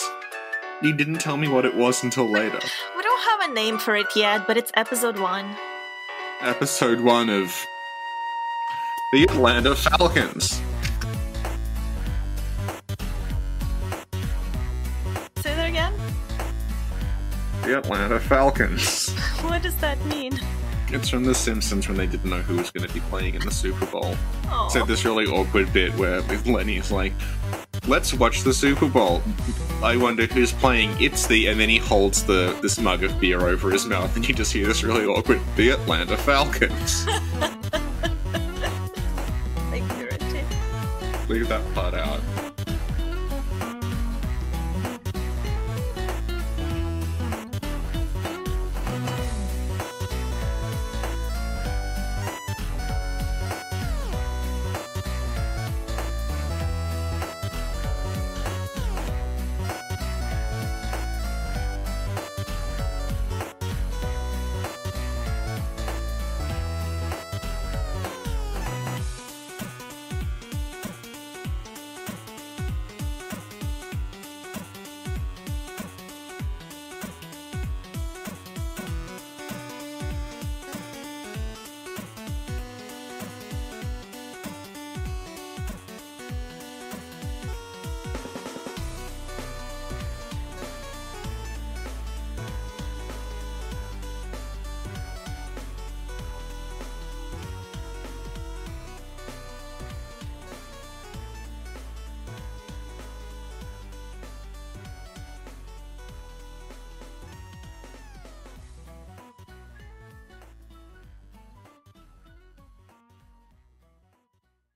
You 0.82 0.92
didn't 0.92 1.18
tell 1.18 1.38
me 1.38 1.48
what 1.48 1.64
it 1.64 1.74
was 1.74 2.04
until 2.04 2.30
later. 2.30 2.58
We 2.94 3.02
don't 3.02 3.24
have 3.30 3.50
a 3.50 3.54
name 3.54 3.78
for 3.78 3.96
it 3.96 4.08
yet, 4.14 4.46
but 4.46 4.58
it's 4.58 4.70
episode 4.74 5.18
one. 5.18 5.56
Episode 6.42 7.00
one 7.00 7.30
of 7.30 7.50
the 9.14 9.22
Atlanta 9.22 9.74
Falcons. 9.74 10.60
Say 15.38 15.54
that 15.54 15.70
again. 15.70 15.94
The 17.62 17.78
Atlanta 17.78 18.20
Falcons. 18.20 19.16
What 19.44 19.62
does 19.62 19.76
that 19.76 20.02
mean? 20.06 20.38
It's 20.90 21.08
from 21.08 21.24
The 21.24 21.34
Simpsons 21.34 21.88
when 21.88 21.96
they 21.96 22.06
didn't 22.06 22.30
know 22.30 22.40
who 22.40 22.56
was 22.56 22.70
going 22.70 22.86
to 22.86 22.94
be 22.94 23.00
playing 23.00 23.34
in 23.34 23.40
the 23.40 23.50
Super 23.50 23.86
Bowl. 23.86 24.16
Oh, 24.46 24.68
So 24.70 24.84
this 24.84 25.04
really 25.04 25.26
awkward 25.26 25.72
bit 25.72 25.92
where 25.94 26.20
Lenny's 26.46 26.90
like, 26.92 27.12
"Let's 27.88 28.14
watch 28.14 28.42
the 28.42 28.54
Super 28.54 28.88
Bowl. 28.88 29.22
I 29.82 29.96
wonder 29.96 30.26
who's 30.26 30.52
playing. 30.52 30.90
It's 31.00 31.26
the..." 31.26 31.48
And 31.48 31.58
then 31.58 31.68
he 31.68 31.78
holds 31.78 32.22
the 32.24 32.56
this 32.62 32.78
mug 32.78 33.02
of 33.02 33.18
beer 33.20 33.40
over 33.46 33.70
his 33.70 33.86
mouth, 33.86 34.14
and 34.14 34.26
you 34.28 34.34
just 34.34 34.52
hear 34.52 34.66
this 34.66 34.82
really 34.84 35.04
awkward, 35.04 35.40
"The 35.56 35.70
Atlanta 35.70 36.16
Falcons." 36.16 37.04
thank 39.70 39.90
you, 39.98 40.06
Richie. 40.06 40.44
Leave 41.28 41.48
that 41.48 41.74
part 41.74 41.94
out. 41.94 42.20